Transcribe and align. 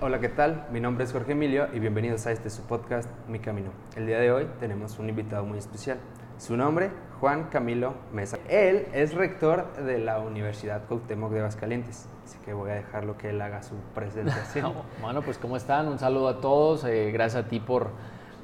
Hola, 0.00 0.20
¿qué 0.20 0.28
tal? 0.28 0.64
Mi 0.70 0.78
nombre 0.78 1.02
es 1.02 1.12
Jorge 1.12 1.32
Emilio 1.32 1.66
y 1.74 1.80
bienvenidos 1.80 2.24
a 2.28 2.30
este 2.30 2.50
su 2.50 2.62
podcast 2.62 3.10
Mi 3.26 3.40
Camino. 3.40 3.70
El 3.96 4.06
día 4.06 4.20
de 4.20 4.30
hoy 4.30 4.46
tenemos 4.60 4.96
un 5.00 5.08
invitado 5.08 5.44
muy 5.44 5.58
especial. 5.58 5.98
Su 6.38 6.56
nombre, 6.56 6.92
Juan 7.18 7.48
Camilo 7.50 7.94
Mesa. 8.12 8.38
Él 8.48 8.86
es 8.94 9.12
rector 9.14 9.74
de 9.74 9.98
la 9.98 10.20
Universidad 10.20 10.84
Cuauhtémoc 10.86 11.32
de 11.32 11.40
Aguascalientes, 11.40 12.08
así 12.24 12.38
que 12.44 12.52
voy 12.52 12.70
a 12.70 12.74
dejarlo 12.74 13.18
que 13.18 13.30
él 13.30 13.42
haga 13.42 13.64
su 13.64 13.74
presentación. 13.92 14.72
bueno, 15.02 15.20
pues 15.22 15.36
¿cómo 15.36 15.56
están? 15.56 15.88
Un 15.88 15.98
saludo 15.98 16.28
a 16.28 16.40
todos. 16.40 16.84
Eh, 16.84 17.10
gracias 17.10 17.46
a 17.46 17.48
ti 17.48 17.58
por, 17.58 17.90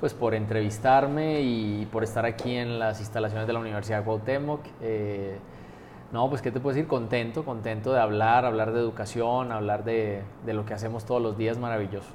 pues, 0.00 0.12
por 0.12 0.34
entrevistarme 0.34 1.42
y 1.42 1.86
por 1.86 2.02
estar 2.02 2.26
aquí 2.26 2.56
en 2.56 2.80
las 2.80 2.98
instalaciones 2.98 3.46
de 3.46 3.52
la 3.52 3.60
Universidad 3.60 4.02
Cuauhtémoc. 4.02 4.60
Eh, 4.80 5.38
no, 6.14 6.30
pues 6.30 6.42
qué 6.42 6.52
te 6.52 6.60
puedo 6.60 6.76
decir, 6.76 6.86
contento, 6.86 7.44
contento 7.44 7.92
de 7.92 7.98
hablar, 7.98 8.44
hablar 8.44 8.72
de 8.72 8.78
educación, 8.78 9.50
hablar 9.50 9.82
de, 9.82 10.22
lo 10.46 10.64
que 10.64 10.72
hacemos 10.72 11.04
todos 11.04 11.20
los 11.20 11.36
días, 11.36 11.58
maravilloso. 11.58 12.08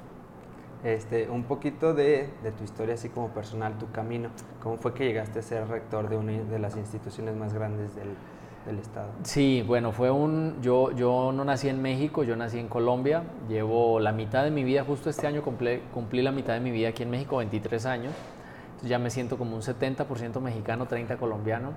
Este, 0.82 1.28
un 1.28 1.44
poquito 1.44 1.92
de, 1.92 2.30
tu 2.56 2.64
historia 2.64 2.94
así 2.94 3.10
como 3.10 3.28
personal, 3.28 3.76
tu 3.76 3.90
camino. 3.90 4.30
¿Cómo 4.62 4.78
fue 4.78 4.94
que 4.94 5.04
llegaste 5.04 5.40
a 5.40 5.42
ser 5.42 5.68
rector 5.68 6.08
de 6.08 6.16
una 6.16 6.32
de 6.32 6.58
las 6.58 6.78
instituciones 6.78 7.36
más 7.36 7.52
grandes 7.52 7.90
del, 7.94 8.78
estado? 8.78 9.10
Sí, 9.22 9.62
bueno, 9.66 9.92
fue 9.92 10.10
un... 10.10 10.62
Yo, 10.62 10.92
yo 10.92 11.30
no 11.34 11.44
nací 11.44 11.68
en 11.68 11.82
México, 11.82 12.22
yo 12.24 12.36
nací 12.36 12.58
en 12.58 12.68
Colombia. 12.68 13.24
Llevo 13.50 14.00
la 14.00 14.12
mitad 14.12 14.44
de 14.44 14.50
mi 14.50 14.64
vida, 14.64 14.82
justo 14.82 15.10
este 15.10 15.26
año 15.26 15.42
cumplí, 15.42 15.82
cumplí 15.92 16.22
la 16.22 16.32
mitad 16.32 16.54
de 16.54 16.60
mi 16.60 16.70
vida 16.70 16.88
aquí 16.88 17.02
en 17.02 17.10
México, 17.10 17.36
23 17.36 17.84
años. 17.84 18.14
Entonces 18.66 18.88
ya 18.88 18.98
me 18.98 19.10
siento 19.10 19.36
como 19.36 19.56
un 19.56 19.60
70% 19.60 20.40
mexicano, 20.40 20.86
30 20.86 21.18
colombiano. 21.18 21.74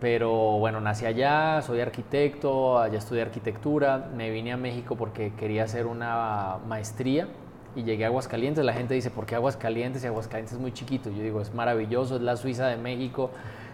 Pero 0.00 0.58
bueno, 0.58 0.80
nací 0.80 1.04
allá, 1.04 1.60
soy 1.60 1.80
arquitecto, 1.80 2.78
allá 2.78 2.98
estudié 2.98 3.20
arquitectura, 3.20 4.08
me 4.16 4.30
vine 4.30 4.52
a 4.52 4.56
México 4.56 4.96
porque 4.96 5.34
quería 5.34 5.64
hacer 5.64 5.86
una 5.86 6.56
maestría 6.66 7.28
y 7.76 7.82
llegué 7.82 8.04
a 8.04 8.06
Aguascalientes. 8.08 8.64
La 8.64 8.72
gente 8.72 8.94
dice, 8.94 9.10
¿por 9.10 9.26
qué 9.26 9.34
Aguascalientes? 9.34 10.02
Y 10.02 10.06
Aguascalientes 10.06 10.54
es 10.54 10.58
muy 10.58 10.72
chiquito. 10.72 11.10
Yo 11.10 11.22
digo, 11.22 11.42
es 11.42 11.52
maravilloso, 11.52 12.16
es 12.16 12.22
la 12.22 12.38
Suiza 12.38 12.66
de 12.66 12.78
México, 12.78 13.30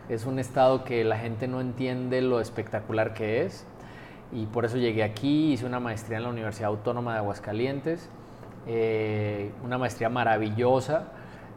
es 0.09 0.27
un 0.27 0.41
estado 0.41 0.83
que 0.83 1.05
la 1.05 1.17
gente 1.17 1.47
no 1.47 1.61
entiende 1.61 2.21
lo 2.23 2.41
espectacular 2.41 3.15
que 3.15 3.43
es. 3.45 3.65
Y 4.33 4.47
por 4.47 4.65
eso 4.65 4.79
llegué 4.79 5.05
aquí, 5.05 5.53
hice 5.53 5.65
una 5.65 5.79
maestría 5.79 6.17
en 6.17 6.25
la 6.25 6.31
Universidad 6.31 6.71
Autónoma 6.71 7.13
de 7.13 7.19
Aguascalientes, 7.19 8.11
eh, 8.67 9.53
una 9.63 9.79
maestría 9.79 10.09
maravillosa 10.09 11.13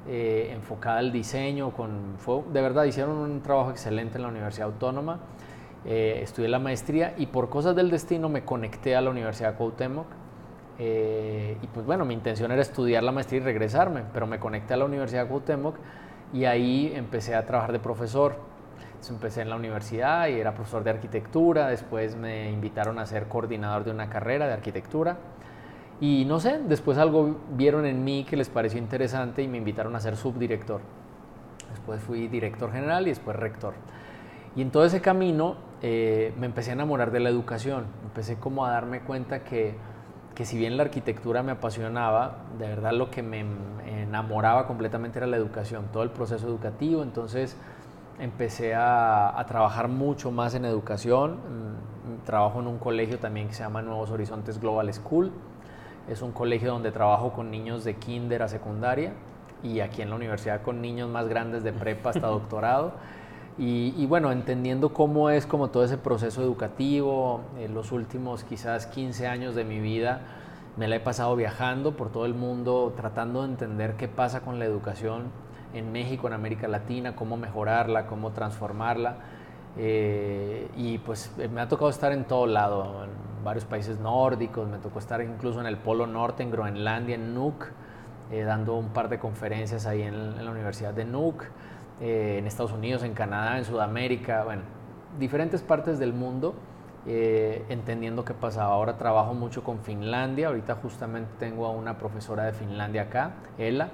eh, 0.08 0.52
enfocada 0.54 1.00
al 1.00 1.12
diseño, 1.12 1.72
con, 1.72 2.16
fue, 2.18 2.42
de 2.52 2.62
verdad 2.62 2.86
hicieron 2.86 3.18
un 3.18 3.42
trabajo 3.42 3.72
excelente 3.72 4.18
en 4.18 4.24
la 4.24 4.30
Universidad 4.30 4.68
Autónoma, 4.68 5.20
eh, 5.86 6.20
estudié 6.24 6.50
la 6.50 6.60
maestría 6.60 7.14
y 7.18 7.28
por 7.28 7.50
cosas 7.50 7.76
del 7.76 7.90
destino 7.90 8.30
me 8.30 8.44
conecté 8.44 8.96
a 8.96 9.02
la 9.02 9.10
Universidad 9.10 9.56
Cuauhtémoc. 9.56 10.08
Eh, 10.82 11.58
y 11.62 11.68
pues 11.68 11.86
bueno, 11.86 12.06
mi 12.06 12.14
intención 12.14 12.52
era 12.52 12.62
estudiar 12.62 13.04
la 13.04 13.12
maestría 13.12 13.42
y 13.42 13.44
regresarme, 13.44 14.04
pero 14.14 14.26
me 14.28 14.40
conecté 14.40 14.74
a 14.74 14.78
la 14.78 14.86
Universidad 14.86 15.28
Cuauhtémoc 15.28 15.76
y 16.34 16.46
ahí 16.46 16.92
empecé 16.96 17.36
a 17.36 17.46
trabajar 17.46 17.72
de 17.72 17.80
profesor. 17.80 18.36
Empecé 19.10 19.42
en 19.42 19.50
la 19.50 19.56
universidad 19.56 20.28
y 20.28 20.40
era 20.40 20.54
profesor 20.54 20.84
de 20.84 20.90
arquitectura, 20.90 21.68
después 21.68 22.18
me 22.18 22.52
invitaron 22.52 23.00
a 23.00 23.06
ser 23.06 23.28
coordinador 23.28 23.86
de 23.86 23.92
una 23.92 24.10
carrera 24.10 24.46
de 24.48 24.54
arquitectura 24.54 25.18
y 26.02 26.24
no 26.26 26.40
sé, 26.40 26.60
después 26.60 26.98
algo 26.98 27.36
vieron 27.52 27.86
en 27.86 28.04
mí 28.04 28.24
que 28.24 28.38
les 28.38 28.50
pareció 28.50 28.80
interesante 28.80 29.44
y 29.44 29.48
me 29.48 29.58
invitaron 29.58 29.96
a 29.96 30.00
ser 30.00 30.16
subdirector. 30.16 30.80
Después 31.72 32.02
fui 32.02 32.28
director 32.28 32.72
general 32.72 33.08
y 33.08 33.10
después 33.10 33.36
rector. 33.36 33.74
Y 34.56 34.62
en 34.62 34.72
todo 34.72 34.86
ese 34.86 35.02
camino 35.02 35.58
eh, 35.82 36.34
me 36.40 36.46
empecé 36.46 36.72
a 36.72 36.74
enamorar 36.74 37.12
de 37.12 37.20
la 37.20 37.30
educación. 37.30 37.86
Empecé 38.04 38.38
como 38.38 38.66
a 38.66 38.72
darme 38.72 39.02
cuenta 39.02 39.44
que, 39.44 39.76
que 40.36 40.46
si 40.46 40.58
bien 40.58 40.78
la 40.78 40.84
arquitectura 40.84 41.44
me 41.44 41.52
apasionaba, 41.52 42.46
de 42.58 42.68
verdad 42.68 42.94
lo 42.94 43.12
que 43.12 43.22
me 43.22 43.44
enamoraba 43.86 44.68
completamente 44.68 45.20
era 45.20 45.28
la 45.28 45.38
educación, 45.38 45.88
todo 45.92 46.04
el 46.04 46.12
proceso 46.12 46.48
educativo. 46.48 47.04
Entonces 47.04 47.58
empecé 48.20 48.74
a, 48.74 49.38
a 49.38 49.46
trabajar 49.46 49.90
mucho 49.90 50.32
más 50.32 50.56
en 50.56 50.64
educación. 50.64 51.34
Mm, 51.34 52.26
trabajo 52.26 52.62
en 52.62 52.68
un 52.68 52.80
colegio 52.80 53.20
también 53.20 53.50
que 53.50 53.54
se 53.54 53.64
llama 53.64 53.82
Nuevos 53.82 54.12
Horizontes 54.12 54.62
Global 54.62 54.92
School 54.94 55.32
es 56.08 56.22
un 56.22 56.32
colegio 56.32 56.72
donde 56.72 56.92
trabajo 56.92 57.34
con 57.34 57.52
niños 57.52 57.84
de 57.84 57.96
kinder 57.96 58.44
a 58.44 58.48
secundaria 58.48 59.14
y 59.64 59.82
aquí 59.82 60.02
en 60.02 60.10
la 60.10 60.16
universidad 60.16 60.62
con 60.62 60.82
niños 60.82 61.10
más 61.10 61.28
grandes 61.28 61.64
de 61.64 61.74
prepa 61.74 62.12
hasta 62.12 62.28
doctorado. 62.28 62.94
Y, 63.62 64.06
bueno, 64.06 64.32
entendiendo 64.32 64.94
cómo 64.94 65.30
es 65.30 65.46
como 65.46 65.70
todo 65.70 65.84
ese 65.84 65.98
proceso 65.98 66.42
educativo, 66.42 67.42
en 67.60 67.74
los 67.74 67.92
últimos 67.92 68.46
quizás 68.46 68.86
15 68.86 69.28
años 69.28 69.54
de 69.54 69.66
mi 69.66 69.82
vida 69.82 70.22
me 70.78 70.88
la 70.88 70.96
he 70.96 71.00
pasado 71.02 71.36
viajando 71.36 71.98
por 71.98 72.10
todo 72.10 72.26
el 72.26 72.34
mundo, 72.34 72.94
tratando 72.96 73.42
de 73.42 73.50
entender 73.50 73.98
qué 73.98 74.08
pasa 74.08 74.40
con 74.40 74.60
la 74.60 74.66
educación 74.66 75.24
en 75.74 75.92
México, 75.92 76.28
en 76.28 76.34
América 76.34 76.70
Latina, 76.70 77.18
cómo 77.18 77.36
mejorarla, 77.36 78.08
cómo 78.08 78.32
transformarla. 78.32 79.18
Eh, 79.78 80.70
y 80.78 80.98
pues 81.00 81.36
me 81.52 81.60
ha 81.60 81.68
tocado 81.68 81.90
estar 81.90 82.14
en 82.14 82.24
todo 82.24 82.46
lado, 82.48 83.08
varios 83.44 83.66
países 83.66 84.00
nórdicos, 84.00 84.68
me 84.68 84.78
tocó 84.78 85.00
estar 85.00 85.22
incluso 85.22 85.60
en 85.60 85.66
el 85.66 85.78
Polo 85.78 86.08
Norte, 86.08 86.44
en 86.44 86.52
Groenlandia, 86.52 87.16
en 87.16 87.34
Nuuk, 87.34 87.66
eh, 88.32 88.44
dando 88.44 88.76
un 88.76 88.90
par 88.90 89.10
de 89.10 89.20
conferencias 89.20 89.86
ahí 89.86 90.04
en, 90.04 90.44
la 90.44 90.52
Universidad 90.52 90.94
de 90.94 91.06
Nuuk, 91.06 91.44
eh, 92.02 92.38
en 92.38 92.48
Estados 92.48 92.72
Unidos, 92.72 93.04
en 93.04 93.14
Canadá, 93.14 93.58
en 93.58 93.66
Sudamérica, 93.66 94.44
bueno, 94.44 94.62
diferentes 95.18 95.62
partes 95.62 96.00
del 96.00 96.14
mundo, 96.14 96.54
eh, 97.08 97.66
entendiendo 97.70 98.24
qué 98.26 98.34
pasaba. 98.34 98.74
Ahora 98.74 98.98
trabajo 98.98 99.34
mucho 99.34 99.64
con 99.64 99.80
Finlandia, 99.80 100.48
ahorita 100.48 100.76
justamente 100.76 101.32
tengo 101.40 101.66
a 101.66 101.72
una 101.72 101.98
profesora 101.98 102.44
de 102.44 102.54
Finlandia 102.54 103.04
acá, 103.04 103.32
Ela, 103.58 103.90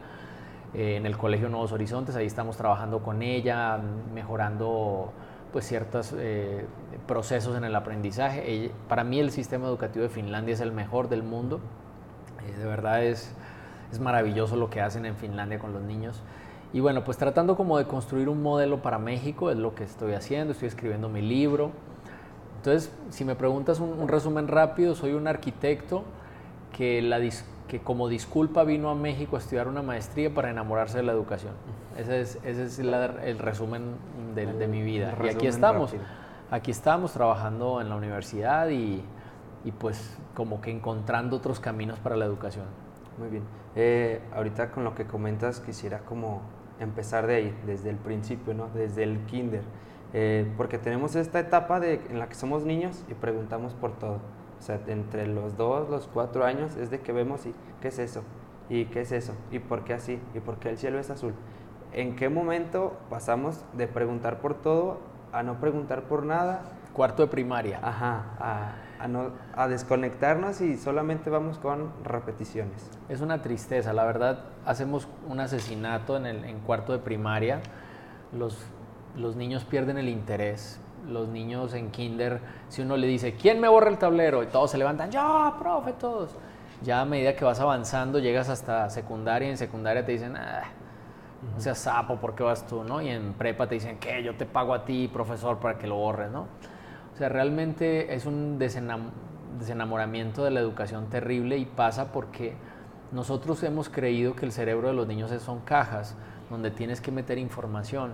en 0.74 1.06
el 1.06 1.18
Colegio 1.18 1.48
Nuevos 1.48 1.72
Horizontes, 1.72 2.18
ahí 2.18 2.26
estamos 2.26 2.58
trabajando 2.58 3.02
con 3.02 3.22
ella, 3.22 3.80
mejorando 4.14 5.14
pues 5.56 5.68
ciertos 5.68 6.14
eh, 6.18 6.66
procesos 7.08 7.56
en 7.56 7.64
el 7.64 7.74
aprendizaje. 7.78 8.72
Para 8.90 9.06
mí 9.06 9.22
el 9.22 9.32
sistema 9.32 9.68
educativo 9.68 10.04
de 10.04 10.10
Finlandia 10.10 10.54
es 10.54 10.60
el 10.60 10.74
mejor 10.74 11.08
del 11.08 11.24
mundo. 11.24 11.62
Eh, 12.46 12.60
de 12.60 12.66
verdad 12.66 13.06
es, 13.06 13.32
es 13.90 14.02
maravilloso 14.02 14.58
lo 14.58 14.70
que 14.70 14.82
hacen 14.82 15.06
en 15.06 15.16
Finlandia 15.16 15.58
con 15.58 15.72
los 15.72 15.82
niños. 15.82 16.22
Y 16.74 16.82
bueno, 16.82 17.06
pues 17.06 17.18
tratando 17.18 17.56
como 17.56 17.78
de 17.78 17.86
construir 17.86 18.28
un 18.28 18.44
modelo 18.44 18.82
para 18.82 19.00
México 19.00 19.50
es 19.50 19.56
lo 19.56 19.76
que 19.76 19.86
estoy 19.86 20.12
haciendo, 20.12 20.52
estoy 20.52 20.68
escribiendo 20.68 21.08
mi 21.08 21.22
libro. 21.22 21.72
Entonces, 22.58 22.92
si 23.10 23.24
me 23.24 23.36
preguntas 23.36 23.80
un, 23.80 24.10
resumen 24.10 24.50
rápido, 24.50 24.94
soy 24.94 25.14
un 25.14 25.26
arquitecto 25.26 26.04
que, 26.76 27.02
la, 27.02 27.18
que 27.68 27.80
como 27.80 28.08
disculpa 28.08 28.64
vino 28.64 28.90
a 28.90 28.96
México 28.96 29.36
a 29.36 29.40
estudiar 29.40 29.68
una 29.68 29.82
maestría 29.82 30.34
para 30.34 30.50
enamorarse 30.50 30.98
de 30.98 31.04
la 31.04 31.12
educación. 31.12 31.54
Ese 31.98 32.22
es, 32.22 32.40
ese 32.44 32.64
es 32.66 32.80
el 32.80 33.40
resumen 33.40 33.96
de, 34.36 34.68
mi 34.68 34.82
vida. 34.82 35.16
Y 35.24 35.30
aquí 35.30 35.48
estamos, 35.48 35.94
aquí 36.52 36.72
estamos 36.72 37.14
trabajando 37.14 37.82
en 37.82 37.90
la 37.90 37.96
universidad 37.96 38.70
y, 38.70 39.04
y, 39.64 39.72
pues 39.72 40.18
como 40.36 40.62
que 40.62 40.72
encontrando 40.72 41.38
otros 41.38 41.60
caminos 41.60 42.00
para 42.00 42.16
la 42.16 42.26
educación. 42.26 42.66
Muy 43.18 43.30
bien. 43.30 43.44
Eh, 43.76 44.22
ahorita 44.34 44.72
con 44.72 44.84
lo 44.84 44.94
que 44.94 45.06
comentas 45.06 45.60
quisiera 45.60 46.00
como 46.00 46.42
empezar 46.80 47.28
de 47.28 47.36
ahí, 47.36 47.58
desde 47.66 47.90
el 47.90 47.98
principio, 47.98 48.54
¿no? 48.54 48.70
Desde 48.74 49.04
el 49.04 49.20
kinder. 49.26 49.64
Eh, 50.14 50.50
porque 50.56 50.78
tenemos 50.78 51.16
esta 51.16 51.40
etapa 51.40 51.80
de, 51.80 52.02
en 52.10 52.20
la 52.20 52.28
que 52.28 52.36
somos 52.36 52.64
niños 52.64 53.04
y 53.10 53.14
preguntamos 53.16 53.74
por 53.74 53.94
todo. 53.98 54.20
O 54.60 54.62
sea, 54.62 54.80
entre 54.88 55.28
los 55.28 55.58
dos, 55.58 55.90
los 55.90 56.08
cuatro 56.08 56.46
años 56.46 56.76
es 56.76 56.90
de 56.90 57.02
que 57.02 57.12
vemos 57.12 57.46
y 57.46 57.54
qué 57.82 57.90
es 57.90 58.00
eso, 58.00 58.24
y 58.70 58.86
qué 58.86 59.02
es 59.02 59.12
eso, 59.12 59.34
y 59.52 59.60
por 59.60 59.84
qué 59.84 59.94
así, 59.94 60.20
y 60.34 60.40
por 60.40 60.58
qué 60.58 60.70
el 60.70 60.78
cielo 60.78 61.00
es 61.00 61.10
azul. 61.10 61.34
¿En 61.94 62.16
qué 62.16 62.30
momento 62.30 62.98
pasamos 63.10 63.64
de 63.74 63.88
preguntar 63.88 64.40
por 64.42 64.56
todo 64.56 65.00
a 65.32 65.44
no 65.44 65.60
preguntar 65.60 66.04
por 66.04 66.26
nada? 66.26 66.64
Cuarto 66.94 67.24
de 67.24 67.30
primaria. 67.30 67.80
Ajá, 67.82 68.76
a, 69.00 69.08
no, 69.08 69.32
a 69.56 69.68
desconectarnos 69.68 70.62
y 70.62 70.78
solamente 70.78 71.30
vamos 71.30 71.58
con 71.58 71.92
repeticiones. 72.04 72.90
Es 73.10 73.22
una 73.22 73.42
tristeza, 73.42 73.94
la 73.94 74.06
verdad. 74.06 74.46
Hacemos 74.66 75.08
un 75.28 75.40
asesinato 75.40 76.18
en, 76.18 76.26
el, 76.26 76.46
en 76.46 76.60
cuarto 76.60 76.94
de 76.94 77.00
primaria. 77.00 77.62
Los, 78.32 78.58
los 79.16 79.36
niños 79.36 79.66
pierden 79.66 79.98
el 79.98 80.10
interés. 80.10 80.80
Los 81.08 81.28
niños 81.28 81.74
en 81.74 81.92
kinder, 81.92 82.40
si 82.70 82.82
uno 82.82 82.98
le 82.98 83.08
dice, 83.08 83.36
¿quién 83.36 83.60
me 83.60 83.68
borra 83.68 83.90
el 83.90 83.98
tablero? 83.98 84.44
Y 84.44 84.48
todos 84.48 84.72
se 84.72 84.78
levantan, 84.78 85.12
yo, 85.12 85.56
profe, 85.60 85.94
todos. 85.94 86.36
Ya 86.82 87.02
a 87.02 87.06
medida 87.06 87.36
que 87.36 87.46
vas 87.46 87.60
avanzando, 87.60 88.20
llegas 88.20 88.50
hasta 88.50 88.90
secundaria 88.90 89.48
y 89.48 89.52
en 89.52 89.58
secundaria 89.58 90.06
te 90.06 90.12
dicen, 90.12 90.36
ah, 90.36 90.64
o 91.56 91.60
sea, 91.60 91.76
sapo, 91.76 92.18
¿por 92.18 92.36
qué 92.36 92.44
vas 92.44 92.66
tú? 92.66 92.84
¿no? 92.84 93.02
Y 93.02 93.10
en 93.10 93.34
prepa 93.34 93.68
te 93.68 93.76
dicen 93.76 93.98
que 93.98 94.24
yo 94.24 94.36
te 94.36 94.46
pago 94.46 94.74
a 94.74 94.84
ti, 94.84 95.08
profesor, 95.08 95.60
para 95.60 95.78
que 95.78 95.88
lo 95.88 95.96
borres, 95.96 96.32
¿no? 96.32 96.48
O 97.14 97.18
sea, 97.18 97.30
realmente 97.30 98.14
es 98.14 98.26
un 98.26 98.60
desenamoramiento 98.60 100.44
de 100.44 100.52
la 100.52 100.60
educación 100.60 101.10
terrible 101.10 101.58
y 101.58 101.66
pasa 101.66 102.12
porque 102.12 102.56
nosotros 103.12 103.64
hemos 103.64 103.88
creído 103.88 104.36
que 104.36 104.46
el 104.46 104.52
cerebro 104.52 104.90
de 104.90 104.94
los 104.94 105.08
niños 105.08 105.32
son 105.42 105.62
cajas 105.62 106.18
donde 106.50 106.72
tienes 106.72 107.00
que 107.00 107.12
meter 107.12 107.38
información 107.38 108.12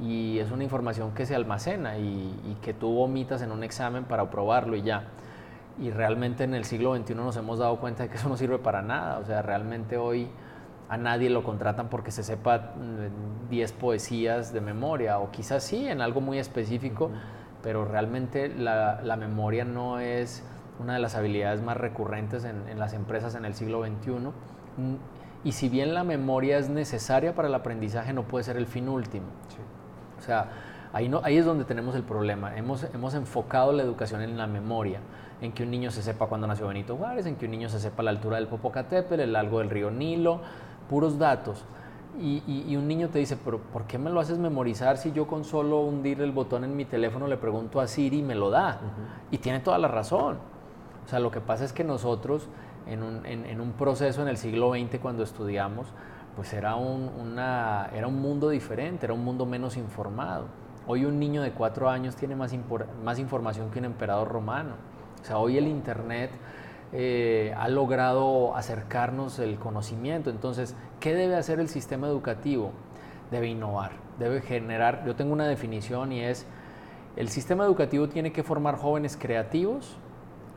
y 0.00 0.38
es 0.38 0.50
una 0.50 0.64
información 0.64 1.12
que 1.12 1.26
se 1.26 1.34
almacena 1.34 1.98
y, 1.98 2.34
y 2.44 2.58
que 2.62 2.74
tú 2.74 2.92
vomitas 2.92 3.42
en 3.42 3.52
un 3.52 3.62
examen 3.62 4.04
para 4.04 4.30
probarlo 4.30 4.76
y 4.76 4.82
ya. 4.82 5.04
y 5.78 5.90
realmente 5.90 6.44
en 6.44 6.54
el 6.54 6.64
siglo 6.64 6.96
XXI 6.96 7.14
nos 7.14 7.36
hemos 7.36 7.58
dado 7.58 7.76
cuenta 7.78 8.04
de 8.04 8.08
que 8.08 8.16
eso 8.16 8.28
no 8.28 8.36
sirve 8.36 8.58
para 8.58 8.82
nada. 8.82 9.18
O 9.18 9.24
sea, 9.24 9.42
realmente 9.42 9.96
hoy 9.96 10.28
a 10.88 10.96
nadie 10.96 11.30
lo 11.30 11.42
contratan 11.42 11.88
porque 11.88 12.10
se 12.10 12.22
sepa 12.22 12.74
10 13.50 13.72
mm, 13.72 13.76
poesías 13.78 14.52
de 14.52 14.60
memoria, 14.60 15.18
o 15.18 15.30
quizás 15.30 15.62
sí, 15.62 15.88
en 15.88 16.00
algo 16.00 16.20
muy 16.20 16.38
específico, 16.38 17.10
pero 17.62 17.84
realmente 17.84 18.48
la, 18.48 19.00
la, 19.02 19.16
memoria 19.16 19.64
no 19.64 19.98
es 19.98 20.44
una 20.78 20.94
de 20.94 21.00
las 21.00 21.14
habilidades 21.14 21.62
más 21.62 21.76
recurrentes 21.76 22.44
en, 22.44 22.68
en 22.68 22.78
las 22.78 22.92
empresas 22.92 23.34
en 23.34 23.44
el 23.44 23.54
siglo 23.54 23.82
XXI. 23.82 24.10
Mm, 24.10 24.96
y 25.44 25.52
si 25.52 25.68
bien 25.68 25.94
la 25.94 26.04
memoria 26.04 26.58
es 26.58 26.68
necesaria 26.68 27.34
para 27.34 27.48
el 27.48 27.54
aprendizaje, 27.54 28.12
no 28.12 28.24
puede 28.24 28.44
ser 28.44 28.56
el 28.56 28.66
fin 28.66 28.88
último. 28.88 29.26
O 29.26 29.73
sea, 30.24 30.48
ahí, 30.92 31.08
no, 31.08 31.20
ahí 31.24 31.36
es 31.36 31.44
donde 31.44 31.64
tenemos 31.64 31.94
el 31.94 32.02
problema. 32.02 32.56
Hemos, 32.56 32.84
hemos 32.94 33.14
enfocado 33.14 33.72
la 33.72 33.82
educación 33.82 34.22
en 34.22 34.36
la 34.36 34.46
memoria 34.46 35.00
en 35.40 35.52
que 35.52 35.62
un 35.62 35.70
niño 35.70 35.90
se 35.90 36.02
sepa 36.02 36.26
cuándo 36.26 36.46
nació 36.46 36.68
Benito 36.68 36.96
Juárez, 36.96 37.26
en 37.26 37.36
que 37.36 37.44
un 37.44 37.50
niño 37.50 37.68
se 37.68 37.78
sepa 37.78 38.02
la 38.02 38.10
altura 38.10 38.36
del 38.36 38.46
Popocatépetl, 38.46 39.20
el 39.20 39.32
largo 39.32 39.58
del 39.58 39.70
río 39.70 39.90
Nilo, 39.90 40.40
puros 40.88 41.18
datos. 41.18 41.64
Y, 42.20 42.76
un 42.76 42.86
niño 42.86 43.08
te 43.08 43.18
dice, 43.18 43.36
pero 43.36 43.58
¿por 43.58 43.84
qué 43.84 43.98
me 43.98 44.08
lo 44.08 44.20
haces 44.20 44.38
memorizar 44.38 44.98
si 44.98 45.10
yo 45.10 45.26
con 45.26 45.44
solo 45.44 45.80
hundir 45.80 46.20
el 46.20 46.30
botón 46.30 46.62
en 46.62 46.76
mi 46.76 46.84
teléfono 46.84 47.26
le 47.26 47.36
pregunto 47.36 47.80
a 47.80 47.88
Siri 47.88 48.20
y 48.20 48.22
me 48.22 48.36
lo 48.36 48.50
da? 48.50 48.78
Y 49.32 49.38
tiene 49.38 49.58
toda 49.58 49.78
la 49.78 49.88
razón. 49.88 50.38
O 51.04 51.08
sea, 51.08 51.18
lo 51.18 51.32
que 51.32 51.40
pasa 51.40 51.64
es 51.64 51.72
que 51.72 51.82
nosotros 51.82 52.48
en 52.86 53.02
un, 53.02 53.26
en, 53.26 53.60
un 53.60 53.72
proceso 53.72 54.22
en 54.22 54.28
el 54.28 54.36
siglo 54.36 54.72
XX 54.72 54.98
cuando 55.00 55.22
estudiamos, 55.24 55.88
pues 56.36 56.52
era 56.52 56.76
un, 56.76 57.10
una, 57.20 57.90
era 57.94 58.06
un 58.06 58.20
mundo 58.20 58.48
diferente, 58.48 59.06
era 59.06 59.14
un 59.14 59.24
mundo 59.24 59.46
menos 59.46 59.76
informado. 59.76 60.46
Hoy 60.86 61.04
un 61.04 61.18
niño 61.18 61.42
de 61.42 61.52
cuatro 61.52 61.88
años 61.88 62.16
tiene 62.16 62.36
más, 62.36 62.52
más 63.02 63.18
información 63.18 63.70
que 63.70 63.78
un 63.78 63.86
emperador 63.86 64.28
romano. 64.28 64.72
O 65.22 65.24
sea, 65.24 65.38
hoy 65.38 65.56
el 65.56 65.66
Internet 65.66 66.30
eh, 66.92 67.54
ha 67.56 67.68
logrado 67.68 68.54
acercarnos 68.54 69.38
el 69.38 69.58
conocimiento. 69.58 70.30
Entonces, 70.30 70.76
¿qué 71.00 71.14
debe 71.14 71.36
hacer 71.36 71.60
el 71.60 71.68
sistema 71.68 72.06
educativo? 72.06 72.72
Debe 73.30 73.48
innovar, 73.48 73.92
debe 74.18 74.42
generar, 74.42 75.04
yo 75.06 75.16
tengo 75.16 75.32
una 75.32 75.46
definición 75.46 76.12
y 76.12 76.20
es, 76.20 76.46
el 77.16 77.28
sistema 77.28 77.64
educativo 77.64 78.08
tiene 78.08 78.32
que 78.32 78.42
formar 78.42 78.76
jóvenes 78.76 79.16
creativos 79.16 79.96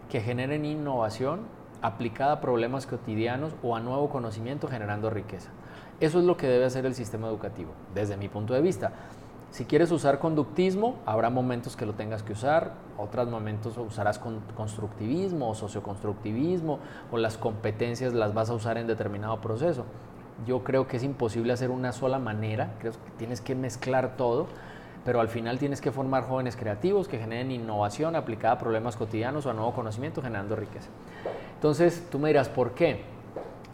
que 0.10 0.22
generen 0.22 0.66
innovación 0.66 1.42
aplicada 1.82 2.34
a 2.34 2.42
problemas 2.42 2.88
cotidianos 2.88 3.54
o 3.64 3.76
a 3.76 3.80
nuevo 3.80 4.10
conocimiento 4.10 4.68
generando 4.68 5.10
riqueza. 5.10 5.50
Eso 6.00 6.20
es 6.20 6.26
lo 6.26 6.38
que 6.38 6.48
debe 6.48 6.66
hacer 6.66 6.86
el 6.86 6.94
sistema 6.94 7.28
educativo, 7.28 7.72
desde 7.96 8.18
mi 8.18 8.30
punto 8.30 8.54
de 8.54 8.62
vista. 8.62 8.92
Si 9.50 9.66
quieres 9.66 9.92
usar 9.92 10.20
conductismo, 10.20 10.98
habrá 11.06 11.32
momentos 11.32 11.76
que 11.76 11.88
lo 11.88 11.94
tengas 11.94 12.22
que 12.22 12.34
usar, 12.34 12.74
otros 12.98 13.28
momentos 13.30 13.78
usarás 13.78 14.20
constructivismo 14.20 15.50
o 15.50 15.56
socioconstructivismo 15.56 16.80
o 17.12 17.18
las 17.18 17.38
competencias 17.38 18.14
las 18.14 18.34
vas 18.36 18.52
a 18.52 18.54
usar 18.54 18.78
en 18.78 18.86
determinado 18.86 19.42
proceso. 19.42 19.86
Yo 20.46 20.64
creo 20.64 20.88
que 20.88 20.98
es 20.98 21.04
imposible 21.04 21.54
hacer 21.54 21.72
una 21.72 21.92
sola 21.94 22.20
manera, 22.20 22.76
creo 22.80 22.92
que 22.92 23.12
tienes 23.18 23.42
que 23.42 23.56
mezclar 23.56 24.18
todo, 24.18 24.46
pero 25.04 25.20
al 25.20 25.30
final 25.30 25.58
tienes 25.58 25.82
que 25.82 25.92
formar 25.92 26.28
jóvenes 26.28 26.56
creativos 26.56 27.08
que 27.08 27.18
generen 27.18 27.50
innovación 27.50 28.16
aplicada 28.16 28.56
a 28.56 28.60
problemas 28.60 28.98
cotidianos 28.98 29.48
o 29.48 29.50
a 29.50 29.54
nuevo 29.54 29.74
conocimiento 29.74 30.22
generando 30.22 30.56
riqueza. 30.56 30.90
Entonces 31.56 32.06
tú 32.12 32.20
me 32.20 32.28
dirás, 32.28 32.50
¿por 32.50 32.74
qué? 32.74 33.17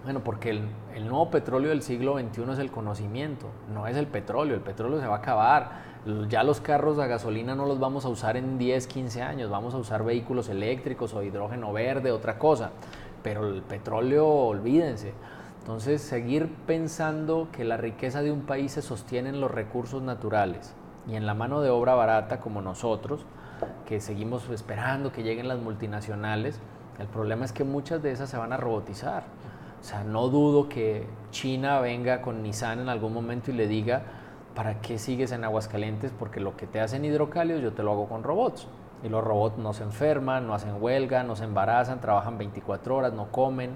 Bueno, 0.04 0.22
porque 0.22 0.50
el, 0.50 1.08
nuevo 1.08 1.32
petróleo 1.32 1.70
del 1.70 1.82
siglo 1.82 2.20
XXI 2.20 2.52
es 2.52 2.60
el 2.60 2.72
conocimiento, 2.72 3.48
no 3.74 3.88
es 3.88 3.96
el 3.96 4.08
petróleo. 4.08 4.56
El 4.56 4.62
petróleo 4.62 5.00
se 5.00 5.08
va 5.08 5.16
a 5.16 5.20
acabar. 5.20 5.94
Ya 6.28 6.44
los 6.44 6.60
carros 6.60 7.00
a 7.00 7.08
gasolina 7.08 7.56
no 7.56 7.66
los 7.66 7.80
vamos 7.80 8.04
a 8.04 8.10
usar 8.10 8.36
en 8.36 8.58
10, 8.58 8.88
15 8.88 9.22
años. 9.22 9.50
Vamos 9.50 9.74
a 9.74 9.78
usar 9.78 10.04
vehículos 10.04 10.50
eléctricos 10.50 11.14
o 11.14 11.24
hidrógeno 11.24 11.72
verde, 11.72 12.12
otra 12.12 12.38
cosa. 12.38 12.72
Pero 13.24 13.48
el 13.48 13.62
petróleo, 13.62 14.28
olvídense. 14.28 15.14
Entonces, 15.60 16.02
seguir 16.02 16.54
pensando 16.68 17.48
que 17.54 17.64
la 17.64 17.78
riqueza 17.78 18.22
de 18.22 18.34
un 18.34 18.42
país 18.42 18.74
se 18.74 18.82
sostiene 18.82 19.30
en 19.30 19.40
los 19.40 19.52
recursos 19.52 20.02
naturales 20.02 20.76
y 21.08 21.16
en 21.16 21.26
la 21.26 21.34
mano 21.34 21.62
de 21.62 21.70
obra 21.70 21.96
barata 21.96 22.42
como 22.42 22.62
nosotros, 22.62 23.26
que 23.86 24.02
seguimos 24.02 24.50
esperando 24.50 25.14
que 25.14 25.24
lleguen 25.24 25.48
las 25.48 25.60
multinacionales, 25.60 26.60
el 27.00 27.08
problema 27.08 27.46
es 27.46 27.54
que 27.54 27.64
muchas 27.64 28.04
de 28.04 28.12
esas 28.12 28.30
se 28.30 28.36
van 28.36 28.52
a 28.52 28.58
robotizar. 28.58 29.24
O 29.84 29.86
sea, 29.86 30.06
no 30.06 30.30
dudo 30.30 30.70
que 30.70 31.06
China 31.32 31.82
venga 31.82 32.22
con 32.22 32.42
Nissan 32.42 32.80
en 32.80 32.88
algún 32.88 33.14
momento 33.14 33.52
y 33.52 33.54
le 33.54 33.68
diga, 33.68 34.04
¿para 34.56 34.80
qué 34.80 34.98
sigues 34.98 35.34
en 35.34 35.44
Aguascalientes? 35.44 36.14
Porque 36.18 36.40
lo 36.40 36.56
que 36.56 36.68
te 36.68 36.80
hacen 36.80 37.04
hidrocálidos 37.04 37.62
yo 37.62 37.74
te 37.74 37.84
lo 37.84 37.92
hago 37.92 38.08
con 38.08 38.24
robots. 38.24 38.70
Y 39.04 39.10
los 39.10 39.22
robots 39.22 39.58
no 39.58 39.74
se 39.74 39.84
enferman, 39.84 40.48
no 40.48 40.54
hacen 40.54 40.82
huelga, 40.82 41.24
no 41.24 41.36
se 41.36 41.44
embarazan, 41.44 42.00
trabajan 42.00 42.38
24 42.38 42.96
horas, 42.96 43.12
no 43.12 43.30
comen. 43.30 43.76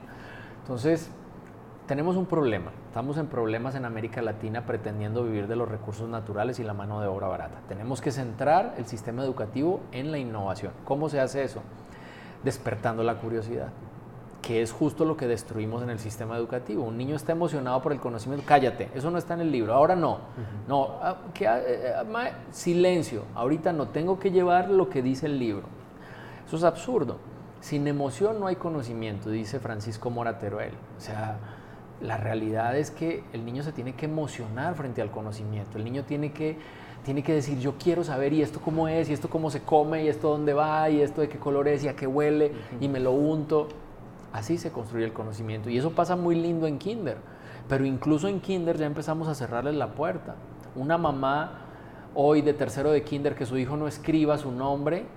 Entonces, 0.62 1.12
tenemos 1.88 2.16
un 2.16 2.26
problema. 2.26 2.72
Estamos 2.88 3.18
en 3.18 3.28
problemas 3.28 3.76
en 3.76 3.84
América 3.84 4.22
Latina 4.22 4.66
pretendiendo 4.66 5.26
vivir 5.26 5.48
de 5.48 5.58
los 5.58 5.68
recursos 5.68 6.08
naturales 6.08 6.58
y 6.60 6.64
la 6.64 6.74
mano 6.74 7.02
de 7.02 7.08
obra 7.08 7.28
barata. 7.28 7.60
Tenemos 7.68 8.00
que 8.00 8.12
centrar 8.12 8.76
el 8.78 8.86
sistema 8.86 9.26
educativo 9.26 9.82
en 9.92 10.14
la 10.14 10.20
innovación. 10.20 10.72
¿Cómo 10.86 11.10
se 11.10 11.20
hace 11.20 11.44
eso? 11.44 11.62
Despertando 12.46 13.04
la 13.04 13.16
curiosidad 13.16 13.74
que 14.48 14.62
es 14.62 14.72
justo 14.72 15.04
lo 15.04 15.18
que 15.18 15.28
destruimos 15.28 15.84
en 15.84 15.90
el 15.90 16.00
sistema 16.00 16.38
educativo. 16.38 16.84
Un 16.84 16.98
niño 16.98 17.18
está 17.18 17.34
emocionado 17.34 17.82
por 17.82 17.92
el 17.92 18.00
conocimiento, 18.00 18.46
cállate, 18.48 18.90
eso 18.96 19.12
no 19.12 19.18
está 19.18 19.34
en 19.34 19.42
el 19.42 19.52
libro, 19.52 19.74
ahora 19.74 19.94
no. 19.94 20.20
No, 20.70 20.96
ah, 21.02 21.18
ah, 21.46 21.60
eh, 21.60 21.94
eh, 21.98 22.32
silencio, 22.52 23.24
ahorita 23.36 23.74
no, 23.74 23.90
tengo 23.90 24.18
que 24.20 24.32
llevar 24.32 24.70
lo 24.70 24.90
que 24.90 25.02
dice 25.02 25.26
el 25.26 25.38
libro. 25.38 25.66
Eso 26.48 26.56
es 26.56 26.64
absurdo. 26.64 27.18
Sin 27.60 27.86
emoción 27.88 28.40
no 28.40 28.48
hay 28.48 28.56
conocimiento, 28.56 29.30
dice 29.30 29.60
Francisco 29.60 30.10
Morateruel. 30.10 30.72
O 30.98 31.02
sea, 31.02 31.38
la 32.00 32.16
realidad 32.16 32.78
es 32.78 32.90
que 32.90 33.26
el 33.34 33.44
niño 33.44 33.64
se 33.64 33.74
tiene 33.74 33.96
que 33.96 34.06
emocionar 34.06 34.76
frente 34.76 35.02
al 35.02 35.12
conocimiento. 35.12 35.78
El 35.78 35.84
niño 35.84 36.06
tiene 36.06 36.32
que, 36.32 36.58
tiene 37.04 37.22
que 37.22 37.34
decir, 37.34 37.60
yo 37.60 37.74
quiero 37.78 38.06
saber 38.06 38.32
y 38.32 38.44
esto 38.44 38.62
cómo 38.62 38.88
es, 38.88 39.10
y 39.10 39.14
esto 39.14 39.30
cómo 39.30 39.52
se 39.52 39.62
come, 39.62 40.06
y 40.06 40.08
esto 40.08 40.30
dónde 40.30 40.54
va, 40.54 40.90
y 40.90 41.02
esto 41.02 41.20
de 41.20 41.28
qué 41.28 41.38
color 41.38 41.68
es, 41.68 41.84
y 41.84 41.90
a 41.90 41.98
qué 41.98 42.08
huele, 42.08 42.54
y 42.80 42.88
me 42.88 43.02
lo 43.02 43.12
unto. 43.12 43.68
Así 44.38 44.60
se 44.60 44.72
construye 44.72 45.04
el 45.04 45.14
conocimiento. 45.14 45.68
Y 45.72 45.80
eso 45.80 45.94
pasa 45.94 46.16
muy 46.16 46.36
lindo 46.36 46.68
en 46.68 46.78
kinder. 46.78 47.18
Pero 47.68 47.86
incluso 47.86 48.28
en 48.28 48.40
kinder 48.40 48.78
ya 48.78 48.86
empezamos 48.86 49.28
a 49.28 49.34
cerrarles 49.34 49.74
la 49.74 49.96
puerta. 49.96 50.36
Una 50.76 51.00
mamá 51.00 51.62
hoy 52.14 52.44
de 52.44 52.54
tercero 52.54 52.92
de 52.92 53.02
kinder 53.02 53.34
que 53.34 53.48
su 53.48 53.58
hijo 53.58 53.76
no 53.78 53.88
escriba 53.88 54.38
su 54.38 54.52
nombre, 54.52 55.08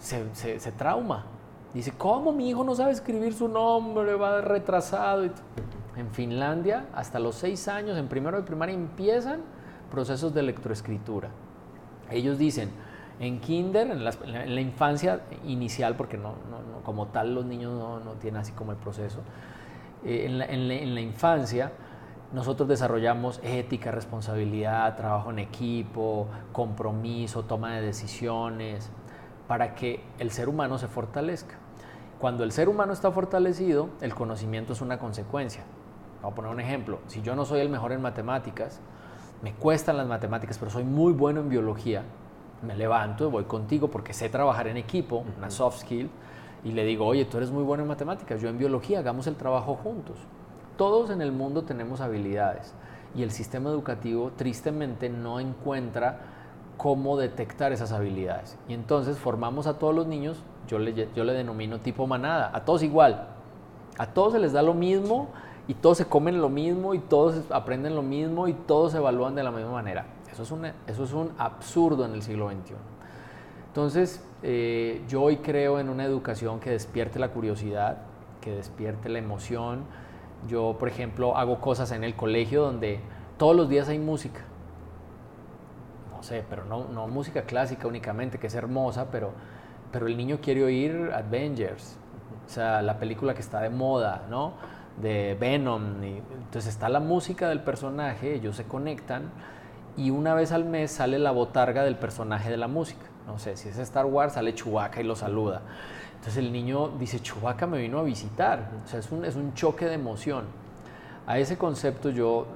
se, 0.00 0.34
se, 0.34 0.72
trauma. 0.72 1.26
Dice, 1.72 1.92
¿cómo 1.96 2.32
mi 2.32 2.50
hijo 2.50 2.64
no 2.64 2.74
sabe 2.74 2.90
escribir 2.90 3.34
su 3.34 3.46
nombre? 3.46 4.16
Va 4.16 4.40
retrasado. 4.40 5.24
En 5.96 6.10
Finlandia, 6.10 6.86
hasta 6.94 7.20
los 7.20 7.36
seis 7.36 7.68
años, 7.68 7.96
en 7.96 8.08
primero 8.08 8.36
de 8.36 8.42
primaria, 8.42 8.74
empiezan 8.74 9.42
procesos 9.92 10.34
de 10.34 10.40
electroescritura. 10.40 11.28
Ellos 12.10 12.36
dicen, 12.36 12.70
en 13.20 13.40
kinder, 13.40 13.90
en 13.90 14.04
la, 14.04 14.60
infancia 14.60 15.20
inicial, 15.44 15.96
porque 15.96 16.16
no, 16.16 16.34
como 16.84 17.08
tal 17.08 17.34
los 17.34 17.44
niños 17.44 17.72
no, 18.04 18.12
tienen 18.12 18.40
así 18.40 18.52
como 18.52 18.72
el 18.72 18.78
proceso, 18.78 19.20
eh, 20.04 20.26
en, 20.26 20.94
la, 20.94 21.00
infancia 21.00 21.72
nosotros 22.32 22.68
desarrollamos 22.68 23.40
ética, 23.42 23.90
responsabilidad, 23.90 24.96
trabajo 24.96 25.30
en 25.30 25.38
equipo, 25.38 26.28
compromiso, 26.52 27.44
toma 27.44 27.74
de 27.74 27.82
decisiones, 27.82 28.90
para 29.48 29.74
que 29.74 30.04
el 30.18 30.30
ser 30.30 30.48
humano 30.48 30.78
se 30.78 30.88
fortalezca. 30.88 31.56
Cuando 32.18 32.44
el 32.44 32.52
ser 32.52 32.68
humano 32.68 32.92
está 32.92 33.10
fortalecido, 33.10 33.88
el 34.00 34.14
conocimiento 34.14 34.74
es 34.74 34.80
una 34.80 34.98
consecuencia. 34.98 35.64
Voy 36.22 36.32
a 36.32 36.34
poner 36.34 36.50
un 36.50 36.60
ejemplo. 36.60 36.98
Si 37.06 37.22
yo 37.22 37.34
no 37.34 37.44
soy 37.44 37.60
el 37.60 37.70
mejor 37.70 37.92
en 37.92 38.02
matemáticas, 38.02 38.80
me 39.42 39.54
cuestan 39.54 39.96
las 39.96 40.06
matemáticas, 40.06 40.58
pero 40.58 40.70
soy 40.70 40.84
muy 40.84 41.12
bueno 41.12 41.40
en 41.40 41.48
biología, 41.48 42.02
me 42.62 42.76
levanto, 42.76 43.30
voy 43.30 43.44
contigo 43.44 43.88
porque 43.88 44.12
sé 44.12 44.28
trabajar 44.28 44.68
en 44.68 44.76
equipo, 44.76 45.24
una 45.36 45.50
soft 45.50 45.80
skill, 45.80 46.10
y 46.64 46.72
le 46.72 46.84
digo, 46.84 47.06
oye, 47.06 47.24
tú 47.24 47.36
eres 47.36 47.50
muy 47.50 47.62
bueno 47.62 47.82
en 47.82 47.88
matemáticas, 47.88 48.40
yo 48.40 48.48
en 48.48 48.58
biología, 48.58 48.98
hagamos 48.98 49.26
el 49.26 49.36
trabajo 49.36 49.76
juntos. 49.76 50.16
Todos 50.76 51.10
en 51.10 51.22
el 51.22 51.32
mundo 51.32 51.62
tenemos 51.62 52.00
habilidades 52.00 52.74
y 53.14 53.22
el 53.22 53.30
sistema 53.30 53.70
educativo 53.70 54.32
tristemente 54.36 55.08
no 55.08 55.40
encuentra 55.40 56.20
cómo 56.76 57.16
detectar 57.16 57.72
esas 57.72 57.92
habilidades. 57.92 58.56
Y 58.68 58.74
entonces 58.74 59.18
formamos 59.18 59.66
a 59.66 59.78
todos 59.78 59.94
los 59.94 60.06
niños, 60.06 60.38
yo 60.68 60.78
le, 60.78 61.08
yo 61.14 61.24
le 61.24 61.32
denomino 61.32 61.78
tipo 61.78 62.06
manada, 62.06 62.50
a 62.54 62.64
todos 62.64 62.82
igual. 62.82 63.28
A 63.98 64.06
todos 64.06 64.34
se 64.34 64.38
les 64.38 64.52
da 64.52 64.62
lo 64.62 64.74
mismo 64.74 65.28
y 65.66 65.74
todos 65.74 65.98
se 65.98 66.06
comen 66.06 66.40
lo 66.40 66.48
mismo 66.48 66.94
y 66.94 67.00
todos 67.00 67.42
aprenden 67.50 67.96
lo 67.96 68.02
mismo 68.02 68.46
y 68.46 68.52
todos 68.52 68.92
se 68.92 68.98
evalúan 68.98 69.34
de 69.34 69.42
la 69.42 69.50
misma 69.50 69.72
manera. 69.72 70.06
Eso 70.42 71.04
es, 71.04 71.12
un 71.12 71.32
absurdo 71.38 72.04
en 72.04 72.12
el 72.12 72.22
siglo 72.22 72.48
XXI. 72.48 72.74
Entonces, 73.68 74.24
eh, 74.42 75.02
yo 75.08 75.22
hoy 75.22 75.38
creo 75.38 75.78
en 75.78 75.88
una 75.88 76.04
educación 76.04 76.60
que 76.60 76.70
despierte 76.70 77.18
la 77.18 77.28
curiosidad, 77.28 77.98
que 78.40 78.52
despierte 78.52 79.08
la 79.08 79.18
emoción. 79.18 79.84
Yo, 80.48 80.76
por 80.78 80.88
ejemplo, 80.88 81.36
hago 81.36 81.60
cosas 81.60 81.92
en 81.92 82.04
el 82.04 82.14
colegio 82.14 82.62
donde 82.62 83.00
todos 83.36 83.54
los 83.54 83.68
días 83.68 83.88
hay 83.88 83.98
música. 83.98 84.40
No 86.16 86.22
sé, 86.22 86.44
pero 86.48 86.64
no, 86.64 86.88
no 86.88 87.06
música 87.06 87.42
clásica 87.42 87.86
únicamente, 87.86 88.38
que 88.38 88.48
es 88.48 88.54
hermosa, 88.54 89.10
pero 89.10 89.32
pero 89.92 90.06
el 90.06 90.16
niño 90.16 90.38
quiere 90.40 90.64
oír 90.64 91.10
Avengers, 91.14 91.96
o 92.46 92.50
sea, 92.50 92.82
la 92.82 92.98
película 92.98 93.34
que 93.34 93.40
está 93.40 93.60
de 93.60 93.70
moda, 93.70 94.26
¿no? 94.28 94.54
De 95.00 95.36
Venom. 95.38 96.02
entonces 96.02 96.66
está 96.66 96.88
la 96.88 97.00
música 97.00 97.48
del 97.48 97.60
personaje, 97.60 98.34
ellos 98.34 98.56
se 98.56 98.64
conectan 98.64 99.30
y 99.98 100.10
una 100.10 100.32
vez 100.32 100.52
al 100.52 100.64
mes 100.64 100.92
sale 100.92 101.18
la 101.18 101.32
botarga 101.32 101.82
del 101.82 101.96
personaje 101.96 102.48
de 102.50 102.56
la 102.56 102.68
música. 102.68 103.04
No 103.26 103.40
sé, 103.40 103.56
si 103.56 103.68
es 103.68 103.78
Star 103.78 104.06
Wars, 104.06 104.34
sale 104.34 104.54
Chewbacca 104.54 105.00
y 105.00 105.04
lo 105.04 105.16
saluda. 105.16 105.62
Entonces 106.14 106.36
el 106.36 106.52
niño 106.52 106.90
dice, 107.00 107.18
Chewbacca 107.20 107.66
me 107.66 107.78
vino 107.78 107.98
a 107.98 108.04
visitar. 108.04 108.70
O 108.84 108.88
sea, 108.88 109.00
es 109.00 109.10
un, 109.10 109.24
es 109.24 109.34
un 109.34 109.54
choque 109.54 109.86
de 109.86 109.94
emoción. 109.94 110.44
A 111.26 111.38
ese 111.38 111.58
concepto 111.58 112.10
yo 112.10 112.46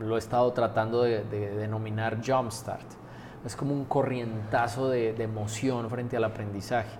lo 0.00 0.16
he 0.16 0.18
estado 0.18 0.52
tratando 0.52 1.02
de, 1.02 1.22
denominar 1.22 2.18
jumpstart. 2.26 2.86
Es 3.46 3.54
como 3.54 3.72
un 3.72 3.84
corrientazo 3.84 4.88
de, 4.88 5.12
de 5.12 5.22
emoción 5.22 5.88
frente 5.90 6.16
al 6.16 6.24
aprendizaje. 6.24 6.98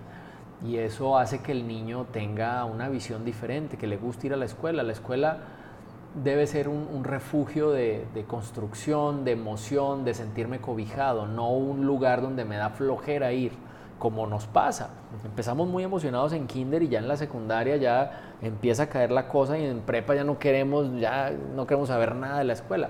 Y 0.65 0.77
eso 0.77 1.17
hace 1.17 1.41
que 1.41 1.51
el 1.51 1.67
niño 1.67 2.07
tenga 2.13 2.63
una 2.63 2.87
visión 2.87 3.25
diferente, 3.25 3.77
que 3.77 3.87
le 3.87 3.97
guste 3.97 4.27
ir 4.27 4.33
a 4.33 4.37
la 4.37 4.45
escuela. 4.45 4.83
La 4.83 4.93
escuela 4.93 5.39
debe 6.15 6.45
ser 6.45 6.67
un, 6.67 7.03
refugio 7.03 7.71
de, 7.71 8.05
construcción, 8.27 9.23
de 9.23 9.31
emoción, 9.31 10.03
de 10.03 10.13
sentirme 10.13 10.59
cobijado, 10.59 11.25
no 11.25 11.51
un 11.51 11.85
lugar 11.85 12.21
donde 12.21 12.45
me 12.45 12.57
da 12.57 12.69
flojera 12.69 13.31
ir, 13.31 13.53
como 13.97 14.27
nos 14.27 14.45
pasa. 14.47 14.89
Empezamos 15.23 15.67
muy 15.67 15.83
emocionados 15.83 16.33
en 16.33 16.47
kinder 16.47 16.83
y 16.83 16.89
ya 16.89 16.99
en 16.99 17.07
la 17.07 17.17
secundaria 17.17 17.77
ya 17.77 18.35
empieza 18.41 18.83
a 18.83 18.87
caer 18.87 19.11
la 19.11 19.27
cosa 19.27 19.57
y 19.57 19.65
en 19.65 19.81
prepa 19.81 20.15
ya 20.15 20.23
no 20.23 20.39
queremos, 20.39 20.99
ya 20.99 21.31
no 21.55 21.65
queremos 21.65 21.87
saber 21.87 22.15
nada 22.15 22.39
de 22.39 22.45
la 22.45 22.53
escuela. 22.53 22.89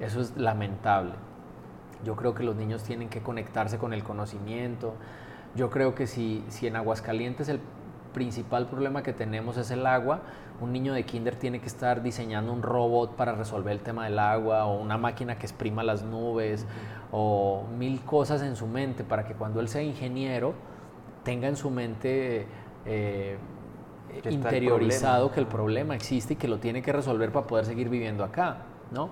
Eso 0.00 0.20
es 0.20 0.36
lamentable. 0.36 1.14
Yo 2.04 2.16
creo 2.16 2.34
que 2.34 2.42
los 2.42 2.56
niños 2.56 2.82
tienen 2.82 3.08
que 3.08 3.22
conectarse 3.22 3.78
con 3.78 3.92
el 3.92 4.02
conocimiento. 4.02 4.94
Yo 5.54 5.70
creo 5.70 5.94
que 5.94 6.06
si, 6.06 6.44
si 6.48 6.66
en 6.66 6.76
Aguascalientes 6.76 7.48
el 7.48 7.60
principal 8.12 8.66
problema 8.66 9.02
que 9.02 9.12
tenemos 9.12 9.56
es 9.56 9.70
el 9.70 9.86
agua, 9.86 10.20
un 10.62 10.72
niño 10.72 10.94
de 10.94 11.04
kinder 11.04 11.34
tiene 11.34 11.60
que 11.60 11.66
estar 11.66 12.02
diseñando 12.02 12.52
un 12.52 12.62
robot 12.62 13.16
para 13.16 13.32
resolver 13.32 13.72
el 13.72 13.80
tema 13.80 14.04
del 14.04 14.18
agua 14.18 14.66
o 14.66 14.80
una 14.80 14.96
máquina 14.96 15.36
que 15.36 15.44
exprima 15.46 15.82
las 15.82 16.04
nubes 16.04 16.66
o 17.10 17.64
mil 17.76 18.00
cosas 18.02 18.42
en 18.42 18.54
su 18.54 18.66
mente 18.66 19.02
para 19.02 19.24
que 19.24 19.34
cuando 19.34 19.60
él 19.60 19.68
sea 19.68 19.82
ingeniero 19.82 20.54
tenga 21.24 21.48
en 21.48 21.56
su 21.56 21.70
mente 21.70 22.46
eh, 22.86 23.36
interiorizado 24.30 25.32
que 25.32 25.40
el 25.40 25.46
problema 25.46 25.94
existe 25.94 26.34
y 26.34 26.36
que 26.36 26.48
lo 26.48 26.58
tiene 26.58 26.80
que 26.80 26.92
resolver 26.92 27.32
para 27.32 27.46
poder 27.46 27.64
seguir 27.64 27.88
viviendo 27.88 28.24
acá, 28.24 28.58
¿no? 28.92 29.10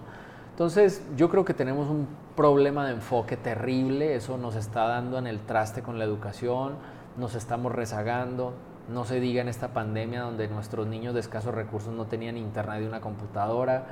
Entonces, 0.50 1.02
yo 1.16 1.30
creo 1.30 1.44
que 1.44 1.54
tenemos 1.54 1.88
un 1.88 2.06
problema 2.36 2.86
de 2.86 2.92
enfoque 2.92 3.36
terrible, 3.36 4.14
eso 4.14 4.36
nos 4.36 4.56
está 4.56 4.86
dando 4.86 5.18
en 5.18 5.26
el 5.26 5.40
traste 5.40 5.82
con 5.82 5.98
la 5.98 6.04
educación, 6.04 6.74
nos 7.16 7.34
estamos 7.34 7.72
rezagando, 7.72 8.52
no 8.90 9.04
se 9.04 9.20
diga 9.20 9.40
en 9.40 9.48
esta 9.48 9.68
pandemia 9.68 10.22
donde 10.22 10.48
nuestros 10.48 10.86
niños 10.86 11.14
de 11.14 11.20
escasos 11.20 11.54
recursos 11.54 11.94
no 11.94 12.06
tenían 12.06 12.36
internet 12.36 12.82
y 12.82 12.86
una 12.86 13.00
computadora. 13.00 13.86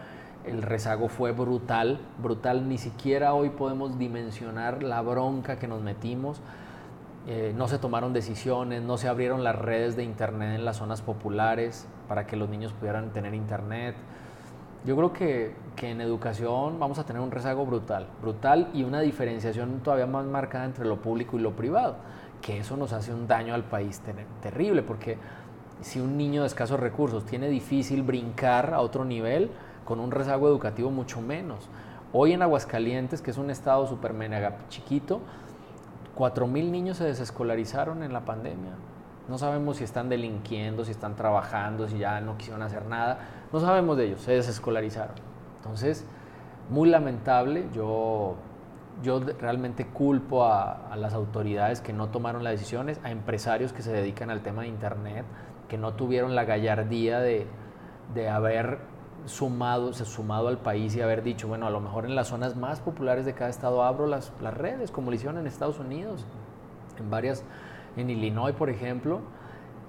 El 0.45 0.63
rezago 0.63 1.09
fue 1.09 1.33
brutal, 1.33 2.01
brutal. 2.21 2.69
Ni 2.69 2.79
siquiera 2.79 3.33
hoy 3.35 3.51
podemos 3.51 3.99
dimensionar 3.99 4.83
la 4.83 5.01
bronca 5.03 5.59
que 5.59 5.69
nos 5.69 5.83
metimos. 5.83 6.41
Eh, 7.29 7.53
no 7.57 7.69
se 7.69 7.79
tomaron 7.79 8.13
decisiones, 8.13 8.83
no 8.83 8.97
se 8.97 9.07
abrieron 9.07 9.45
las 9.45 9.57
redes 9.57 9.95
de 9.97 10.03
internet 10.03 10.57
en 10.57 10.65
las 10.65 10.79
zonas 10.79 11.03
populares 11.03 11.87
para 12.09 12.27
que 12.27 12.37
los 12.37 12.49
niños 12.49 12.73
pudieran 12.73 13.13
tener 13.13 13.35
internet. 13.35 13.95
Yo 14.85 14.97
creo 14.97 15.13
que, 15.13 15.55
que, 15.77 15.91
en 15.91 16.01
educación 16.01 16.79
vamos 16.79 16.99
a 16.99 17.05
tener 17.05 17.21
un 17.21 17.31
rezago 17.31 17.67
brutal, 17.67 18.07
brutal 18.23 18.71
y 18.73 18.85
una 18.85 19.01
diferenciación 19.01 19.81
todavía 19.81 20.07
más 20.07 20.25
marcada 20.25 20.65
entre 20.65 20.87
lo 20.87 21.03
público 21.03 21.37
y 21.37 21.43
lo 21.43 21.55
privado 21.55 21.97
que 22.41 22.59
eso 22.59 22.77
nos 22.77 22.93
hace 22.93 23.13
un 23.13 23.27
daño 23.27 23.55
al 23.55 23.65
país 23.65 24.01
terrible, 24.41 24.83
porque 24.83 25.19
si 25.81 26.01
un 26.01 26.17
niño 26.17 26.43
de 26.43 26.47
escasos 26.49 26.81
recursos 26.81 27.25
tiene 27.25 27.49
difícil 27.49 28.03
brincar 28.03 28.75
a 28.75 28.81
otro 28.81 29.05
nivel, 29.05 29.51
con 29.85 30.01
un 30.01 30.11
rezago 30.11 30.49
educativo 30.49 30.91
mucho 30.91 31.21
menos. 31.21 31.69
Hoy 32.13 32.33
en 32.33 32.43
Aguascalientes, 32.43 33.23
que 33.23 33.31
es 33.31 33.39
un 33.39 33.51
estado 33.51 33.87
súper 33.87 34.13
mega 34.13 34.57
chiquito, 34.69 35.21
4.000 36.17 36.71
niños 36.71 36.97
se 36.97 37.05
desescolarizaron 37.05 38.03
en 38.03 38.13
la 38.13 38.25
pandemia. 38.25 38.73
No 39.29 39.39
sabemos 39.39 39.77
si 39.77 39.85
están 39.85 40.09
delinquiendo, 40.09 40.85
si 40.85 40.91
están 40.91 41.17
trabajando, 41.17 41.87
si 41.87 41.99
ya 41.99 42.21
no 42.21 42.37
quisieron 42.37 42.63
hacer 42.63 42.87
nada. 42.87 43.19
No 43.53 43.61
sabemos 43.61 43.97
de 43.97 44.07
ellos, 44.07 44.21
se 44.23 44.33
desescolarizaron. 44.33 45.15
Entonces, 45.59 46.05
muy 46.71 46.89
lamentable. 46.89 47.67
Yo 47.75 48.37
yo 49.03 49.21
realmente 49.21 49.87
culpo 49.87 50.45
a, 50.45 50.97
las 50.97 51.15
autoridades 51.15 51.81
que 51.81 51.93
no 51.93 52.09
tomaron 52.09 52.43
las 52.43 52.53
decisiones, 52.53 53.01
a 53.05 53.11
empresarios 53.11 53.73
que 53.73 53.83
se 53.83 53.93
dedican 53.93 54.31
al 54.31 54.43
tema 54.43 54.63
de 54.63 54.69
Internet, 54.69 55.25
que 55.69 55.79
no 55.79 55.95
tuvieron 55.95 56.35
la 56.35 56.45
gallardía 56.45 57.21
de, 57.21 57.47
haber 58.31 58.79
sumado, 59.27 59.93
se 59.93 60.05
sumado 60.05 60.49
al 60.49 60.59
país 60.59 60.97
y 60.97 61.01
haber 61.01 61.23
dicho, 61.23 61.49
bueno, 61.49 61.67
a 61.67 61.71
lo 61.71 61.81
mejor 61.81 62.07
en 62.07 62.15
las 62.15 62.29
zonas 62.29 62.57
más 62.57 62.81
populares 62.81 63.27
de 63.27 63.35
cada 63.35 63.51
estado 63.51 63.83
abro 63.83 64.07
las, 64.07 64.33
las 64.41 64.55
redes, 64.55 64.91
como 64.91 65.11
lo 65.11 65.17
hicieron 65.17 65.39
en 65.39 65.47
Estados 65.47 65.79
Unidos, 65.79 66.25
en 66.99 67.11
varias, 67.11 67.45
en 67.97 68.11
Illinois, 68.11 68.55
por 68.55 68.71
ejemplo, 68.71 69.21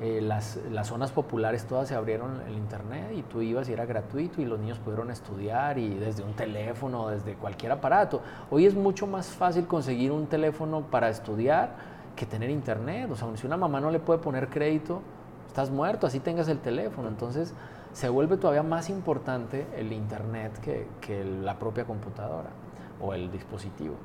eh, 0.01 0.21
las, 0.21 0.57
las, 0.71 0.87
zonas 0.87 1.11
populares 1.11 1.65
todas 1.65 1.89
se 1.89 1.95
abrieron 1.95 2.41
el 2.47 2.55
internet 2.55 3.11
y 3.13 3.21
tú 3.21 3.41
ibas 3.41 3.67
y 3.67 3.73
era 3.73 3.85
gratuito 3.85 4.41
y 4.41 4.45
los 4.45 4.57
niños 4.57 4.79
pudieron 4.79 5.11
estudiar 5.11 5.77
y 5.77 5.95
desde 5.95 6.23
un 6.23 6.33
teléfono, 6.33 7.09
desde 7.09 7.33
cualquier 7.33 7.73
aparato. 7.73 8.21
Hoy 8.49 8.65
es 8.65 8.75
mucho 8.75 9.07
más 9.07 9.27
fácil 9.27 9.67
conseguir 9.67 10.13
un 10.13 10.27
teléfono 10.27 10.83
para 10.83 11.09
estudiar 11.09 11.75
que 12.15 12.25
tener 12.25 12.49
internet. 12.49 13.11
O 13.11 13.15
sea, 13.17 13.27
si 13.35 13.45
una 13.45 13.57
mamá 13.57 13.81
no 13.81 13.91
le 13.91 13.99
puede 13.99 14.19
poner 14.19 14.47
crédito, 14.47 15.01
estás 15.47 15.69
muerto, 15.69 16.07
así 16.07 16.21
tengas 16.21 16.47
el 16.47 16.59
teléfono. 16.59 17.09
Entonces 17.09 17.53
se 17.91 18.07
vuelve 18.07 18.37
todavía 18.37 18.63
más 18.63 18.89
importante 18.89 19.67
el 19.75 19.91
internet 19.91 20.57
que, 20.61 20.87
que 21.01 21.25
la 21.25 21.59
propia 21.59 21.83
computadora 21.83 22.51
o 23.01 23.13
el 23.13 23.29
dispositivo. 23.31 23.95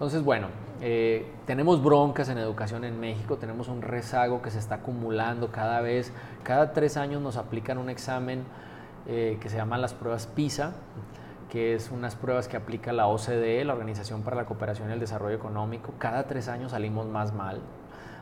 Entonces, 0.00 0.24
bueno, 0.24 0.46
eh, 0.80 1.30
tenemos 1.44 1.84
broncas 1.84 2.30
en 2.30 2.38
educación 2.38 2.84
en 2.84 2.98
México, 2.98 3.36
tenemos 3.36 3.68
un 3.68 3.82
rezago 3.82 4.40
que 4.40 4.50
se 4.50 4.58
está 4.58 4.76
acumulando 4.76 5.52
cada 5.52 5.82
vez. 5.82 6.10
Cada 6.42 6.72
tres 6.72 6.96
años 6.96 7.20
nos 7.20 7.36
aplican 7.36 7.76
un 7.76 7.90
examen 7.90 8.44
eh, 9.06 9.36
que 9.42 9.50
se 9.50 9.58
llama 9.58 9.76
las 9.76 9.92
pruebas 9.92 10.26
PISA, 10.26 10.72
que 11.50 11.74
es 11.74 11.90
unas 11.90 12.14
pruebas 12.14 12.48
que 12.48 12.56
aplica 12.56 12.94
la 12.94 13.08
OCDE, 13.08 13.62
la 13.66 13.74
Organización 13.74 14.22
para 14.22 14.36
la 14.36 14.46
Cooperación 14.46 14.88
y 14.88 14.94
el 14.94 15.00
Desarrollo 15.00 15.36
Económico. 15.36 15.92
Cada 15.98 16.22
tres 16.22 16.48
años 16.48 16.70
salimos 16.70 17.06
más 17.06 17.34
mal. 17.34 17.60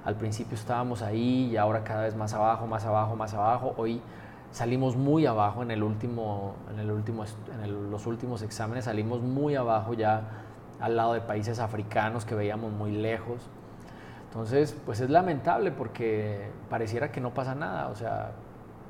Al 0.05 0.17
principio 0.17 0.57
estábamos 0.57 1.03
ahí 1.03 1.51
y 1.53 1.57
ahora 1.59 1.85
cada 1.85 2.03
vez 2.03 2.17
más 2.17 2.35
abajo, 2.35 2.67
más 2.67 2.87
abajo, 2.87 3.15
más 3.15 3.35
abajo. 3.35 3.75
Hoy 3.77 4.01
salimos 4.51 4.97
muy 4.97 5.27
abajo 5.27 5.63
en 5.63 5.71
el 5.71 5.85
último, 5.85 6.57
en 6.73 6.81
el 6.81 6.91
último, 6.91 7.25
en 7.55 7.89
los 7.93 8.05
últimos 8.09 8.43
exámenes, 8.43 8.87
salimos 8.87 9.21
muy 9.21 9.55
abajo 9.55 9.95
ya 9.95 10.48
al 10.81 10.97
lado 10.97 11.15
de 11.15 11.21
países 11.21 11.59
africanos 11.59 12.25
que 12.25 12.35
veíamos 12.35 12.73
muy 12.73 12.93
lejos. 12.93 13.49
Entonces, 14.29 14.77
pues 14.85 15.01
es 15.01 15.11
lamentable 15.11 15.71
porque 15.71 16.51
pareciera 16.69 17.11
que 17.11 17.21
no 17.21 17.33
pasa 17.33 17.55
nada, 17.55 17.89
o 17.89 17.95
sea, 17.95 18.33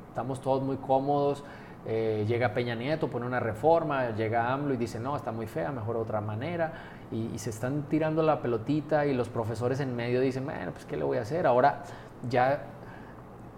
estamos 0.09 0.41
todos 0.41 0.63
muy 0.63 0.77
cómodos, 0.79 1.45
eh, 1.87 2.25
llega 2.27 2.53
Peña 2.53 2.75
Nieto, 2.75 3.09
pone 3.09 3.25
una 3.25 3.39
reforma, 3.39 4.11
llega 4.11 4.53
AMLO 4.53 4.75
y 4.75 4.77
dice, 4.77 4.99
no, 4.99 5.17
está 5.17 5.31
muy 5.31 5.47
fea, 5.47 5.71
mejor 5.71 5.97
otra 5.97 6.21
manera, 6.21 6.73
y, 7.13 7.39
se 7.39 7.51
están 7.51 7.85
tirando 7.85 8.23
la 8.23 8.43
pelotita 8.43 9.07
y 9.07 9.15
los 9.15 9.29
profesores 9.29 9.81
en 9.81 9.95
medio 9.95 10.21
dicen, 10.21 10.45
bueno, 10.45 10.73
pues 10.73 10.85
¿qué 10.85 10.97
le 10.97 11.05
voy 11.05 11.19
a 11.19 11.23
hacer? 11.23 11.47
Ahora 11.47 11.85
ya 12.29 12.65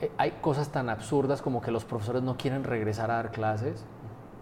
eh, 0.00 0.12
hay 0.18 0.32
cosas 0.42 0.68
tan 0.68 0.90
absurdas 0.90 1.40
como 1.40 1.60
que 1.60 1.70
los 1.70 1.84
profesores 1.84 2.22
no 2.22 2.36
quieren 2.36 2.62
regresar 2.62 3.10
a 3.10 3.14
dar 3.14 3.30
clases 3.30 3.84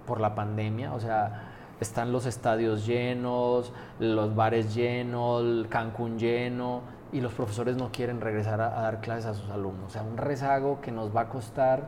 por 0.07 0.21
la 0.21 0.35
pandemia, 0.35 0.93
o 0.93 1.01
sea, 1.01 1.48
están 1.81 2.13
los 2.13 2.27
estadios 2.27 2.87
llenos, 2.87 3.73
los 3.99 4.35
bares 4.35 4.75
llenos, 4.75 5.67
Cancún 5.69 6.19
lleno, 6.19 6.83
y 7.13 7.21
los 7.21 7.33
profesores 7.33 7.77
no 7.77 7.91
quieren 7.91 8.21
regresar 8.21 8.61
a, 8.61 8.71
dar 8.71 9.01
clases 9.01 9.27
a 9.27 9.35
sus 9.35 9.51
alumnos. 9.51 9.87
O 9.87 9.91
sea, 9.91 10.03
un 10.03 10.17
rezago 10.17 10.81
que 10.81 10.93
nos 10.93 11.15
va 11.15 11.23
a 11.23 11.29
costar 11.29 11.87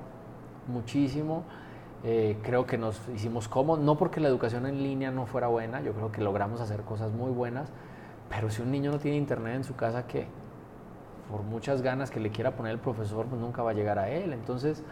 muchísimo. 0.67 1.45
Eh, 2.03 2.39
creo 2.43 2.65
que 2.67 2.79
nos 2.79 3.01
hicimos 3.15 3.47
cómodos, 3.49 3.85
no 3.85 3.99
porque 3.99 4.21
la 4.21 4.29
educación 4.29 4.67
en 4.67 4.83
línea 4.83 5.11
no 5.11 5.27
fuera 5.27 5.49
buena, 5.49 5.83
yo 5.83 5.93
creo 5.93 6.11
que 6.11 6.23
logramos 6.23 6.63
hacer 6.63 6.81
cosas 6.81 7.13
muy 7.13 7.31
buenas, 7.31 7.69
pero 8.31 8.49
si 8.49 8.63
un 8.63 8.71
niño 8.71 8.91
no 8.91 8.99
tiene 8.99 9.19
internet 9.19 9.57
en 9.57 9.65
su 9.65 9.77
casa, 9.77 10.07
¿qué? 10.07 10.27
Por 11.31 11.43
muchas 11.43 11.83
ganas 11.83 12.11
que 12.11 12.19
le 12.19 12.31
quiera 12.31 12.57
poner 12.57 12.73
el 12.73 12.79
profesor, 12.79 13.27
pues 13.27 13.39
nunca 13.39 13.63
va 13.63 13.73
a 13.73 13.75
llegar 13.75 13.99
a 13.99 14.09
él. 14.09 14.33
Entonces, 14.33 14.83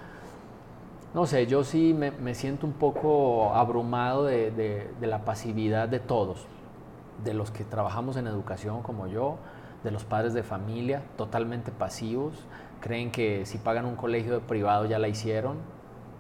no 1.15 1.27
sé, 1.27 1.47
yo 1.47 1.65
sí 1.65 1.95
me, 1.95 2.35
siento 2.35 2.67
un 2.67 2.75
poco 2.75 3.55
abrumado 3.55 4.25
de, 4.25 4.91
la 5.01 5.25
pasividad 5.25 5.89
de 5.89 6.01
todos, 6.01 6.47
de 7.25 7.33
los 7.33 7.51
que 7.51 7.65
trabajamos 7.65 8.17
en 8.17 8.27
educación 8.27 8.83
como 8.83 9.07
yo, 9.07 9.39
de 9.85 9.91
los 9.91 10.05
padres 10.05 10.35
de 10.35 10.43
familia, 10.43 11.03
totalmente 11.17 11.71
pasivos, 11.71 12.35
creen 12.81 13.11
que 13.11 13.47
si 13.47 13.59
pagan 13.59 13.87
un 13.87 13.97
colegio 13.97 14.41
privado 14.43 14.85
ya 14.85 14.99
la 14.99 15.09
hicieron. 15.09 15.57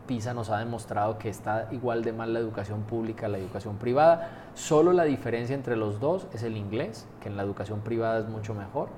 PISA 0.06 0.32
nos 0.32 0.48
ha 0.48 0.58
demostrado 0.58 1.18
que 1.18 1.28
está 1.28 1.68
igual 1.70 2.02
de 2.02 2.14
mal 2.14 2.32
la 2.32 2.38
educación 2.38 2.84
pública, 2.84 3.28
la 3.28 3.36
educación 3.36 3.76
privada. 3.76 4.30
Solo 4.54 4.94
la 4.94 5.04
diferencia 5.04 5.54
entre 5.54 5.76
los 5.76 6.00
dos 6.00 6.26
es 6.32 6.42
el 6.42 6.56
inglés, 6.56 7.06
que 7.20 7.28
en 7.28 7.36
la 7.36 7.42
educación 7.42 7.80
privada 7.80 8.20
es 8.20 8.26
mucho 8.26 8.54
mejor. 8.54 8.88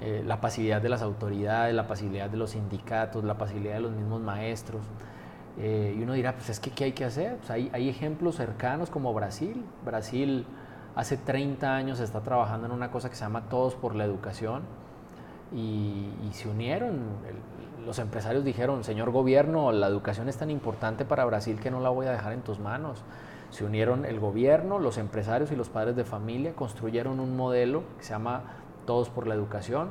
Eh, 0.00 0.22
la 0.24 0.40
pasividad 0.40 0.80
de 0.80 0.88
las 0.88 1.02
autoridades, 1.02 1.74
la 1.74 1.86
pasividad 1.86 2.30
de 2.30 2.36
los 2.36 2.50
sindicatos, 2.50 3.24
la 3.24 3.36
pasividad 3.36 3.74
de 3.74 3.80
los 3.80 3.92
mismos 3.92 4.20
maestros. 4.20 4.82
Eh, 5.58 5.96
y 5.98 6.02
uno 6.02 6.12
dirá, 6.12 6.34
pues 6.34 6.50
es 6.50 6.60
que 6.60 6.70
¿qué 6.70 6.84
hay 6.84 6.92
que 6.92 7.04
hacer? 7.04 7.36
Pues 7.38 7.50
hay, 7.50 7.70
hay, 7.72 7.88
ejemplos 7.88 8.36
cercanos 8.36 8.90
como 8.90 9.12
Brasil. 9.12 9.64
Brasil 9.84 10.46
hace 10.94 11.16
30 11.16 11.74
años 11.74 12.00
está 12.00 12.20
trabajando 12.20 12.66
en 12.66 12.72
una 12.72 12.90
cosa 12.90 13.08
que 13.10 13.16
se 13.16 13.22
llama 13.22 13.48
Todos 13.48 13.74
por 13.74 13.94
la 13.94 14.04
Educación 14.04 14.62
y, 15.54 16.08
se 16.32 16.48
unieron. 16.48 17.00
los 17.84 17.98
empresarios 17.98 18.44
dijeron, 18.44 18.84
señor 18.84 19.10
gobierno, 19.10 19.72
la 19.72 19.86
educación 19.86 20.28
es 20.28 20.36
tan 20.36 20.50
importante 20.50 21.04
para 21.04 21.24
Brasil 21.24 21.58
que 21.58 21.70
no 21.70 21.80
la 21.80 21.88
voy 21.88 22.06
a 22.06 22.12
dejar 22.12 22.32
en 22.32 22.42
tus 22.42 22.58
manos. 22.58 23.02
Se 23.50 23.64
unieron 23.64 24.04
el 24.04 24.20
gobierno, 24.20 24.78
los 24.78 24.98
empresarios 24.98 25.50
y 25.52 25.56
los 25.56 25.70
padres 25.70 25.96
de 25.96 26.04
familia, 26.04 26.52
construyeron 26.54 27.18
un 27.18 27.36
modelo 27.36 27.82
que 27.96 28.04
se 28.04 28.10
llama 28.10 28.42
Todos 28.88 29.10
por 29.10 29.26
la 29.26 29.34
Educación 29.34 29.90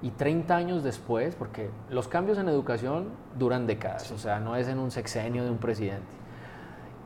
y 0.00 0.12
30 0.12 0.56
años 0.56 0.82
después, 0.82 1.34
porque 1.34 1.68
los 1.90 2.08
cambios 2.08 2.38
en 2.38 2.48
educación 2.48 3.08
duran 3.38 3.66
décadas, 3.66 4.10
o 4.12 4.16
sea, 4.16 4.40
no 4.40 4.56
es 4.56 4.66
en 4.66 4.78
un 4.78 4.90
sexenio 4.90 5.44
de 5.44 5.50
un 5.50 5.58
presidente. 5.58 6.08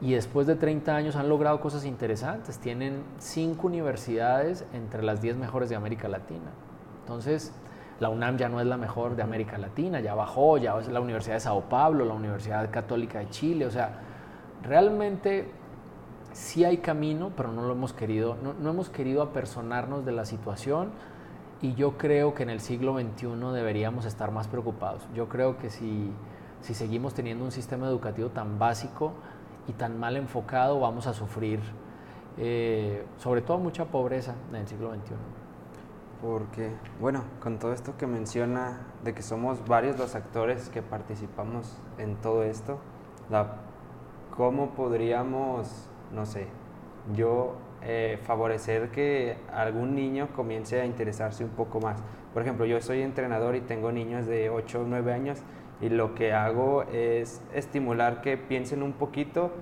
Y 0.00 0.12
después 0.12 0.46
de 0.46 0.54
30 0.54 0.94
años 0.94 1.16
han 1.16 1.28
logrado 1.28 1.60
cosas 1.60 1.84
interesantes. 1.84 2.58
Tienen 2.60 3.02
cinco 3.18 3.66
universidades 3.66 4.64
entre 4.72 5.02
las 5.02 5.20
10 5.22 5.36
mejores 5.36 5.68
de 5.70 5.74
América 5.74 6.06
Latina. 6.06 6.52
Entonces, 7.00 7.52
la 7.98 8.10
UNAM 8.10 8.36
ya 8.36 8.48
no 8.48 8.60
es 8.60 8.66
la 8.66 8.76
mejor 8.76 9.16
de 9.16 9.22
América 9.22 9.58
Latina, 9.58 9.98
ya 9.98 10.14
bajó, 10.14 10.58
ya 10.58 10.78
es 10.78 10.86
la 10.86 11.00
Universidad 11.00 11.34
de 11.34 11.40
Sao 11.40 11.62
Paulo, 11.62 12.04
la 12.04 12.14
Universidad 12.14 12.70
Católica 12.70 13.18
de 13.18 13.30
Chile. 13.30 13.66
O 13.66 13.72
sea, 13.72 14.02
realmente 14.62 15.50
sí 16.32 16.64
hay 16.64 16.78
camino, 16.78 17.32
pero 17.36 17.50
no 17.50 17.62
lo 17.62 17.72
hemos 17.72 17.92
querido, 17.92 18.36
no, 18.40 18.52
no 18.52 18.70
hemos 18.70 18.88
querido 18.88 19.20
apersonarnos 19.20 20.04
de 20.04 20.12
la 20.12 20.24
situación 20.24 20.90
y 21.64 21.74
yo 21.76 21.96
creo 21.96 22.34
que 22.34 22.42
en 22.42 22.50
el 22.50 22.60
siglo 22.60 22.92
XXI 23.00 23.26
deberíamos 23.54 24.04
estar 24.04 24.30
más 24.30 24.48
preocupados. 24.48 25.02
Yo 25.14 25.30
creo 25.30 25.56
que 25.56 25.70
si, 25.70 26.12
si 26.60 26.74
seguimos 26.74 27.14
teniendo 27.14 27.42
un 27.42 27.52
sistema 27.52 27.86
educativo 27.86 28.28
tan 28.28 28.58
básico 28.58 29.14
y 29.66 29.72
tan 29.72 29.98
mal 29.98 30.18
enfocado, 30.18 30.78
vamos 30.78 31.06
a 31.06 31.14
sufrir 31.14 31.60
eh, 32.36 33.06
sobre 33.16 33.40
todo 33.40 33.56
mucha 33.56 33.86
pobreza 33.86 34.34
en 34.50 34.56
el 34.56 34.68
siglo 34.68 34.90
XXI. 34.90 35.14
Porque, 36.20 36.70
bueno, 37.00 37.24
con 37.40 37.58
todo 37.58 37.72
esto 37.72 37.96
que 37.96 38.06
menciona 38.06 38.80
de 39.02 39.14
que 39.14 39.22
somos 39.22 39.66
varios 39.66 39.98
los 39.98 40.14
actores 40.14 40.68
que 40.68 40.82
participamos 40.82 41.78
en 41.96 42.16
todo 42.16 42.42
esto, 42.42 42.78
la, 43.30 43.56
¿cómo 44.36 44.74
podríamos, 44.74 45.88
no 46.12 46.26
sé, 46.26 46.46
yo 47.14 47.54
eh, 47.84 48.18
favorecer 48.22 48.90
que 48.90 49.36
algún 49.52 49.94
niño 49.94 50.28
comience 50.34 50.80
a 50.80 50.86
interesarse 50.86 51.44
un 51.44 51.50
poco 51.50 51.80
más. 51.80 52.00
Por 52.32 52.42
ejemplo, 52.42 52.64
yo 52.66 52.80
soy 52.80 53.02
entrenador 53.02 53.56
y 53.56 53.60
tengo 53.60 53.92
niños 53.92 54.26
de 54.26 54.50
8 54.50 54.80
o 54.80 54.84
9 54.86 55.12
años 55.12 55.38
y 55.80 55.88
lo 55.88 56.14
que 56.14 56.32
hago 56.32 56.84
es 56.84 57.42
estimular 57.52 58.22
que 58.22 58.36
piensen 58.36 58.82
un 58.82 58.92
poquito 58.92 59.52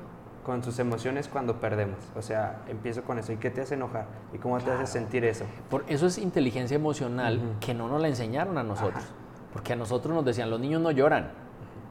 con 0.45 0.62
sus 0.62 0.79
emociones 0.79 1.29
cuando 1.29 1.61
perdemos. 1.61 1.99
O 2.17 2.23
sea, 2.23 2.62
empiezo 2.69 3.02
con 3.02 3.19
eso. 3.19 3.33
¿Y 3.33 3.37
qué 3.37 3.50
te 3.50 3.61
hace 3.61 3.75
enojar? 3.75 4.07
¿Y 4.33 4.38
cómo 4.38 4.59
te 4.59 4.71
hace 4.71 4.87
sentir 4.87 5.25
eso? 5.25 5.45
Por 5.71 5.85
eso 5.88 6.07
es 6.07 6.19
inteligencia 6.19 6.75
emocional 6.75 7.41
que 7.61 7.75
no 7.75 7.88
nos 7.88 8.00
la 8.00 8.09
enseñaron 8.09 8.59
a 8.59 8.62
nosotros. 8.62 9.05
Porque 9.52 9.73
a 9.73 9.76
nosotros 9.76 10.14
nos 10.14 10.25
decían, 10.25 10.50
los 10.50 10.61
niños 10.61 10.81
no 10.81 10.91
lloran. 10.91 11.31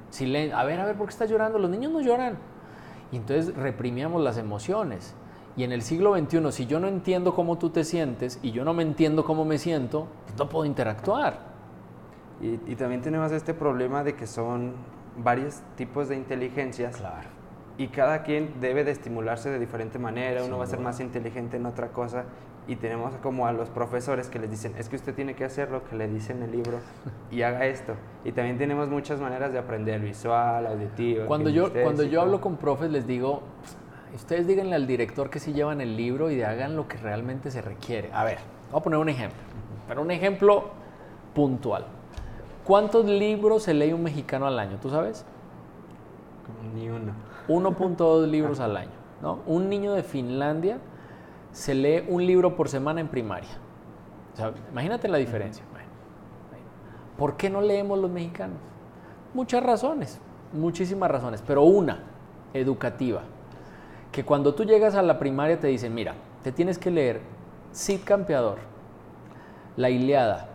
Si 0.10 0.26
a 0.52 0.64
ver, 0.64 0.80
a 0.80 0.86
ver, 0.86 0.96
¿por 0.96 1.08
qué 1.08 1.12
estás 1.12 1.30
llorando? 1.30 1.60
Los 1.60 1.70
niños 1.70 1.92
no 1.92 2.02
lloran. 2.02 2.38
Y 3.12 3.18
entonces 3.18 3.56
reprimíamos 3.56 4.22
las 4.22 4.38
emociones. 4.38 5.16
Y 5.58 5.63
en 5.63 5.72
el 5.72 5.81
siglo 5.81 6.15
XXI, 6.17 6.51
si 6.51 6.65
yo 6.65 6.79
no 6.79 6.88
entiendo 6.88 7.36
cómo 7.36 7.58
tú 7.58 7.70
te 7.70 7.84
sientes 7.84 8.39
y 8.41 8.51
yo 8.51 8.63
no 8.63 8.74
me 8.74 8.84
entiendo 8.84 9.25
cómo 9.25 9.43
me 9.43 9.58
siento, 9.58 10.08
pues 10.25 10.38
no 10.38 10.48
puedo 10.48 10.65
interactuar. 10.65 11.51
Y, 12.41 12.75
también 12.75 13.01
tenemos 13.01 13.31
este 13.31 13.53
problema 13.53 14.03
de 14.03 14.15
que 14.15 14.25
son 14.25 14.74
varios 15.17 15.62
tipos 15.75 16.10
de 16.10 16.15
inteligencias. 16.15 16.98
Claro. 16.98 17.29
Y 17.77 17.88
cada 17.88 18.24
quien 18.24 18.60
debe 18.60 18.84
de 18.84 18.91
estimularse 18.91 19.50
de 19.50 19.60
diferente 19.60 20.00
manera. 20.00 20.43
Uno 20.43 20.58
va 20.58 20.63
a 20.63 20.67
ser 20.67 20.80
más 20.80 20.99
inteligente 20.99 21.58
en 21.58 21.65
otra 21.65 21.89
cosa. 21.89 22.26
Y 22.67 22.76
tenemos 22.78 23.13
como 23.21 23.47
a 23.47 23.54
los 23.54 23.69
profesores 23.69 24.30
que 24.30 24.39
les 24.39 24.49
dicen, 24.49 24.73
es 24.78 24.88
que 24.88 24.95
usted 24.95 25.13
tiene 25.13 25.36
que 25.36 25.43
hacer 25.43 25.71
lo 25.71 25.84
que 25.84 25.95
le 25.95 26.08
dice 26.08 26.32
en 26.32 26.43
el 26.43 26.52
libro 26.52 26.78
y 27.32 27.41
haga 27.41 27.65
esto. 27.65 27.93
Y 28.23 28.32
también 28.32 28.58
tenemos 28.58 28.88
muchas 28.88 29.19
maneras 29.19 29.52
de 29.52 29.60
aprender, 29.60 29.99
visual, 29.99 30.67
auditivo. 30.67 31.26
Cuando 31.26 31.49
yo, 31.49 31.71
cuando 31.73 32.04
yo 32.04 32.21
hablo 32.21 32.39
con 32.39 32.58
profes 32.58 32.91
les 32.91 33.08
digo, 33.08 33.41
ustedes 34.15 34.47
díganle 34.47 34.76
al 34.76 34.88
director 34.88 35.30
que 35.30 35.39
sí 35.39 35.54
llevan 35.54 35.82
el 35.82 35.95
libro 35.95 36.32
y 36.32 36.41
hagan 36.41 36.76
lo 36.76 36.88
que 36.88 36.97
realmente 36.97 37.52
se 37.52 37.62
requiere. 37.62 38.10
A 38.13 38.24
ver, 38.24 38.39
voy 38.71 38.80
a 38.80 38.84
poner 38.84 39.00
un 39.00 39.10
ejemplo, 39.10 39.39
pero 39.88 40.02
un 40.02 40.12
ejemplo 40.12 40.69
puntual. 41.34 41.86
¿Cuántos 42.63 43.06
libros 43.06 43.63
se 43.63 43.74
lee 43.74 43.93
un 43.93 44.04
mexicano 44.04 44.45
al 44.45 44.60
año? 44.60 44.78
¿Tú 44.82 44.89
sabes? 44.89 45.26
Ni 46.76 46.89
uno. 46.89 47.13
1.2 47.47 48.28
libros 48.30 48.60
al 48.60 48.78
año. 48.78 48.91
¿no? 49.21 49.39
Un 49.45 49.69
niño 49.69 49.93
de 49.93 50.04
Finlandia 50.04 50.78
se 51.52 51.74
lee 51.74 52.06
un 52.08 52.26
libro 52.26 52.56
por 52.56 52.69
semana 52.69 53.02
en 53.02 53.08
primaria. 53.08 53.50
imagínate 54.71 55.08
la 55.08 55.17
diferencia. 55.17 55.63
¿Por 57.17 57.38
qué 57.38 57.52
no 57.52 57.62
leemos 57.62 58.00
los 58.00 58.10
mexicanos? 58.10 58.58
Muchas 59.36 59.62
razones, 59.62 60.19
muchísimas 60.54 61.12
razones, 61.12 61.43
pero 61.45 61.62
una, 61.62 62.00
educativa 62.54 63.21
que 64.12 64.26
cuando 64.26 64.54
tú 64.54 64.65
llegas 64.65 64.95
a 64.95 65.02
la 65.02 65.19
primaria 65.19 65.60
te 65.60 65.67
dicen, 65.67 65.93
mira, 65.93 66.15
te 66.43 66.52
tienes 66.52 66.78
que 66.78 66.91
leer 66.91 67.21
Cid 67.74 68.02
Campeador, 68.04 68.58
la 69.78 69.89
Iliada, 69.89 70.50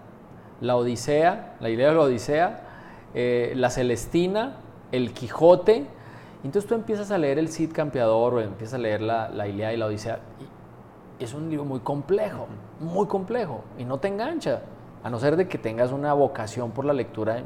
la 0.61 0.77
Odisea, 0.77 1.57
la 1.61 1.71
Iliada 1.71 1.95
la 1.95 2.01
Odisea, 2.01 2.61
eh, 3.15 3.53
la 3.57 3.71
Celestina, 3.71 4.57
el 4.93 5.13
Quijote. 5.13 5.87
Entonces 6.45 6.69
tú 6.69 6.75
empiezas 6.75 7.11
a 7.11 7.19
leer 7.19 7.39
el 7.39 7.49
Cid 7.49 7.73
Campeador 7.73 8.35
o 8.35 8.41
empiezas 8.41 8.75
a 8.75 8.79
leer 8.79 9.01
la, 9.01 9.31
la 9.31 9.49
Iliada 9.49 9.73
y 9.73 9.77
la 9.79 9.87
Odisea. 9.87 10.19
Es 11.19 11.33
un 11.33 11.49
libro 11.49 11.65
muy 11.65 11.81
complejo, 11.81 12.47
muy 12.79 13.07
complejo, 13.07 13.65
y 13.79 13.85
no 13.85 13.99
te 13.99 14.09
engancha, 14.09 14.61
a 15.03 15.09
no 15.09 15.19
ser 15.19 15.37
de 15.37 15.49
que 15.49 15.57
tengas 15.57 15.93
una 15.93 16.13
vocación 16.13 16.73
por 16.73 16.85
la 16.85 16.93
lectura. 16.93 17.43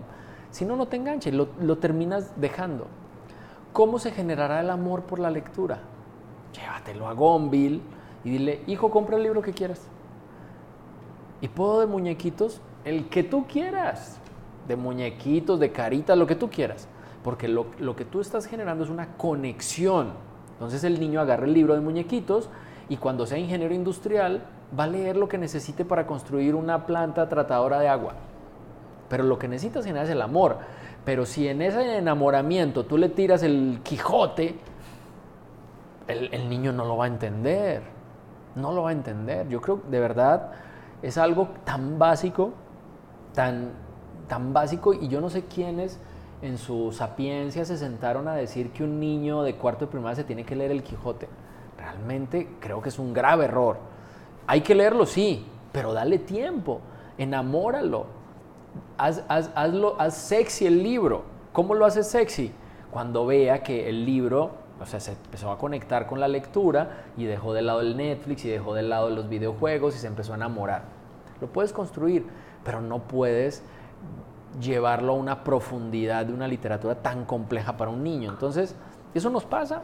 Si 0.50 0.64
no, 0.64 0.74
no 0.74 0.86
te 0.86 0.96
engancha 0.96 1.28
y 1.28 1.32
lo, 1.32 1.48
lo 1.60 1.78
terminas 1.78 2.32
dejando. 2.40 2.88
¿Cómo 3.72 4.00
se 4.00 4.10
generará 4.10 4.60
el 4.60 4.70
amor 4.70 5.02
por 5.02 5.20
la 5.20 5.30
lectura? 5.30 5.78
Llévatelo 6.52 7.08
a 7.08 7.14
Gonville 7.14 7.80
y 8.24 8.30
dile, 8.30 8.62
hijo, 8.66 8.90
compra 8.90 9.16
el 9.16 9.22
libro 9.22 9.42
que 9.42 9.52
quieras. 9.52 9.82
Y 11.40 11.48
puedo 11.48 11.80
de 11.80 11.86
muñequitos, 11.86 12.60
el 12.84 13.08
que 13.08 13.22
tú 13.22 13.46
quieras, 13.46 14.18
de 14.68 14.76
muñequitos, 14.76 15.58
de 15.58 15.72
caritas, 15.72 16.16
lo 16.18 16.26
que 16.26 16.34
tú 16.34 16.50
quieras. 16.50 16.88
Porque 17.22 17.48
lo, 17.48 17.66
lo 17.78 17.96
que 17.96 18.04
tú 18.04 18.20
estás 18.20 18.46
generando 18.46 18.84
es 18.84 18.90
una 18.90 19.16
conexión. 19.16 20.12
Entonces 20.52 20.84
el 20.84 21.00
niño 21.00 21.20
agarra 21.20 21.46
el 21.46 21.54
libro 21.54 21.74
de 21.74 21.80
muñequitos 21.80 22.50
y 22.88 22.96
cuando 22.96 23.26
sea 23.26 23.38
ingeniero 23.38 23.74
industrial 23.74 24.42
va 24.78 24.84
a 24.84 24.88
leer 24.88 25.16
lo 25.16 25.28
que 25.28 25.38
necesite 25.38 25.84
para 25.84 26.06
construir 26.06 26.54
una 26.54 26.86
planta 26.86 27.28
tratadora 27.28 27.78
de 27.80 27.88
agua. 27.88 28.14
Pero 29.08 29.24
lo 29.24 29.38
que 29.38 29.48
necesitas 29.48 29.84
generar 29.84 30.06
es 30.06 30.12
el 30.12 30.22
amor. 30.22 30.58
Pero 31.04 31.26
si 31.26 31.48
en 31.48 31.62
ese 31.62 31.96
enamoramiento 31.96 32.84
tú 32.84 32.98
le 32.98 33.08
tiras 33.08 33.42
el 33.42 33.80
Quijote, 33.82 34.56
el, 36.10 36.48
niño 36.48 36.72
no 36.72 36.84
lo 36.84 36.96
va 36.96 37.04
a 37.04 37.08
entender. 37.08 37.82
No 38.54 38.72
lo 38.72 38.82
va 38.82 38.90
a 38.90 38.92
entender. 38.92 39.48
Yo 39.48 39.60
creo 39.60 39.80
de 39.88 40.00
verdad 40.00 40.52
es 41.02 41.18
algo 41.18 41.48
tan 41.64 41.98
básico, 41.98 42.52
tan, 43.34 43.70
tan 44.28 44.52
básico, 44.52 44.92
y 44.92 45.08
yo 45.08 45.20
no 45.20 45.30
sé 45.30 45.44
quiénes 45.44 45.98
en 46.42 46.58
su 46.58 46.92
sapiencia 46.92 47.64
se 47.64 47.76
sentaron 47.76 48.28
a 48.28 48.34
decir 48.34 48.72
que 48.72 48.84
un 48.84 48.98
niño 48.98 49.42
de 49.42 49.56
cuarto 49.56 49.86
de 49.86 49.90
primaria 49.90 50.16
se 50.16 50.24
tiene 50.24 50.44
que 50.44 50.56
leer 50.56 50.70
el 50.70 50.82
Quijote. 50.82 51.28
Realmente 51.78 52.56
creo 52.60 52.80
que 52.82 52.88
es 52.88 52.98
un 52.98 53.12
grave 53.12 53.44
error. 53.44 53.78
Hay 54.46 54.62
que 54.62 54.74
leerlo, 54.74 55.06
sí, 55.06 55.46
pero 55.72 55.92
dale 55.92 56.18
tiempo, 56.18 56.80
enamóralo, 57.18 58.06
haz, 58.98 59.22
hazlo, 59.28 59.96
haz 59.98 60.16
sexy 60.16 60.66
el 60.66 60.82
libro. 60.82 61.22
¿Cómo 61.52 61.74
lo 61.74 61.84
haces 61.84 62.08
sexy? 62.08 62.52
Cuando 62.90 63.26
vea 63.26 63.62
que 63.62 63.88
el 63.88 64.04
libro 64.04 64.59
o 64.80 64.86
sea, 64.86 64.98
se 64.98 65.12
empezó 65.12 65.50
a 65.50 65.58
conectar 65.58 66.06
con 66.06 66.20
la 66.20 66.28
lectura 66.28 67.04
y 67.16 67.24
dejó 67.24 67.52
de 67.52 67.62
lado 67.62 67.80
el 67.80 67.96
Netflix 67.96 68.44
y 68.46 68.48
dejó 68.48 68.74
de 68.74 68.82
lado 68.82 69.10
los 69.10 69.28
videojuegos 69.28 69.94
y 69.94 69.98
se 69.98 70.06
empezó 70.06 70.32
a 70.32 70.36
enamorar. 70.36 70.84
Lo 71.40 71.48
puedes 71.48 71.72
construir, 71.72 72.26
pero 72.64 72.80
no 72.80 73.00
puedes 73.00 73.62
llevarlo 74.60 75.12
a 75.12 75.16
una 75.16 75.44
profundidad 75.44 76.26
de 76.26 76.32
una 76.32 76.48
literatura 76.48 76.94
tan 76.96 77.26
compleja 77.26 77.76
para 77.76 77.90
un 77.90 78.02
niño. 78.02 78.30
Entonces, 78.30 78.74
eso 79.14 79.28
nos 79.28 79.44
pasa, 79.44 79.82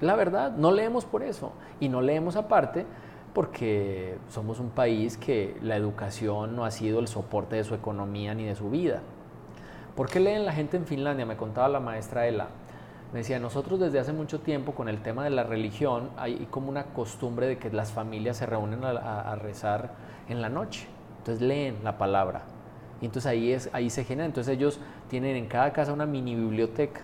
la 0.00 0.14
verdad, 0.14 0.52
no 0.52 0.72
leemos 0.72 1.06
por 1.06 1.22
eso 1.22 1.52
y 1.80 1.88
no 1.88 2.02
leemos 2.02 2.36
aparte 2.36 2.84
porque 3.32 4.18
somos 4.28 4.60
un 4.60 4.70
país 4.70 5.16
que 5.16 5.56
la 5.62 5.76
educación 5.76 6.54
no 6.54 6.64
ha 6.64 6.70
sido 6.70 7.00
el 7.00 7.08
soporte 7.08 7.56
de 7.56 7.64
su 7.64 7.74
economía 7.74 8.34
ni 8.34 8.44
de 8.44 8.54
su 8.54 8.70
vida. 8.70 9.00
¿Por 9.96 10.08
qué 10.08 10.20
leen 10.20 10.44
la 10.44 10.52
gente 10.52 10.76
en 10.76 10.86
Finlandia? 10.86 11.24
Me 11.24 11.36
contaba 11.36 11.68
la 11.68 11.80
maestra 11.80 12.26
Ela 12.26 12.48
me 13.14 13.20
decía, 13.20 13.38
nosotros 13.38 13.78
desde 13.78 14.00
hace 14.00 14.12
mucho 14.12 14.40
tiempo 14.40 14.72
con 14.72 14.88
el 14.88 15.00
tema 15.00 15.22
de 15.22 15.30
la 15.30 15.44
religión 15.44 16.10
hay 16.16 16.48
como 16.50 16.68
una 16.68 16.86
costumbre 16.86 17.46
de 17.46 17.58
que 17.58 17.70
las 17.70 17.92
familias 17.92 18.38
se 18.38 18.44
reúnen 18.44 18.82
a, 18.82 19.36
rezar 19.36 19.92
en 20.28 20.42
la 20.42 20.48
noche. 20.48 20.88
Entonces 21.18 21.40
leen 21.40 21.76
la 21.84 21.96
palabra. 21.96 22.42
Y 23.00 23.04
entonces 23.04 23.30
ahí, 23.30 23.52
es, 23.52 23.70
ahí 23.72 23.88
se 23.88 24.02
genera. 24.02 24.26
Entonces 24.26 24.56
ellos 24.56 24.80
tienen 25.06 25.36
en 25.36 25.46
cada 25.46 25.72
casa 25.72 25.92
una 25.92 26.06
mini 26.06 26.34
biblioteca. 26.34 27.02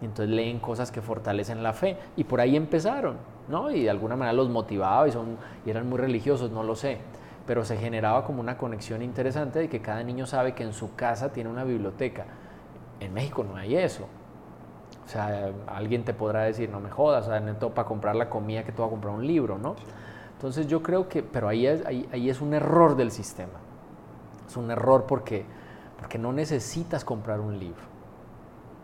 Y 0.00 0.04
entonces 0.04 0.32
leen 0.32 0.60
cosas 0.60 0.92
que 0.92 1.02
fortalecen 1.02 1.64
la 1.64 1.72
fe. 1.72 1.96
Y 2.16 2.22
por 2.22 2.40
ahí 2.40 2.54
empezaron, 2.54 3.16
¿no? 3.48 3.72
Y 3.72 3.82
de 3.82 3.90
alguna 3.90 4.14
manera 4.14 4.34
los 4.34 4.48
motivaba 4.48 5.08
y, 5.08 5.10
son, 5.10 5.36
y 5.66 5.70
eran 5.70 5.88
muy 5.88 5.98
religiosos, 5.98 6.52
no 6.52 6.62
lo 6.62 6.76
sé. 6.76 6.98
Pero 7.48 7.64
se 7.64 7.76
generaba 7.76 8.24
como 8.24 8.40
una 8.40 8.56
conexión 8.56 9.02
interesante 9.02 9.58
de 9.58 9.68
que 9.68 9.82
cada 9.82 10.04
niño 10.04 10.26
sabe 10.26 10.54
que 10.54 10.62
en 10.62 10.72
su 10.72 10.94
casa 10.94 11.32
tiene 11.32 11.50
una 11.50 11.64
biblioteca. 11.64 12.26
En 13.00 13.12
México 13.12 13.42
no 13.42 13.56
hay 13.56 13.74
eso. 13.74 14.06
O 15.04 15.08
sea, 15.08 15.50
alguien 15.66 16.04
te 16.04 16.14
podrá 16.14 16.42
decir, 16.42 16.70
no 16.70 16.80
me 16.80 16.90
jodas, 16.90 17.26
o 17.26 17.30
sea, 17.30 17.40
necesito 17.40 17.70
para 17.70 17.88
comprar 17.88 18.14
la 18.14 18.30
comida 18.30 18.62
que 18.64 18.72
tú 18.72 18.82
vas 18.82 18.88
a 18.88 18.90
comprar 18.90 19.14
un 19.14 19.26
libro, 19.26 19.58
¿no? 19.58 19.74
Entonces 20.34 20.66
yo 20.66 20.82
creo 20.82 21.08
que, 21.08 21.22
pero 21.22 21.48
ahí 21.48 21.66
es, 21.66 21.84
ahí, 21.84 22.08
ahí 22.12 22.30
es 22.30 22.40
un 22.40 22.54
error 22.54 22.96
del 22.96 23.10
sistema. 23.10 23.58
Es 24.46 24.56
un 24.56 24.70
error 24.70 25.04
porque, 25.06 25.44
porque 25.98 26.18
no 26.18 26.32
necesitas 26.32 27.04
comprar 27.04 27.40
un 27.40 27.58
libro. 27.58 27.82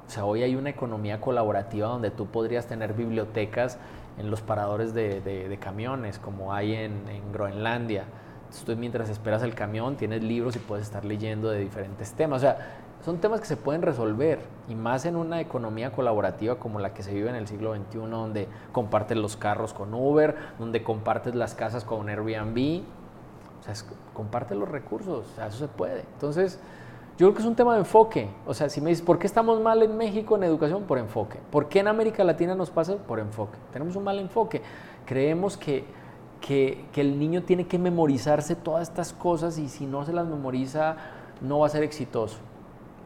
O 0.07 0.11
sea, 0.11 0.25
hoy 0.25 0.43
hay 0.43 0.55
una 0.55 0.71
economía 0.71 1.21
colaborativa 1.21 1.89
donde 1.89 2.11
tú 2.11 2.27
podrías 2.27 2.67
tener 2.67 2.93
bibliotecas 2.93 3.79
en 4.19 4.31
los 4.31 4.41
paradores 4.41 4.95
de, 4.95 5.21
de, 5.21 5.59
camiones, 5.59 6.19
como 6.19 6.53
hay 6.53 6.75
en, 6.75 7.09
en 7.09 7.33
Groenlandia. 7.33 8.05
Entonces, 8.51 8.77
mientras 8.77 9.09
esperas 9.11 9.43
el 9.43 9.55
camión, 9.55 9.97
tienes 9.97 10.23
libros 10.23 10.55
y 10.57 10.59
puedes 10.61 10.87
estar 10.87 11.05
leyendo 11.05 11.51
de 11.51 11.61
diferentes 11.61 12.13
temas. 12.13 12.39
O 12.39 12.41
sea, 12.41 12.86
son 13.07 13.19
temas 13.19 13.41
que 13.41 13.47
se 13.47 13.57
pueden 13.57 13.83
resolver 13.83 14.41
y 14.69 14.75
más 14.75 15.05
en 15.07 15.15
una 15.15 15.41
economía 15.41 15.93
colaborativa 15.93 16.57
como 16.57 16.81
la 16.81 16.93
que 16.93 17.05
se 17.05 17.15
vive 17.15 17.31
en 17.31 17.37
el 17.37 17.47
siglo 17.47 17.73
XXI, 17.73 17.99
donde 17.99 18.49
compartes 18.73 19.17
los 19.17 19.37
carros 19.37 19.73
con 19.73 19.95
Uber, 19.95 20.35
donde 20.59 20.83
compartes 20.83 21.37
las 21.37 21.55
casas 21.55 21.85
con 21.85 22.09
Airbnb. 22.09 22.83
O 23.61 23.63
sea, 23.63 23.75
comparte 24.13 24.57
los 24.57 24.69
recursos, 24.69 25.25
o 25.25 25.37
sea, 25.37 25.47
eso 25.47 25.59
se 25.59 25.69
puede. 25.69 26.01
Entonces, 26.15 26.59
yo 27.17 27.29
creo 27.29 27.35
que 27.35 27.43
es 27.43 27.47
un 27.47 27.55
tema 27.55 27.75
de 27.75 27.79
enfoque. 27.79 28.29
O 28.45 28.55
sea, 28.55 28.69
si 28.69 28.81
me 28.81 28.91
dices, 28.91 29.05
¿por 29.05 29.21
qué 29.21 29.29
estamos 29.29 29.61
mal 29.61 29.85
en 29.85 29.97
México 29.97 30.35
en 30.35 30.43
educación? 30.43 30.83
Por 30.83 30.99
enfoque. 30.99 31.39
¿Por 31.53 31.69
qué 31.69 31.79
en 31.79 31.87
América 31.87 32.25
Latina 32.25 32.57
nos 32.57 32.71
pasa? 32.71 32.97
Por 32.97 33.21
enfoque. 33.21 33.57
Tenemos 33.73 33.95
un 33.95 34.03
mal 34.03 34.19
enfoque. 34.19 34.63
Creemos 35.05 35.57
que, 35.57 35.85
que, 36.41 36.87
que 36.93 37.03
el 37.03 37.21
niño 37.21 37.45
tiene 37.45 37.69
que 37.69 37.79
memorizarse 37.79 38.57
todas 38.57 38.83
estas 38.89 39.13
cosas 39.13 39.59
y 39.59 39.69
si 39.69 39.87
no 39.87 40.05
se 40.05 40.13
las 40.13 40.27
memoriza, 40.27 40.97
no 41.41 41.61
va 41.61 41.69
a 41.69 41.71
ser 41.71 41.85
exitoso. 41.85 42.39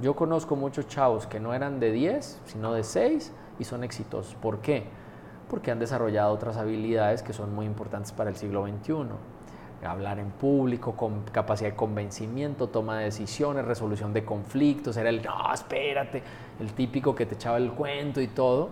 Yo 0.00 0.16
conozco 0.16 0.56
muchos 0.56 0.88
chavos 0.88 1.26
que 1.26 1.40
no 1.40 1.52
eran 1.52 1.78
de 1.78 1.92
10, 1.92 2.40
sino 2.46 2.72
de 2.72 2.84
6 2.84 3.32
y 3.58 3.64
son 3.64 3.84
exitosos. 3.84 4.34
¿Por 4.34 4.60
qué? 4.60 4.84
Porque 5.50 5.70
han 5.70 5.78
desarrollado 5.78 6.32
otras 6.32 6.56
habilidades 6.56 7.22
que 7.22 7.34
son 7.34 7.54
muy 7.54 7.66
importantes 7.66 8.10
para 8.10 8.30
el 8.30 8.36
siglo 8.36 8.66
XXI. 8.66 8.94
Hablar 9.86 10.18
en 10.18 10.30
público, 10.30 10.96
con 10.96 11.22
capacidad 11.24 11.70
de 11.70 11.76
convencimiento, 11.76 12.68
toma 12.68 12.98
de 12.98 13.04
decisiones, 13.04 13.64
resolución 13.66 14.14
de 14.14 14.24
conflictos, 14.24 14.96
era 14.96 15.10
el, 15.10 15.22
no, 15.22 15.52
espérate, 15.52 16.22
el 16.60 16.72
típico 16.72 17.14
que 17.14 17.26
te 17.26 17.34
echaba 17.34 17.58
el 17.58 17.72
cuento 17.72 18.22
y 18.22 18.28
todo. 18.28 18.70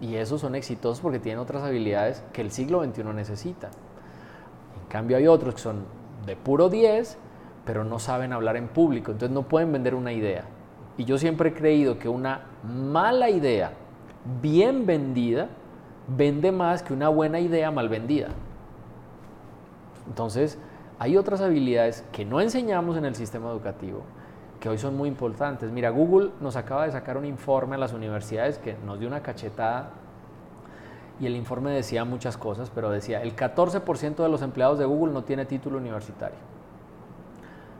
Y 0.00 0.16
esos 0.16 0.40
son 0.40 0.54
exitosos 0.54 1.00
porque 1.00 1.18
tienen 1.18 1.38
otras 1.38 1.62
habilidades 1.62 2.22
que 2.32 2.40
el 2.40 2.50
siglo 2.50 2.82
XXI 2.82 3.04
necesita. 3.04 3.68
En 4.80 4.88
cambio 4.88 5.18
hay 5.18 5.26
otros 5.26 5.54
que 5.54 5.60
son 5.60 5.84
de 6.24 6.34
puro 6.34 6.70
10, 6.70 7.18
pero 7.66 7.84
no 7.84 7.98
saben 7.98 8.32
hablar 8.32 8.56
en 8.56 8.68
público, 8.68 9.12
entonces 9.12 9.34
no 9.34 9.42
pueden 9.42 9.70
vender 9.70 9.94
una 9.94 10.12
idea. 10.12 10.44
Y 10.96 11.04
yo 11.04 11.18
siempre 11.18 11.50
he 11.50 11.54
creído 11.54 11.98
que 11.98 12.08
una 12.08 12.42
mala 12.64 13.30
idea 13.30 13.72
bien 14.40 14.86
vendida 14.86 15.48
vende 16.06 16.52
más 16.52 16.82
que 16.82 16.92
una 16.92 17.08
buena 17.08 17.40
idea 17.40 17.70
mal 17.70 17.88
vendida. 17.88 18.28
Entonces, 20.06 20.58
hay 20.98 21.16
otras 21.16 21.40
habilidades 21.40 22.04
que 22.12 22.24
no 22.24 22.40
enseñamos 22.40 22.96
en 22.96 23.04
el 23.04 23.14
sistema 23.14 23.50
educativo 23.50 24.02
que 24.60 24.68
hoy 24.68 24.78
son 24.78 24.96
muy 24.96 25.08
importantes. 25.08 25.72
Mira, 25.72 25.90
Google 25.90 26.30
nos 26.40 26.54
acaba 26.54 26.84
de 26.86 26.92
sacar 26.92 27.16
un 27.16 27.24
informe 27.24 27.74
a 27.74 27.78
las 27.78 27.92
universidades 27.92 28.58
que 28.58 28.76
nos 28.86 29.00
dio 29.00 29.08
una 29.08 29.20
cachetada 29.20 29.90
y 31.18 31.26
el 31.26 31.34
informe 31.34 31.72
decía 31.72 32.04
muchas 32.04 32.36
cosas, 32.36 32.70
pero 32.72 32.88
decía, 32.88 33.22
el 33.22 33.34
14% 33.34 34.22
de 34.22 34.28
los 34.28 34.40
empleados 34.40 34.78
de 34.78 34.84
Google 34.84 35.12
no 35.12 35.24
tiene 35.24 35.46
título 35.46 35.78
universitario. 35.78 36.38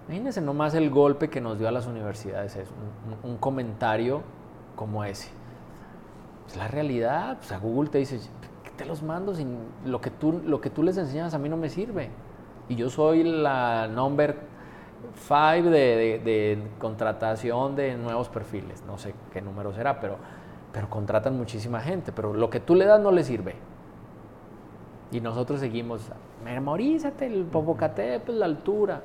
Imagínense 0.08 0.40
nomás 0.40 0.74
el 0.74 0.90
golpe 0.90 1.30
que 1.30 1.40
nos 1.40 1.58
dio 1.58 1.68
a 1.68 1.70
las 1.70 1.86
universidades, 1.86 2.56
es 2.56 2.68
un, 3.22 3.36
comentario 3.36 4.22
como 4.74 5.04
ese. 5.04 5.30
Es 6.46 6.56
la 6.56 6.68
realidad, 6.68 7.38
o 7.40 7.44
sea, 7.44 7.58
Google 7.58 7.88
te 7.88 7.98
dice, 7.98 8.18
¿qué 8.64 8.70
te 8.70 8.84
los 8.84 9.02
mando? 9.02 9.34
Sin 9.34 9.58
lo, 9.84 10.00
que 10.00 10.10
tú, 10.10 10.40
lo 10.44 10.60
que 10.60 10.70
tú 10.70 10.82
les 10.82 10.96
enseñas 10.98 11.34
a 11.34 11.38
mí 11.38 11.48
no 11.48 11.56
me 11.56 11.68
sirve. 11.68 12.10
Y 12.68 12.74
yo 12.74 12.90
soy 12.90 13.22
la 13.22 13.86
number 13.86 14.36
five 15.14 15.62
de, 15.62 16.18
de, 16.18 16.62
contratación 16.78 17.76
de 17.76 17.96
nuevos 17.96 18.28
perfiles. 18.28 18.82
No 18.86 18.98
sé 18.98 19.14
qué 19.32 19.40
número 19.40 19.72
será, 19.72 20.00
pero, 20.00 20.16
pero 20.72 20.90
contratan 20.90 21.36
muchísima 21.36 21.80
gente. 21.80 22.12
Pero 22.12 22.34
lo 22.34 22.50
que 22.50 22.60
tú 22.60 22.74
le 22.74 22.86
das 22.86 23.00
no 23.00 23.12
le 23.12 23.22
sirve. 23.22 23.54
Y 25.12 25.20
nosotros 25.20 25.60
seguimos, 25.60 26.10
memorízate 26.44 27.26
el 27.26 27.44
Popocatépetl, 27.44 28.38
la 28.38 28.46
altura. 28.46 29.02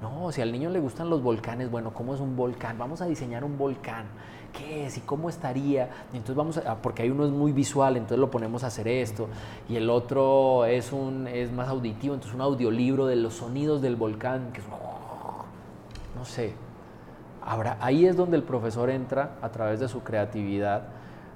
No, 0.00 0.30
si 0.30 0.40
al 0.40 0.52
niño 0.52 0.70
le 0.70 0.78
gustan 0.78 1.10
los 1.10 1.22
volcanes, 1.22 1.70
bueno, 1.70 1.92
¿cómo 1.92 2.14
es 2.14 2.20
un 2.20 2.36
volcán? 2.36 2.78
Vamos 2.78 3.00
a 3.00 3.06
diseñar 3.06 3.42
un 3.42 3.58
volcán. 3.58 4.06
¿Qué 4.52 4.86
es 4.86 4.96
y 4.96 5.00
cómo 5.00 5.28
estaría? 5.28 5.90
entonces 6.12 6.36
vamos 6.36 6.56
a, 6.58 6.76
porque 6.76 7.02
hay 7.02 7.10
uno 7.10 7.24
es 7.24 7.30
muy 7.30 7.52
visual, 7.52 7.96
entonces 7.96 8.18
lo 8.18 8.30
ponemos 8.30 8.62
a 8.62 8.68
hacer 8.68 8.86
esto. 8.86 9.28
Y 9.68 9.76
el 9.76 9.90
otro 9.90 10.64
es, 10.66 10.92
un, 10.92 11.26
es 11.26 11.52
más 11.52 11.68
auditivo, 11.68 12.14
entonces 12.14 12.34
un 12.34 12.42
audiolibro 12.42 13.06
de 13.06 13.16
los 13.16 13.34
sonidos 13.34 13.82
del 13.82 13.96
volcán, 13.96 14.52
que 14.52 14.60
es, 14.60 14.66
no 16.16 16.24
sé. 16.24 16.54
Ahora, 17.44 17.76
ahí 17.80 18.06
es 18.06 18.16
donde 18.16 18.36
el 18.36 18.42
profesor 18.44 18.90
entra 18.90 19.36
a 19.42 19.48
través 19.50 19.80
de 19.80 19.88
su 19.88 20.02
creatividad 20.02 20.84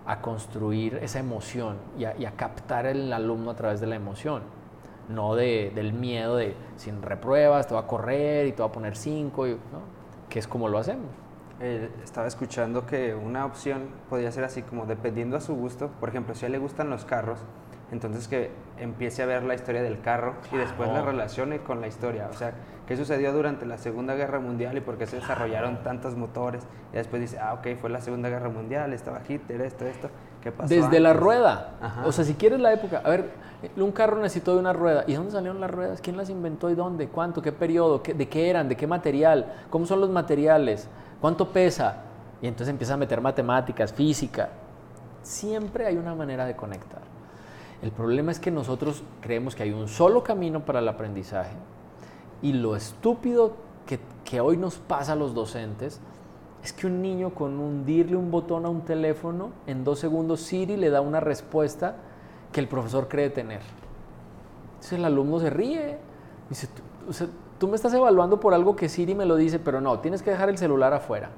a 0.07 0.20
construir 0.20 0.96
esa 1.03 1.18
emoción 1.18 1.77
y 1.98 2.05
a, 2.05 2.16
y 2.16 2.27
a 2.27 2.33
captar 2.33 2.87
el 2.87 3.12
alumno 3.12 3.51
a 3.51 3.55
través 3.55 3.81
de 3.81 3.87
la 3.87 3.96
emoción 3.96 4.62
no 5.09 5.35
de, 5.35 5.73
del 5.75 5.93
miedo 5.93 6.37
de 6.37 6.55
sin 6.77 7.03
repruebas, 7.03 7.67
te 7.67 7.75
va 7.75 7.81
a 7.81 7.87
correr 7.87 8.47
y 8.47 8.53
te 8.53 8.62
va 8.62 8.69
a 8.69 8.73
poner 8.73 8.97
cinco, 8.97 9.47
¿no? 9.47 10.03
que 10.29 10.38
es 10.38 10.47
como 10.47 10.69
lo 10.69 10.79
hacemos. 10.79 11.11
Eh, 11.61 11.91
estaba 12.03 12.27
escuchando 12.27 12.87
que 12.87 13.15
una 13.15 13.45
opción 13.45 13.83
podría 14.09 14.33
ser 14.33 14.45
así 14.45 14.62
como 14.62 14.87
dependiendo 14.87 15.37
a 15.37 15.41
su 15.41 15.55
gusto, 15.55 15.91
por 16.01 16.09
ejemplo, 16.09 16.35
si 16.35 16.45
a 16.45 16.47
él 16.47 16.53
le 16.53 16.59
gustan 16.59 16.91
los 16.91 17.05
carros, 17.05 17.38
entonces 17.93 18.27
que 18.27 18.51
empiece 18.79 19.23
a 19.23 19.27
ver 19.27 19.45
la 19.45 19.55
historia 19.55 19.83
del 19.83 20.01
carro 20.01 20.35
y 20.51 20.57
después 20.57 20.88
la 20.88 21.03
relacione 21.03 21.59
con 21.59 21.81
la 21.81 21.87
historia, 21.87 22.29
o 22.31 22.33
sea, 22.33 22.55
qué 22.87 22.97
sucedió 22.97 23.33
durante 23.33 23.67
la 23.67 23.79
Segunda 23.79 24.15
Guerra 24.15 24.41
Mundial 24.41 24.77
y 24.77 24.81
por 24.81 24.97
qué 24.97 25.07
se 25.07 25.17
desarrollaron 25.17 25.83
tantos 25.83 26.17
motores, 26.17 26.67
y 26.93 26.97
después 26.97 27.21
dice, 27.21 27.38
ah, 27.38 27.53
ok, 27.53 27.79
fue 27.79 27.91
la 27.91 28.01
Segunda 28.01 28.29
Guerra 28.31 28.49
Mundial, 28.49 28.93
estaba 28.95 29.21
Hitler, 29.29 29.61
esto, 29.61 29.85
esto, 29.85 30.09
¿qué 30.43 30.53
pasó? 30.53 30.73
Desde 30.73 31.01
la 31.01 31.13
rueda, 31.13 31.75
o 32.05 32.13
sea, 32.13 32.25
si 32.25 32.35
quieres 32.35 32.61
la 32.61 32.73
época, 32.73 33.01
a 33.05 33.09
ver, 33.09 33.31
un 33.77 33.93
carro 33.93 34.17
necesitó 34.21 34.55
de 34.55 34.61
una 34.61 34.73
rueda. 34.73 35.05
¿Y 35.07 35.15
dónde 35.15 35.31
salieron 35.31 35.61
las 35.61 35.71
ruedas? 35.71 36.01
¿Quién 36.01 36.17
las 36.17 36.29
inventó 36.31 36.69
y 36.71 36.75
dónde? 36.75 37.09
¿Cuánto? 37.09 37.41
¿Qué 37.43 37.53
periodo? 37.53 38.03
¿De 38.05 38.29
qué 38.29 38.51
eran? 38.51 38.69
¿De 38.69 38.77
qué 38.77 38.87
material? 38.87 39.53
¿Cómo 39.71 39.87
son 39.87 40.01
los 40.01 40.11
materiales? 40.11 40.89
¿Cuánto 41.21 41.49
pesa? 41.49 42.03
Y 42.41 42.49
entonces 42.49 42.71
empieza 42.73 42.95
a 42.95 42.97
meter 42.97 43.21
matemáticas, 43.21 43.93
física. 43.93 44.49
Siempre 45.23 45.87
hay 45.87 45.97
una 45.97 46.15
manera 46.15 46.45
de 46.45 46.57
conectar. 46.57 47.01
El 47.83 47.93
problema 47.93 48.33
es 48.33 48.41
que 48.41 48.51
nosotros 48.51 49.03
creemos 49.21 49.55
que 49.55 49.63
hay 49.63 49.73
un 49.73 49.89
solo 49.89 50.23
camino 50.23 50.65
para 50.65 50.81
el 50.81 50.89
aprendizaje 50.89 51.55
y 52.41 52.53
lo 52.53 52.75
estúpido 52.75 53.55
que, 53.87 54.01
que 54.25 54.41
hoy 54.41 54.57
nos 54.57 54.77
pasa 54.77 55.13
a 55.13 55.17
los 55.17 55.35
docentes 55.35 56.01
es 56.62 56.72
que 56.72 56.87
un 56.87 57.03
niño 57.03 57.31
con 57.31 57.59
hundirle 57.59 58.16
un 58.16 58.31
botón 58.31 58.64
a 58.64 58.68
un 58.68 58.83
teléfono, 58.83 59.51
en 59.66 59.83
dos 59.83 59.98
segundos 59.98 60.40
Siri 60.40 60.77
le 60.77 60.90
da 60.90 61.01
una 61.01 61.18
respuesta 61.18 61.96
que 62.53 62.61
el 62.61 62.68
profesor 62.68 63.09
cree 63.09 63.31
tener. 63.31 63.61
Entonces 64.75 64.92
el 64.92 65.05
alumno 65.05 65.40
se 65.40 65.51
ríe. 65.51 65.98
Dice, 66.48 66.68
tú 67.59 67.66
me 67.66 67.75
estás 67.75 67.92
evaluando 67.94 68.38
por 68.38 68.55
algo 68.55 68.77
que 68.77 68.88
Siri 68.88 69.14
me 69.14 69.27
lo 69.27 69.37
dice, 69.37 69.59
pero 69.59 69.81
no, 69.81 69.98
tienes 69.98 70.22
que 70.22 70.31
dejar 70.31 70.51
el 70.51 70.59
celular 70.59 70.92
afuera. 70.92 71.31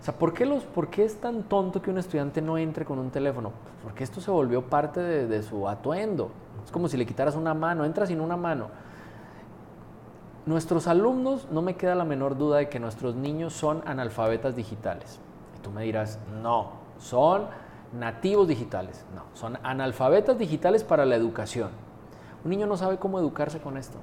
O 0.00 0.04
sea, 0.04 0.14
¿por 0.14 0.32
qué, 0.32 0.46
los, 0.46 0.62
¿por 0.64 0.88
qué 0.88 1.04
es 1.04 1.20
tan 1.20 1.42
tonto 1.42 1.82
que 1.82 1.90
un 1.90 1.98
estudiante 1.98 2.40
no 2.40 2.56
entre 2.56 2.84
con 2.84 2.98
un 2.98 3.10
teléfono? 3.10 3.52
Porque 3.82 4.04
esto 4.04 4.20
se 4.20 4.30
volvió 4.30 4.62
parte 4.62 5.00
de, 5.00 5.26
de 5.26 5.42
su 5.42 5.68
atuendo. 5.68 6.30
Es 6.64 6.70
como 6.70 6.88
si 6.88 6.96
le 6.96 7.04
quitaras 7.04 7.34
una 7.34 7.54
mano, 7.54 7.84
entra 7.84 8.06
sin 8.06 8.20
una 8.20 8.36
mano. 8.36 8.68
Nuestros 10.46 10.86
alumnos, 10.86 11.48
no 11.50 11.60
me 11.60 11.74
queda 11.74 11.96
la 11.96 12.04
menor 12.04 12.38
duda 12.38 12.58
de 12.58 12.68
que 12.68 12.78
nuestros 12.78 13.16
niños 13.16 13.52
son 13.52 13.82
analfabetas 13.84 14.54
digitales. 14.54 15.18
Y 15.58 15.60
tú 15.60 15.72
me 15.72 15.82
dirás, 15.82 16.20
no, 16.40 16.70
son 17.00 17.46
nativos 17.92 18.46
digitales, 18.46 19.04
no, 19.14 19.22
son 19.34 19.58
analfabetas 19.64 20.38
digitales 20.38 20.84
para 20.84 21.04
la 21.04 21.16
educación. 21.16 21.70
Un 22.44 22.50
niño 22.50 22.68
no 22.68 22.76
sabe 22.76 22.96
cómo 22.96 23.18
educarse 23.18 23.58
con 23.58 23.76
esto. 23.76 23.98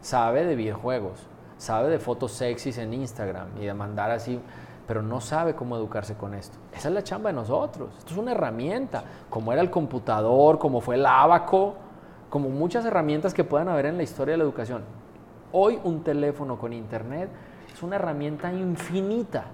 Sabe 0.00 0.44
de 0.44 0.54
videojuegos, 0.54 1.18
sabe 1.58 1.88
de 1.88 1.98
fotos 1.98 2.30
sexys 2.30 2.78
en 2.78 2.94
Instagram 2.94 3.48
y 3.60 3.64
de 3.64 3.74
mandar 3.74 4.12
así, 4.12 4.40
pero 4.86 5.02
no 5.02 5.20
sabe 5.20 5.56
cómo 5.56 5.76
educarse 5.76 6.14
con 6.14 6.32
esto. 6.32 6.58
Esa 6.72 6.88
es 6.88 6.94
la 6.94 7.02
chamba 7.02 7.30
de 7.30 7.34
nosotros. 7.34 7.90
Esto 7.98 8.12
es 8.12 8.18
una 8.18 8.32
herramienta, 8.32 9.02
como 9.28 9.52
era 9.52 9.62
el 9.62 9.70
computador, 9.70 10.60
como 10.60 10.80
fue 10.80 10.94
el 10.94 11.06
abaco, 11.06 11.74
como 12.32 12.48
muchas 12.48 12.86
herramientas 12.86 13.34
que 13.34 13.44
puedan 13.44 13.68
haber 13.68 13.84
en 13.84 13.98
la 13.98 14.04
historia 14.04 14.32
de 14.32 14.38
la 14.38 14.44
educación. 14.44 14.84
Hoy 15.52 15.78
un 15.84 16.02
teléfono 16.02 16.58
con 16.58 16.72
internet 16.72 17.28
es 17.70 17.82
una 17.82 17.96
herramienta 17.96 18.50
infinita. 18.50 19.44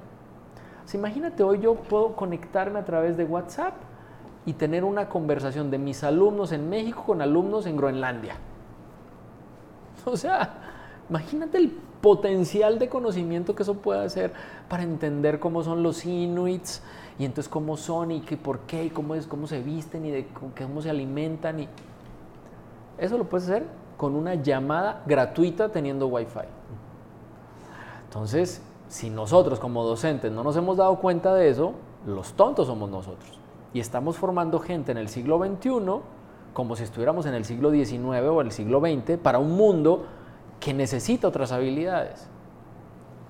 imagínate, 0.94 1.42
hoy 1.42 1.58
yo 1.58 1.74
puedo 1.74 2.14
conectarme 2.14 2.78
a 2.78 2.84
través 2.84 3.16
de 3.16 3.24
WhatsApp 3.24 3.74
y 4.46 4.52
tener 4.52 4.84
una 4.84 5.08
conversación 5.08 5.72
de 5.72 5.78
mis 5.78 6.04
alumnos 6.04 6.52
en 6.52 6.70
México 6.70 7.02
con 7.04 7.20
alumnos 7.20 7.66
en 7.66 7.76
Groenlandia. 7.76 8.36
O 10.04 10.16
sea, 10.16 10.54
imagínate 11.10 11.58
el 11.58 11.70
potencial 12.00 12.78
de 12.78 12.88
conocimiento 12.88 13.56
que 13.56 13.64
eso 13.64 13.74
puede 13.74 14.04
hacer 14.04 14.32
para 14.68 14.84
entender 14.84 15.40
cómo 15.40 15.64
son 15.64 15.82
los 15.82 16.06
inuits 16.06 16.80
y 17.18 17.24
entonces 17.24 17.48
cómo 17.48 17.76
son 17.76 18.12
y 18.12 18.20
qué, 18.20 18.36
por 18.36 18.60
qué 18.60 18.84
y 18.84 18.90
cómo, 18.90 19.16
es, 19.16 19.26
cómo 19.26 19.48
se 19.48 19.60
visten 19.62 20.06
y 20.06 20.12
de 20.12 20.28
cómo 20.56 20.80
se 20.80 20.90
alimentan. 20.90 21.58
Y... 21.58 21.68
Eso 22.98 23.16
lo 23.18 23.24
puedes 23.24 23.48
hacer 23.48 23.66
con 23.96 24.14
una 24.14 24.34
llamada 24.34 25.02
gratuita 25.06 25.70
teniendo 25.70 26.06
Wi-Fi. 26.08 26.46
Entonces, 28.04 28.62
si 28.88 29.10
nosotros 29.10 29.60
como 29.60 29.84
docentes 29.84 30.32
no 30.32 30.42
nos 30.42 30.56
hemos 30.56 30.76
dado 30.76 30.96
cuenta 30.98 31.34
de 31.34 31.50
eso, 31.50 31.74
los 32.06 32.32
tontos 32.32 32.66
somos 32.66 32.90
nosotros. 32.90 33.38
Y 33.74 33.80
estamos 33.80 34.16
formando 34.16 34.58
gente 34.60 34.92
en 34.92 34.98
el 34.98 35.08
siglo 35.08 35.38
XXI 35.38 36.00
como 36.52 36.74
si 36.74 36.82
estuviéramos 36.82 37.26
en 37.26 37.34
el 37.34 37.44
siglo 37.44 37.70
XIX 37.70 38.26
o 38.30 38.40
el 38.40 38.50
siglo 38.50 38.80
XX 38.80 39.18
para 39.18 39.38
un 39.38 39.56
mundo 39.56 40.06
que 40.58 40.74
necesita 40.74 41.28
otras 41.28 41.52
habilidades. 41.52 42.26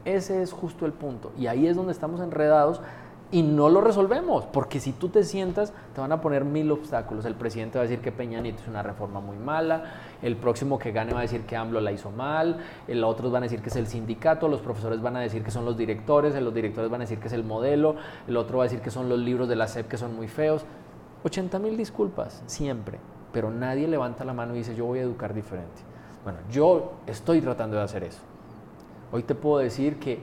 Ese 0.04 0.42
es 0.42 0.52
justo 0.52 0.86
el 0.86 0.92
punto. 0.92 1.32
Y 1.36 1.46
ahí 1.46 1.66
es 1.66 1.76
donde 1.76 1.92
estamos 1.92 2.20
enredados 2.20 2.80
y 3.30 3.42
no 3.42 3.68
lo 3.68 3.82
resolvemos, 3.82 4.44
porque 4.46 4.80
si 4.80 4.92
tú 4.92 5.10
te 5.10 5.22
sientas, 5.22 5.74
te 5.94 6.00
van 6.00 6.12
a 6.12 6.20
poner 6.20 6.44
mil 6.44 6.70
obstáculos. 6.70 7.26
El 7.26 7.34
presidente 7.34 7.78
va 7.78 7.84
a 7.84 7.86
decir 7.86 8.00
que 8.00 8.10
Peña 8.10 8.40
Nieto 8.40 8.62
es 8.62 8.68
una 8.68 8.82
reforma 8.82 9.20
muy 9.20 9.36
mala, 9.36 9.84
el 10.22 10.36
próximo 10.36 10.78
que 10.78 10.92
gane 10.92 11.12
va 11.12 11.18
a 11.18 11.22
decir 11.22 11.42
que 11.42 11.54
AMLO 11.54 11.80
la 11.80 11.92
hizo 11.92 12.10
mal, 12.10 12.58
el 12.86 13.04
otros 13.04 13.30
van 13.30 13.42
a 13.42 13.46
decir 13.46 13.60
que 13.60 13.68
es 13.68 13.76
el 13.76 13.86
sindicato, 13.86 14.48
los 14.48 14.60
profesores 14.60 15.02
van 15.02 15.16
a 15.16 15.20
decir 15.20 15.42
que 15.42 15.50
son 15.50 15.66
los 15.66 15.76
directores, 15.76 16.34
los 16.40 16.54
directores 16.54 16.90
van 16.90 17.02
a 17.02 17.04
decir 17.04 17.18
que 17.18 17.26
es 17.26 17.34
el 17.34 17.44
modelo, 17.44 17.96
el 18.26 18.36
otro 18.36 18.58
va 18.58 18.64
a 18.64 18.66
decir 18.66 18.80
que 18.80 18.90
son 18.90 19.08
los 19.08 19.18
libros 19.18 19.48
de 19.48 19.56
la 19.56 19.68
SEP 19.68 19.88
que 19.88 19.98
son 19.98 20.16
muy 20.16 20.28
feos. 20.28 20.64
80 21.24 21.58
mil 21.58 21.76
disculpas, 21.76 22.42
siempre, 22.46 22.98
pero 23.32 23.50
nadie 23.50 23.88
levanta 23.88 24.24
la 24.24 24.32
mano 24.32 24.54
y 24.54 24.58
dice 24.58 24.74
yo 24.74 24.86
voy 24.86 25.00
a 25.00 25.02
educar 25.02 25.34
diferente. 25.34 25.82
Bueno, 26.24 26.38
yo 26.50 26.94
estoy 27.06 27.42
tratando 27.42 27.76
de 27.76 27.82
hacer 27.82 28.04
eso. 28.04 28.20
Hoy 29.12 29.22
te 29.22 29.34
puedo 29.34 29.58
decir 29.58 29.98
que, 29.98 30.20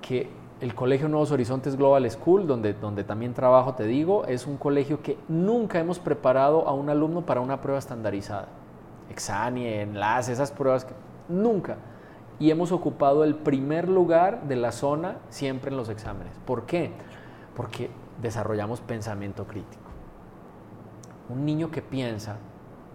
que 0.00 0.39
el 0.60 0.74
Colegio 0.74 1.08
Nuevos 1.08 1.30
Horizontes 1.30 1.76
Global 1.76 2.08
School, 2.10 2.46
donde, 2.46 2.74
donde 2.74 3.02
también 3.02 3.32
trabajo, 3.32 3.74
te 3.74 3.84
digo, 3.84 4.26
es 4.26 4.46
un 4.46 4.58
colegio 4.58 5.02
que 5.02 5.16
nunca 5.28 5.78
hemos 5.78 5.98
preparado 5.98 6.68
a 6.68 6.74
un 6.74 6.90
alumno 6.90 7.22
para 7.24 7.40
una 7.40 7.60
prueba 7.60 7.78
estandarizada. 7.78 8.48
Exanie, 9.10 9.80
enlace, 9.80 10.32
esas 10.32 10.52
pruebas, 10.52 10.84
que, 10.84 10.92
nunca. 11.28 11.76
Y 12.38 12.50
hemos 12.50 12.72
ocupado 12.72 13.24
el 13.24 13.36
primer 13.36 13.88
lugar 13.88 14.42
de 14.42 14.56
la 14.56 14.72
zona 14.72 15.16
siempre 15.30 15.70
en 15.70 15.78
los 15.78 15.88
exámenes. 15.88 16.32
¿Por 16.44 16.66
qué? 16.66 16.92
Porque 17.56 17.90
desarrollamos 18.20 18.80
pensamiento 18.80 19.46
crítico. 19.46 19.82
Un 21.30 21.44
niño 21.46 21.70
que 21.70 21.80
piensa 21.80 22.36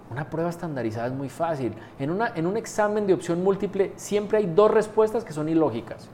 una 0.09 0.29
prueba 0.29 0.49
estandarizada 0.49 1.07
es 1.07 1.13
muy 1.13 1.29
fácil. 1.29 1.73
En, 1.97 2.11
una, 2.11 2.31
en 2.35 2.45
un 2.45 2.57
examen 2.57 3.07
de 3.07 3.13
opción 3.13 3.43
múltiple 3.43 3.93
siempre 3.95 4.37
hay 4.37 4.45
dos 4.45 4.69
respuestas 4.69 5.23
que 5.23 5.33
son 5.33 5.49
ilógicas. 5.49 6.09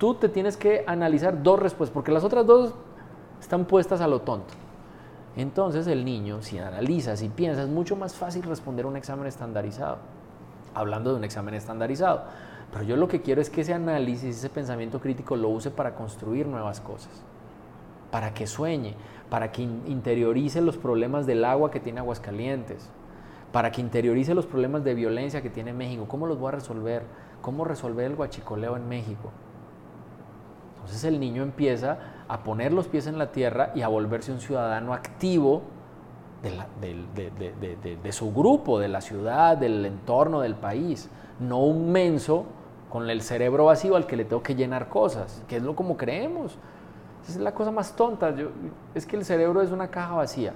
Tú 0.00 0.14
te 0.14 0.30
tienes 0.30 0.56
que 0.56 0.82
analizar 0.86 1.42
dos 1.42 1.58
respuestas, 1.58 1.92
porque 1.92 2.10
las 2.10 2.24
otras 2.24 2.46
dos 2.46 2.72
están 3.38 3.66
puestas 3.66 4.00
a 4.00 4.08
lo 4.08 4.22
tonto. 4.22 4.54
Entonces 5.36 5.86
el 5.88 6.06
niño, 6.06 6.40
si 6.40 6.56
analiza, 6.56 7.18
si 7.18 7.28
piensa, 7.28 7.64
es 7.64 7.68
mucho 7.68 7.96
más 7.96 8.14
fácil 8.14 8.44
responder 8.44 8.86
un 8.86 8.96
examen 8.96 9.26
estandarizado. 9.26 9.98
Hablando 10.72 11.10
de 11.10 11.18
un 11.18 11.24
examen 11.24 11.52
estandarizado. 11.52 12.22
Pero 12.72 12.82
yo 12.84 12.96
lo 12.96 13.08
que 13.08 13.20
quiero 13.20 13.42
es 13.42 13.50
que 13.50 13.60
ese 13.60 13.74
análisis, 13.74 14.38
ese 14.38 14.48
pensamiento 14.48 15.00
crítico 15.00 15.36
lo 15.36 15.50
use 15.50 15.70
para 15.70 15.94
construir 15.94 16.46
nuevas 16.46 16.80
cosas, 16.80 17.12
para 18.10 18.32
que 18.32 18.46
sueñe, 18.46 18.94
para 19.28 19.52
que 19.52 19.60
interiorice 19.60 20.62
los 20.62 20.78
problemas 20.78 21.26
del 21.26 21.44
agua 21.44 21.70
que 21.70 21.78
tiene 21.78 22.00
Aguascalientes, 22.00 22.88
para 23.52 23.70
que 23.70 23.82
interiorice 23.82 24.34
los 24.34 24.46
problemas 24.46 24.82
de 24.82 24.94
violencia 24.94 25.42
que 25.42 25.50
tiene 25.50 25.74
México. 25.74 26.06
¿Cómo 26.08 26.26
los 26.26 26.38
voy 26.38 26.48
a 26.48 26.52
resolver? 26.52 27.02
¿Cómo 27.42 27.66
resolver 27.66 28.06
el 28.06 28.16
guachicoleo 28.16 28.78
en 28.78 28.88
México? 28.88 29.30
Entonces 30.80 31.04
el 31.04 31.20
niño 31.20 31.42
empieza 31.42 31.98
a 32.28 32.42
poner 32.42 32.72
los 32.72 32.88
pies 32.88 33.06
en 33.06 33.18
la 33.18 33.32
tierra 33.32 33.72
y 33.74 33.82
a 33.82 33.88
volverse 33.88 34.32
un 34.32 34.40
ciudadano 34.40 34.94
activo 34.94 35.62
de, 36.42 38.12
su 38.12 38.32
grupo, 38.32 38.78
de 38.78 38.88
la 38.88 39.00
ciudad, 39.00 39.56
del 39.56 39.84
entorno, 39.84 40.40
del 40.40 40.54
país, 40.54 41.10
no 41.38 41.58
un 41.58 41.92
menso 41.92 42.46
con 42.88 43.08
el 43.08 43.22
cerebro 43.22 43.66
vacío 43.66 43.96
al 43.96 44.06
que 44.06 44.16
le 44.16 44.24
tengo 44.24 44.42
que 44.42 44.54
llenar 44.54 44.88
cosas, 44.88 45.42
que 45.48 45.56
es 45.56 45.62
lo 45.62 45.76
como 45.76 45.96
creemos. 45.96 46.56
Esa 47.22 47.32
es 47.32 47.38
la 47.38 47.52
cosa 47.52 47.70
más 47.70 47.94
tonta. 47.94 48.34
Es 48.94 49.06
que 49.06 49.16
el 49.16 49.24
cerebro 49.24 49.60
es 49.60 49.70
una 49.70 49.88
caja 49.88 50.14
vacía. 50.14 50.54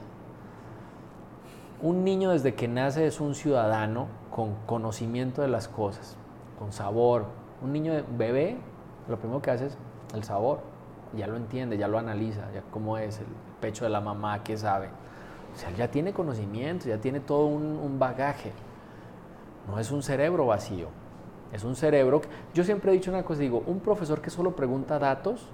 Un 1.82 2.02
niño 2.02 2.30
desde 2.30 2.54
que 2.54 2.66
nace 2.66 3.06
es 3.06 3.20
un 3.20 3.34
ciudadano 3.34 4.06
con 4.30 4.54
conocimiento 4.66 5.42
de 5.42 5.48
las 5.48 5.68
cosas, 5.68 6.16
con 6.58 6.72
sabor. 6.72 7.26
Un 7.62 7.72
niño 7.72 7.92
bebé, 8.16 8.56
lo 9.08 9.18
primero 9.18 9.42
que 9.42 9.50
hace 9.50 9.66
es 9.66 9.78
el 10.14 10.24
sabor. 10.24 10.60
Ya 11.16 11.26
lo 11.26 11.36
entiende, 11.36 11.78
ya 11.78 11.88
lo 11.88 11.98
analiza, 11.98 12.50
ya 12.52 12.62
cómo 12.70 12.98
es 12.98 13.20
el 13.20 13.26
pecho 13.60 13.84
de 13.84 13.90
la 13.90 14.00
mamá, 14.00 14.42
qué 14.42 14.56
sabe. 14.56 14.88
O 15.54 15.58
sea, 15.58 15.70
ya 15.70 15.88
tiene 15.88 16.12
conocimiento, 16.12 16.88
ya 16.88 16.98
tiene 16.98 17.20
todo 17.20 17.46
un, 17.46 17.98
bagaje. 17.98 18.52
No 19.68 19.78
es 19.78 19.92
un 19.92 20.02
cerebro 20.02 20.46
vacío. 20.46 20.88
Es 21.52 21.62
un 21.62 21.76
cerebro. 21.76 22.22
Yo 22.52 22.64
siempre 22.64 22.90
he 22.90 22.94
dicho 22.94 23.10
una 23.10 23.22
cosa, 23.22 23.40
digo, 23.40 23.62
un 23.66 23.78
profesor 23.78 24.20
que 24.20 24.30
solo 24.30 24.56
pregunta 24.56 24.98
datos 24.98 25.48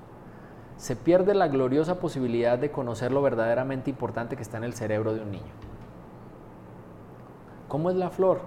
se 0.79 0.97
pierde 0.97 1.35
la 1.35 1.49
gloriosa 1.49 2.01
posibilidad 2.01 2.59
de 2.59 2.71
conocer 2.71 3.13
lo 3.13 3.21
verdaderamente 3.21 3.91
importante 3.91 4.37
que 4.37 4.43
está 4.43 4.57
en 4.57 4.65
el 4.65 4.73
cerebro 4.73 5.13
de 5.13 5.21
un 5.21 5.31
niño. 5.31 5.53
¿Cómo 7.69 7.91
es 7.91 7.97
la 7.97 8.09
flor? 8.09 8.41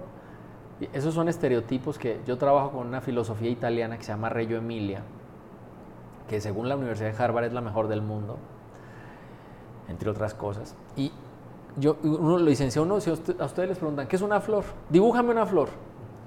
Esos 0.92 1.14
son 1.14 1.28
estereotipos 1.28 1.96
que 1.96 2.20
yo 2.26 2.36
trabajo 2.36 2.72
con 2.72 2.88
una 2.88 3.00
filosofía 3.00 3.48
italiana 3.48 3.96
que 3.96 4.02
se 4.02 4.10
llama 4.10 4.30
Reggio 4.30 4.58
Emilia, 4.58 5.02
que 6.28 6.40
según 6.40 6.68
la 6.68 6.76
Universidad 6.76 7.12
de 7.12 7.22
Harvard 7.22 7.44
es 7.44 7.52
la 7.52 7.60
mejor 7.60 7.88
del 7.88 8.02
mundo, 8.02 8.36
entre 9.88 10.10
otras 10.10 10.34
cosas. 10.34 10.74
Y 10.96 11.12
yo, 11.76 11.96
uno 12.02 12.38
lo 12.38 12.44
licencia 12.44 12.80
uno, 12.80 13.00
si 13.00 13.10
a, 13.10 13.14
ustedes 13.14 13.68
les 13.68 13.78
preguntan, 13.78 14.06
¿qué 14.06 14.16
es 14.16 14.22
una 14.22 14.40
flor? 14.40 14.64
Dibújame 14.90 15.30
una 15.30 15.46
flor. 15.46 15.68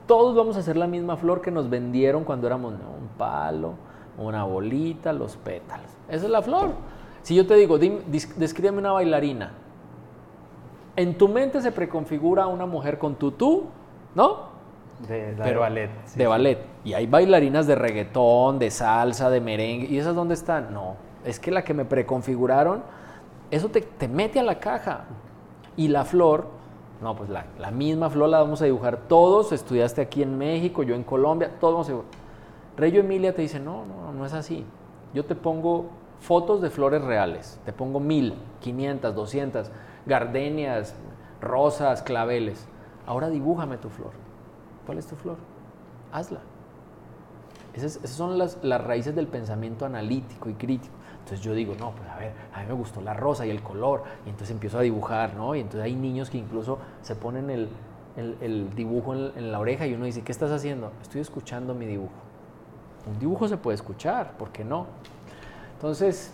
Todos 0.05 0.35
vamos 0.35 0.55
a 0.55 0.59
hacer 0.59 0.77
la 0.77 0.87
misma 0.87 1.17
flor 1.17 1.41
que 1.41 1.51
nos 1.51 1.69
vendieron 1.69 2.23
cuando 2.23 2.47
éramos 2.47 2.73
un 2.73 3.07
palo, 3.17 3.73
una 4.17 4.43
bolita, 4.43 5.13
los 5.13 5.35
pétalos. 5.37 5.89
Esa 6.07 6.25
es 6.25 6.31
la 6.31 6.41
flor. 6.41 6.71
Si 7.23 7.35
yo 7.35 7.45
te 7.45 7.55
digo, 7.55 7.77
descríbeme 7.77 8.79
una 8.79 8.93
bailarina, 8.93 9.51
en 10.95 11.17
tu 11.17 11.27
mente 11.27 11.61
se 11.61 11.71
preconfigura 11.71 12.47
una 12.47 12.65
mujer 12.65 12.97
con 12.97 13.15
tutú, 13.15 13.65
¿no? 14.15 14.46
De, 14.99 15.55
ballet. 15.55 15.89
de 16.15 16.27
ballet. 16.27 16.59
Y 16.83 16.93
hay 16.93 17.05
bailarinas 17.05 17.67
de 17.67 17.75
reggaetón, 17.75 18.57
de 18.57 18.71
salsa, 18.71 19.29
de 19.29 19.39
merengue. 19.39 19.85
¿Y 19.87 19.99
esas 19.99 20.15
dónde 20.15 20.33
están? 20.33 20.73
No. 20.73 20.95
Es 21.23 21.39
que 21.39 21.51
la 21.51 21.63
que 21.63 21.73
me 21.73 21.85
preconfiguraron, 21.85 22.81
eso 23.51 23.69
te, 23.69 23.81
te 23.81 24.07
mete 24.07 24.39
a 24.39 24.43
la 24.43 24.59
caja. 24.59 25.05
Y 25.75 25.89
la 25.89 26.03
flor, 26.03 26.47
no, 27.01 27.15
pues 27.15 27.29
la, 27.29 27.45
la, 27.59 27.69
misma 27.69 28.09
flor 28.09 28.29
la 28.29 28.39
vamos 28.39 28.61
a 28.63 28.65
dibujar 28.65 28.97
todos. 29.07 29.51
Estudiaste 29.51 30.01
aquí 30.01 30.23
en 30.23 30.35
México, 30.37 30.81
yo 30.81 30.95
en 30.95 31.03
Colombia, 31.03 31.51
todos 31.59 31.73
vamos 31.73 31.87
a 31.87 31.91
dibujar. 31.91 32.11
Reyo 32.75 32.99
Emilia 33.01 33.35
te 33.35 33.43
dice, 33.43 33.59
no, 33.59 33.85
no, 33.85 34.11
no 34.13 34.25
es 34.25 34.33
así. 34.33 34.65
Yo 35.13 35.25
te 35.25 35.35
pongo 35.35 35.85
fotos 36.19 36.61
de 36.61 36.69
flores 36.69 37.03
reales. 37.03 37.59
Te 37.65 37.73
pongo 37.73 37.99
mil, 37.99 38.35
quinientas, 38.61 39.15
doscientas, 39.15 39.71
gardenias, 40.05 40.95
rosas, 41.41 42.01
claveles. 42.01 42.67
Ahora 43.05 43.29
dibújame 43.29 43.77
tu 43.77 43.89
flor. 43.89 44.11
¿Cuál 44.87 44.99
es 44.99 45.05
tu 45.05 45.17
flor? 45.17 45.35
Hazla. 46.13 46.39
Esas, 47.73 47.99
son 48.09 48.37
las, 48.37 48.57
las, 48.63 48.81
raíces 48.81 49.13
del 49.13 49.27
pensamiento 49.27 49.85
analítico 49.85 50.49
y 50.49 50.53
crítico. 50.53 50.95
Entonces 51.19 51.41
yo 51.41 51.53
digo, 51.53 51.75
no, 51.77 51.91
pues 51.91 52.09
a 52.09 52.17
ver, 52.17 52.31
a 52.53 52.61
mí 52.61 52.67
me 52.67 52.73
gustó 52.73 53.01
la 53.01 53.13
rosa 53.13 53.45
y 53.45 53.49
el 53.49 53.61
color. 53.61 54.03
Y 54.25 54.29
entonces 54.29 54.51
empiezo 54.51 54.79
a 54.79 54.81
dibujar, 54.81 55.35
¿no? 55.35 55.53
Y 55.55 55.59
entonces 55.59 55.81
hay 55.81 55.93
niños 55.93 56.29
que 56.29 56.37
incluso 56.37 56.79
se 57.01 57.15
ponen 57.15 57.49
el, 57.49 57.69
el, 58.15 58.73
dibujo 58.75 59.13
en, 59.13 59.33
en 59.35 59.51
la 59.51 59.59
oreja 59.59 59.85
y 59.85 59.93
uno 59.93 60.05
dice, 60.05 60.23
¿qué 60.23 60.31
estás 60.31 60.51
haciendo? 60.51 60.93
Estoy 61.01 61.19
escuchando 61.19 61.75
mi 61.75 61.85
dibujo. 61.85 62.13
Un 63.05 63.19
dibujo 63.19 63.49
se 63.49 63.57
puede 63.57 63.75
escuchar, 63.75 64.37
¿por 64.37 64.51
qué 64.51 64.63
no? 64.63 64.87
Entonces, 65.73 66.31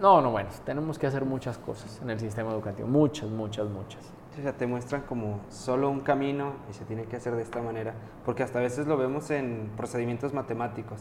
no, 0.00 0.22
no, 0.22 0.30
bueno, 0.30 0.48
tenemos 0.64 0.98
que 0.98 1.06
hacer 1.06 1.26
muchas 1.26 1.58
cosas 1.58 2.00
en 2.02 2.08
el 2.08 2.18
sistema 2.18 2.50
educativo, 2.52 2.88
muchas, 2.88 3.28
muchas, 3.28 3.68
muchas. 3.68 4.00
O 4.38 4.42
sea, 4.42 4.52
te 4.54 4.66
muestran 4.66 5.02
como 5.02 5.40
solo 5.50 5.90
un 5.90 6.00
camino 6.00 6.54
y 6.70 6.72
se 6.72 6.84
tiene 6.84 7.04
que 7.04 7.16
hacer 7.16 7.36
de 7.36 7.42
esta 7.42 7.60
manera, 7.60 7.94
porque 8.24 8.42
hasta 8.42 8.60
a 8.60 8.62
veces 8.62 8.86
lo 8.86 8.96
vemos 8.96 9.30
en 9.30 9.70
procedimientos 9.76 10.32
matemáticos. 10.32 11.00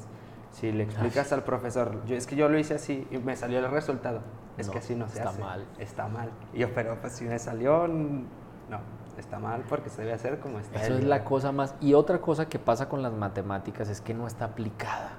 Si 0.52 0.70
le 0.72 0.84
explicas 0.84 1.32
al 1.32 1.44
profesor, 1.44 2.04
yo 2.06 2.16
es 2.18 2.28
que 2.28 2.36
yo 2.36 2.50
lo 2.50 2.60
hice 2.60 2.74
así 2.74 3.08
y 3.10 3.18
me 3.20 3.38
salió 3.38 3.60
el 3.60 3.72
resultado, 3.72 4.22
es 4.58 4.70
que 4.70 4.80
así 4.80 4.96
no 4.96 5.08
se 5.08 5.20
está 5.20 5.30
hace. 5.30 5.40
Está 5.40 5.50
mal. 5.50 5.66
Está 5.80 6.08
mal. 6.10 6.30
Y 6.54 6.60
yo, 6.60 6.74
pero 6.74 7.00
pues 7.00 7.14
si 7.14 7.24
me 7.24 7.40
salió, 7.40 7.88
no, 7.88 8.80
está 9.18 9.40
mal 9.40 9.64
porque 9.70 9.90
se 9.90 10.02
debe 10.02 10.14
hacer 10.14 10.40
como 10.40 10.60
está. 10.60 10.82
Eso 10.84 10.96
es 10.96 11.06
la 11.06 11.24
cosa 11.24 11.54
más. 11.54 11.76
Y 11.80 11.94
otra 11.94 12.20
cosa 12.20 12.50
que 12.50 12.60
pasa 12.60 12.90
con 12.90 13.02
las 13.02 13.14
matemáticas 13.14 13.88
es 13.88 14.02
que 14.02 14.14
no 14.14 14.28
está 14.28 14.46
aplicada. 14.46 15.12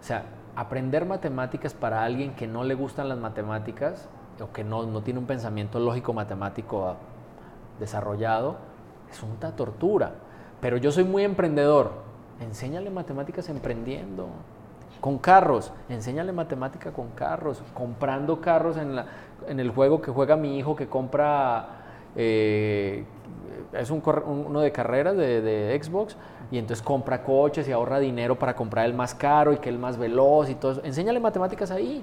O 0.00 0.02
sea, 0.02 0.24
aprender 0.56 1.04
matemáticas 1.04 1.74
para 1.74 2.02
alguien 2.02 2.34
que 2.34 2.48
no 2.48 2.64
le 2.64 2.74
gustan 2.74 3.08
las 3.08 3.18
matemáticas 3.18 4.08
o 4.40 4.52
que 4.52 4.64
no, 4.64 4.84
no 4.84 5.02
tiene 5.02 5.20
un 5.20 5.26
pensamiento 5.26 5.78
lógico 5.78 6.12
matemático 6.12 6.96
desarrollado 7.78 8.56
es 9.10 9.22
una 9.22 9.54
tortura. 9.54 10.14
Pero 10.60 10.76
yo 10.76 10.90
soy 10.90 11.04
muy 11.04 11.24
emprendedor. 11.24 11.92
Enséñale 12.40 12.90
matemáticas 12.90 13.48
emprendiendo. 13.48 14.28
Con 15.00 15.18
carros, 15.18 15.72
enséñale 15.88 16.32
matemática 16.32 16.90
con 16.92 17.10
carros, 17.10 17.62
comprando 17.74 18.40
carros 18.40 18.76
en, 18.78 18.96
la, 18.96 19.06
en 19.46 19.60
el 19.60 19.70
juego 19.70 20.00
que 20.00 20.10
juega 20.10 20.36
mi 20.36 20.58
hijo 20.58 20.74
que 20.74 20.88
compra, 20.88 21.68
eh, 22.16 23.04
es 23.74 23.90
un, 23.90 24.02
uno 24.26 24.60
de 24.60 24.72
carreras 24.72 25.14
de, 25.16 25.78
Xbox, 25.82 26.16
y 26.50 26.56
entonces 26.56 26.84
compra 26.84 27.22
coches 27.22 27.68
y 27.68 27.72
ahorra 27.72 27.98
dinero 27.98 28.38
para 28.38 28.56
comprar 28.56 28.86
el 28.86 28.94
más 28.94 29.14
caro 29.14 29.52
y 29.52 29.58
que 29.58 29.68
el 29.68 29.78
más 29.78 29.98
veloz 29.98 30.48
y 30.48 30.54
todo. 30.54 30.80
Enséñale 30.82 31.20
matemáticas 31.20 31.70
ahí. 31.70 32.02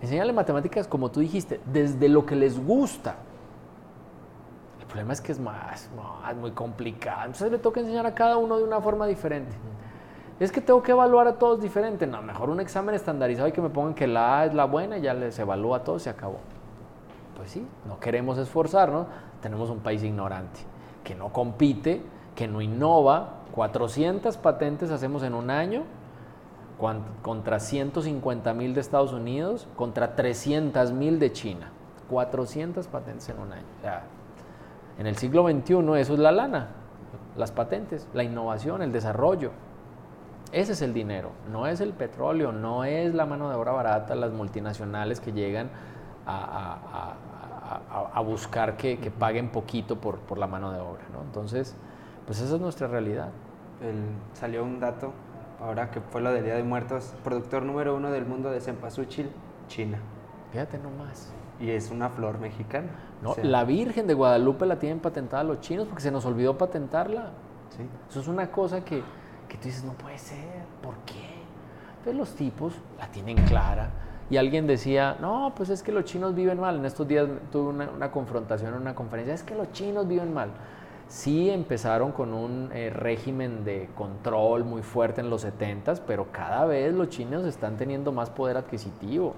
Enséñale 0.00 0.32
matemáticas, 0.32 0.86
como 0.86 1.10
tú 1.10 1.20
dijiste, 1.20 1.60
desde 1.72 2.08
lo 2.08 2.26
que 2.26 2.36
les 2.36 2.62
gusta. 2.64 3.16
El 4.80 4.86
problema 4.86 5.12
es 5.12 5.20
que 5.20 5.32
es 5.32 5.40
más, 5.40 5.90
más 5.96 6.36
muy 6.36 6.52
complicado. 6.52 7.22
Entonces 7.22 7.50
le 7.50 7.58
toca 7.58 7.80
enseñar 7.80 8.06
a 8.06 8.14
cada 8.14 8.36
uno 8.36 8.58
de 8.58 8.64
una 8.64 8.80
forma 8.80 9.06
diferente. 9.06 9.56
Es 10.38 10.52
que 10.52 10.60
tengo 10.60 10.82
que 10.82 10.92
evaluar 10.92 11.26
a 11.26 11.38
todos 11.38 11.60
diferente. 11.60 12.06
No, 12.06 12.20
mejor 12.22 12.50
un 12.50 12.60
examen 12.60 12.94
estandarizado 12.94 13.48
y 13.48 13.52
que 13.52 13.62
me 13.62 13.70
pongan 13.70 13.94
que 13.94 14.06
la 14.06 14.40
A 14.40 14.46
es 14.46 14.54
la 14.54 14.66
buena 14.66 14.98
y 14.98 15.02
ya 15.02 15.14
les 15.14 15.38
evalúa 15.38 15.78
a 15.78 15.84
todos 15.84 16.02
y 16.02 16.04
se 16.04 16.10
acabó. 16.10 16.38
Pues 17.36 17.50
sí, 17.50 17.66
no 17.86 17.98
queremos 17.98 18.38
esforzarnos. 18.38 19.06
Tenemos 19.40 19.70
un 19.70 19.80
país 19.80 20.02
ignorante 20.02 20.60
que 21.04 21.14
no 21.14 21.32
compite, 21.32 22.02
que 22.34 22.48
no 22.48 22.60
innova. 22.60 23.34
400 23.52 24.36
patentes 24.36 24.90
hacemos 24.90 25.22
en 25.22 25.32
un 25.32 25.50
año 25.50 25.84
contra 27.22 27.58
150 27.58 28.52
mil 28.54 28.74
de 28.74 28.80
Estados 28.80 29.12
Unidos, 29.12 29.66
contra 29.76 30.14
300 30.14 30.92
mil 30.92 31.18
de 31.18 31.32
China. 31.32 31.70
400 32.10 32.86
patentes 32.86 33.28
en 33.28 33.38
un 33.38 33.52
año. 33.52 33.64
O 33.78 33.80
sea, 33.82 34.04
en 34.98 35.06
el 35.06 35.16
siglo 35.16 35.46
XXI 35.48 35.74
eso 36.00 36.14
es 36.14 36.18
la 36.18 36.32
lana, 36.32 36.68
las 37.36 37.52
patentes, 37.52 38.08
la 38.14 38.22
innovación, 38.24 38.82
el 38.82 38.92
desarrollo. 38.92 39.50
Ese 40.52 40.72
es 40.72 40.82
el 40.82 40.94
dinero, 40.94 41.32
no 41.50 41.66
es 41.66 41.80
el 41.80 41.92
petróleo, 41.92 42.52
no 42.52 42.84
es 42.84 43.14
la 43.14 43.26
mano 43.26 43.50
de 43.50 43.56
obra 43.56 43.72
barata, 43.72 44.14
las 44.14 44.32
multinacionales 44.32 45.20
que 45.20 45.32
llegan 45.32 45.70
a, 46.26 47.14
buscar 48.24 48.76
que, 48.76 49.12
paguen 49.18 49.50
poquito 49.50 49.96
por, 49.96 50.18
por, 50.18 50.38
la 50.38 50.46
mano 50.46 50.72
de 50.72 50.80
obra. 50.80 51.02
¿no? 51.12 51.22
Entonces, 51.22 51.74
pues 52.26 52.40
esa 52.40 52.54
es 52.54 52.60
nuestra 52.60 52.86
realidad. 52.86 53.30
salió 54.34 54.64
un 54.64 54.80
dato, 54.80 55.12
ahora 55.60 55.90
que 55.90 56.00
fue 56.00 56.20
lo 56.20 56.32
del 56.32 56.44
Día 56.44 56.54
de 56.54 56.62
Muertos, 56.62 57.14
productor 57.24 57.62
número 57.62 57.96
uno 57.96 58.10
del 58.10 58.26
mundo 58.26 58.50
de 58.50 58.60
cempasúchil, 58.60 59.30
China. 59.68 59.98
Fíjate 60.52 60.78
nomás. 60.78 61.32
Y 61.60 61.70
es 61.70 61.90
una 61.90 62.10
flor 62.10 62.38
mexicana. 62.38 62.88
No, 63.22 63.34
la 63.42 63.64
Virgen 63.64 64.06
de 64.06 64.14
Guadalupe 64.14 64.66
la 64.66 64.78
tienen 64.78 65.00
patentada 65.00 65.42
los 65.42 65.60
chinos 65.60 65.86
porque 65.86 66.02
se 66.02 66.10
nos 66.10 66.24
olvidó 66.26 66.58
patentarla. 66.58 67.30
Sí. 67.70 67.82
Eso 68.10 68.20
es 68.20 68.28
una 68.28 68.50
cosa 68.50 68.84
que 68.84 69.02
que 69.48 69.56
tú 69.56 69.64
dices, 69.64 69.84
no 69.84 69.92
puede 69.92 70.18
ser, 70.18 70.64
¿por 70.82 70.94
qué? 71.06 71.36
Entonces 71.98 72.16
los 72.16 72.34
tipos 72.34 72.74
la 72.98 73.08
tienen 73.08 73.36
clara. 73.44 73.90
Y 74.28 74.38
alguien 74.38 74.66
decía, 74.66 75.16
no, 75.20 75.52
pues 75.56 75.70
es 75.70 75.82
que 75.82 75.92
los 75.92 76.04
chinos 76.04 76.34
viven 76.34 76.58
mal. 76.58 76.76
En 76.76 76.84
estos 76.84 77.06
días 77.06 77.28
tuve 77.52 77.70
una, 77.70 78.10
confrontación 78.10 78.74
en 78.74 78.80
una 78.80 78.94
conferencia, 78.94 79.34
es 79.34 79.44
que 79.44 79.54
los 79.54 79.70
chinos 79.72 80.08
viven 80.08 80.34
mal. 80.34 80.50
Sí 81.08 81.50
empezaron 81.50 82.12
con 82.12 82.34
un 82.34 82.70
eh, 82.72 82.90
régimen 82.90 83.64
de 83.64 83.88
control 83.94 84.64
muy 84.64 84.82
fuerte 84.82 85.20
en 85.20 85.30
los 85.30 85.42
70 85.42 85.94
pero 86.06 86.26
cada 86.32 86.64
vez 86.64 86.92
los 86.92 87.08
chinos 87.10 87.44
están 87.44 87.76
teniendo 87.76 88.12
más 88.12 88.30
poder 88.30 88.56
adquisitivo. 88.56 89.34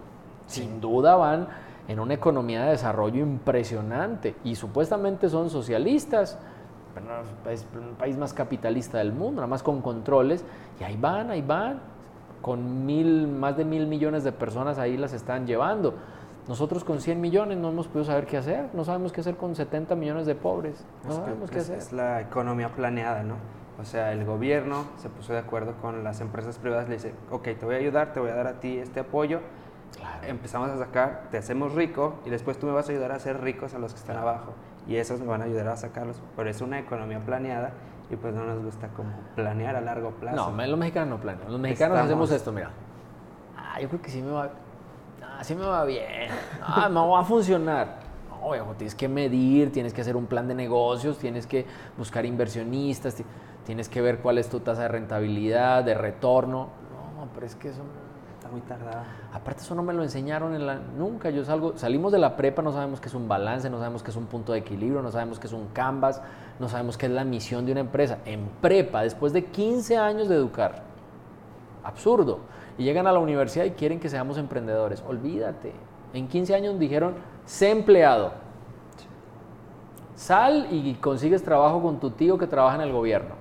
Sin 0.47 0.81
duda 0.81 1.17
van 1.17 1.49
en 1.89 2.01
una 2.01 2.15
economía 2.15 2.65
de 2.65 2.71
desarrollo 2.71 3.21
impresionante 3.21 4.35
y 4.45 4.55
supuestamente 4.55 5.29
son 5.29 5.51
socialistas 5.51 6.39
es 7.51 7.67
el 7.75 7.97
país 7.97 8.17
más 8.17 8.33
capitalista 8.33 8.99
del 8.99 9.13
mundo, 9.13 9.37
nada 9.37 9.47
más 9.47 9.63
con 9.63 9.81
controles, 9.81 10.45
y 10.81 10.85
ahí 10.85 10.97
van, 10.97 11.31
ahí 11.31 11.43
van, 11.43 11.81
con 12.43 12.87
mil, 12.87 13.27
más 13.27 13.57
de 13.57 13.65
mil 13.65 13.87
millones 13.87 14.25
de 14.25 14.33
personas 14.33 14.79
ahí 14.79 14.97
las 14.97 15.13
están 15.13 15.47
llevando. 15.47 15.95
Nosotros 16.49 16.83
con 16.83 17.01
100 17.01 17.21
millones 17.21 17.59
no 17.59 17.69
hemos 17.69 17.89
podido 17.89 18.07
saber 18.07 18.27
qué 18.27 18.39
hacer, 18.39 18.71
no 18.73 18.83
sabemos 18.83 19.13
qué 19.13 19.21
hacer 19.21 19.37
con 19.37 19.55
70 19.55 19.95
millones 19.97 20.25
de 20.25 20.35
pobres, 20.35 20.83
no 21.07 21.13
sabemos 21.13 21.51
qué 21.51 21.59
hacer. 21.59 21.77
Es 21.77 21.93
la 21.93 22.23
economía 22.23 22.75
planeada, 22.75 23.23
¿no? 23.23 23.35
O 23.79 23.85
sea, 23.85 24.13
el 24.13 24.25
gobierno 24.25 24.87
se 24.97 25.11
puso 25.11 25.35
de 25.35 25.41
acuerdo 25.41 25.75
con 25.81 26.03
las 26.03 26.21
empresas 26.23 26.59
privadas, 26.59 26.89
le 26.89 26.95
dice, 26.95 27.15
ok, 27.31 27.45
te 27.59 27.67
voy 27.67 27.75
a 27.75 27.79
ayudar, 27.79 28.15
te 28.15 28.21
voy 28.21 28.31
a 28.31 28.35
dar 28.35 28.47
a 28.47 28.61
ti 28.61 28.79
este 28.79 29.01
apoyo, 29.01 29.41
empezamos 30.27 30.71
a 30.71 30.79
sacar, 30.79 31.29
te 31.31 31.37
hacemos 31.37 31.75
rico 31.75 32.15
y 32.25 32.31
después 32.31 32.59
tú 32.59 32.67
me 32.67 32.73
vas 32.73 32.89
a 32.89 32.93
ayudar 32.93 33.13
a 33.13 33.17
hacer 33.17 33.41
ricos 33.43 33.75
a 33.75 33.79
los 33.79 33.93
que 33.93 34.01
están 34.01 34.17
abajo 34.17 34.55
y 34.87 34.97
esos 34.97 35.21
me 35.21 35.27
van 35.27 35.43
a 35.43 35.45
ayudar 35.45 35.69
a 35.69 35.77
sacarlos. 35.77 36.23
Pero 36.35 36.49
es 36.49 36.63
una 36.63 36.79
economía 36.79 37.21
planeada 37.21 37.73
y 38.11 38.17
pues 38.17 38.35
no 38.35 38.45
nos 38.45 38.65
gusta 38.65 38.89
como 38.89 39.11
planear 39.37 39.77
a 39.77 39.83
largo 39.83 40.13
plazo. 40.13 40.51
No, 40.51 40.67
los 40.67 40.79
mexicanos 40.79 41.11
no 41.11 41.21
planean. 41.21 41.53
Los 41.53 41.61
mexicanos 41.61 41.99
hacemos 41.99 42.31
esto, 42.33 42.53
mira. 42.53 42.71
Ah, 43.55 43.81
yo 43.81 43.89
creo 43.89 44.01
que 44.01 44.11
sí 44.11 44.23
me 44.23 44.31
va, 44.31 44.51
sí 45.43 45.55
me 45.55 45.65
va 45.65 45.85
bien. 45.85 46.31
Ah, 46.63 46.89
no 46.91 47.11
va 47.11 47.21
a 47.21 47.25
funcionar. 47.25 48.01
No, 48.31 48.51
viejo, 48.51 48.75
tienes 48.77 48.95
que 48.95 49.09
medir, 49.09 49.73
tienes 49.73 49.93
que 49.93 50.01
hacer 50.01 50.17
un 50.17 50.27
plan 50.27 50.47
de 50.49 50.55
negocios, 50.55 51.19
tienes 51.19 51.47
que 51.47 51.67
buscar 51.97 52.25
inversionistas, 52.25 53.17
tienes 53.65 53.89
que 53.89 54.01
ver 54.01 54.19
cuál 54.19 54.39
es 54.39 54.49
tu 54.49 54.61
tasa 54.61 54.83
de 54.83 54.89
rentabilidad, 54.89 55.85
de 55.85 55.95
retorno. 55.95 56.69
No, 57.17 57.29
pero 57.35 57.47
es 57.47 57.55
que 57.55 57.69
eso 57.69 57.83
muy 58.51 58.61
tardada. 58.63 59.05
Aparte 59.33 59.63
eso 59.63 59.75
no 59.75 59.83
me 59.83 59.93
lo 59.93 60.03
enseñaron 60.03 60.55
en 60.55 60.67
la, 60.67 60.77
nunca. 60.77 61.31
Yo 61.31 61.45
salgo, 61.45 61.77
salimos 61.77 62.13
de 62.13 62.19
la 62.19 62.37
prepa, 62.37 62.63
no 62.63 62.73
sabemos 62.73 63.01
qué 63.01 63.09
es 63.09 63.15
un 63.15 63.29
balance, 63.29 63.69
no 63.71 63.79
sabemos 63.79 64.03
qué 64.03 64.11
es 64.11 64.17
un 64.17 64.27
punto 64.27 64.53
de 64.53 64.61
equilibrio, 64.61 65.03
no 65.03 65.11
sabemos 65.11 65.39
qué 65.39 65.47
es 65.47 65.53
un 65.53 65.69
canvas, 65.69 66.21
no 66.59 66.69
sabemos 66.69 66.97
qué 66.97 67.07
es 67.07 67.13
la 67.13 67.25
misión 67.25 67.67
de 67.67 67.73
una 67.73 67.81
empresa. 67.81 68.19
En 68.25 68.49
prepa, 68.61 69.03
después 69.03 69.33
de 69.33 69.45
15 69.45 69.97
años 69.97 70.29
de 70.29 70.37
educar. 70.37 70.83
Absurdo. 71.85 72.41
Y 72.79 72.85
llegan 72.85 73.07
a 73.07 73.13
la 73.13 73.19
universidad 73.19 73.65
y 73.65 73.73
quieren 73.73 74.01
que 74.01 74.09
seamos 74.09 74.39
emprendedores. 74.39 75.03
Olvídate. 75.07 75.73
En 76.15 76.29
15 76.29 76.55
años 76.55 76.79
dijeron, 76.79 77.17
sé 77.45 77.71
empleado. 77.71 78.33
Sal 80.15 80.69
y 80.71 80.95
consigues 80.95 81.43
trabajo 81.43 81.83
con 81.83 82.01
tu 82.01 82.11
tío 82.11 82.39
que 82.39 82.47
trabaja 82.47 82.77
en 82.77 82.83
el 82.83 82.93
gobierno. 82.93 83.35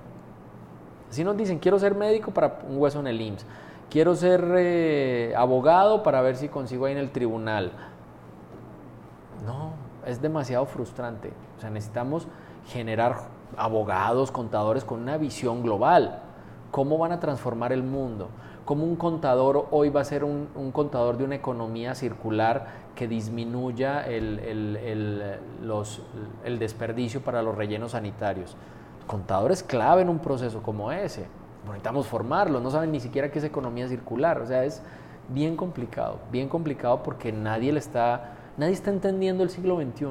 Así 1.08 1.24
nos 1.24 1.36
dicen, 1.36 1.58
quiero 1.58 1.78
ser 1.78 1.94
médico 1.94 2.30
para 2.32 2.58
un 2.68 2.76
hueso 2.78 3.00
en 3.00 3.06
el 3.06 3.20
IMSS 3.20 3.46
quiero 3.90 4.14
ser 4.14 4.44
eh, 4.56 5.34
abogado 5.36 6.02
para 6.02 6.20
ver 6.20 6.36
si 6.36 6.48
consigo 6.48 6.86
ahí 6.86 6.92
en 6.92 6.98
el 6.98 7.10
tribunal. 7.10 7.72
No, 9.46 9.72
es 10.06 10.20
demasiado 10.20 10.66
frustrante. 10.66 11.32
O 11.56 11.60
sea, 11.60 11.70
necesitamos 11.70 12.26
generar 12.66 13.22
abogados, 13.56 14.30
contadores 14.30 14.84
con 14.84 15.00
una 15.00 15.16
visión 15.16 15.62
global. 15.62 16.22
¿Cómo 16.70 16.98
van 16.98 17.12
a 17.12 17.20
transformar 17.20 17.72
el 17.72 17.82
mundo? 17.82 18.28
¿Cómo 18.68 18.84
un 18.84 18.96
contador 18.96 19.66
hoy 19.70 19.88
va 19.88 20.02
a 20.02 20.04
ser 20.04 20.24
un, 20.24 20.48
contador 20.72 21.16
de 21.16 21.24
una 21.24 21.36
economía 21.36 21.94
circular 21.94 22.66
que 22.94 23.08
disminuya 23.08 24.06
el, 24.06 24.38
el 26.44 26.58
desperdicio 26.58 27.22
para 27.22 27.40
los 27.40 27.54
rellenos 27.54 27.92
sanitarios? 27.92 28.58
Contador 29.06 29.52
es 29.52 29.62
clave 29.62 30.02
en 30.02 30.10
un 30.10 30.18
proceso 30.18 30.62
como 30.62 30.92
ese 30.92 31.26
necesitamos 31.68 32.06
formarlos, 32.06 32.62
no 32.62 32.70
saben 32.70 32.92
ni 32.92 33.00
siquiera 33.00 33.30
qué 33.30 33.38
es 33.38 33.44
economía 33.44 33.88
circular, 33.88 34.40
o 34.40 34.46
sea, 34.46 34.64
es 34.64 34.82
bien 35.28 35.56
complicado, 35.56 36.18
bien 36.30 36.48
complicado 36.48 37.02
porque 37.02 37.32
nadie 37.32 37.72
le 37.72 37.78
está, 37.78 38.32
nadie 38.56 38.72
está 38.72 38.90
entendiendo 38.90 39.42
el 39.42 39.50
siglo 39.50 39.76
XXI. 39.76 40.06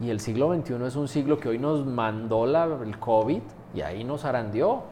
Y 0.00 0.08
el 0.08 0.20
siglo 0.20 0.54
XXI 0.54 0.84
es 0.86 0.96
un 0.96 1.08
siglo 1.08 1.38
que 1.38 1.48
hoy 1.48 1.58
nos 1.58 1.84
mandó 1.84 2.46
la, 2.46 2.64
el 2.64 2.98
COVID 2.98 3.42
y 3.74 3.80
ahí 3.82 4.02
nos 4.02 4.24
arandió, 4.24 4.82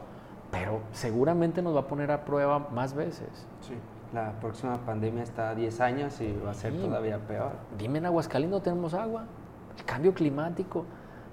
pero 0.51 0.81
seguramente 0.91 1.61
nos 1.61 1.75
va 1.75 1.81
a 1.81 1.87
poner 1.87 2.11
a 2.11 2.25
prueba 2.25 2.67
más 2.71 2.93
veces. 2.93 3.29
Sí, 3.61 3.75
la 4.13 4.31
próxima 4.39 4.77
pandemia 4.77 5.23
está 5.23 5.51
a 5.51 5.55
10 5.55 5.81
años 5.81 6.19
y 6.21 6.35
va 6.43 6.51
a 6.51 6.53
ser 6.53 6.73
todavía 6.73 7.19
peor. 7.19 7.51
Dime, 7.77 7.99
en 7.99 8.07
Aguascalientes 8.07 8.59
no 8.59 8.63
tenemos 8.63 8.93
agua, 8.93 9.25
el 9.77 9.85
cambio 9.85 10.13
climático. 10.13 10.85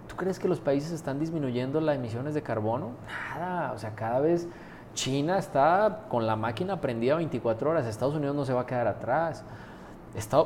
¿Tú 0.08 0.16
crees 0.16 0.38
que 0.38 0.46
los 0.48 0.60
países 0.60 0.92
están 0.92 1.18
disminuyendo 1.18 1.80
las 1.80 1.96
emisiones 1.96 2.34
de 2.34 2.42
carbono? 2.42 2.90
Nada, 3.34 3.72
o 3.72 3.78
sea, 3.78 3.94
cada 3.94 4.20
vez 4.20 4.48
China 4.94 5.38
está 5.38 6.04
con 6.08 6.26
la 6.26 6.36
máquina 6.36 6.80
prendida 6.80 7.16
24 7.16 7.70
horas, 7.70 7.86
Estados 7.86 8.14
Unidos 8.14 8.36
no 8.36 8.44
se 8.44 8.52
va 8.52 8.62
a 8.62 8.66
quedar 8.66 8.86
atrás. 8.86 9.44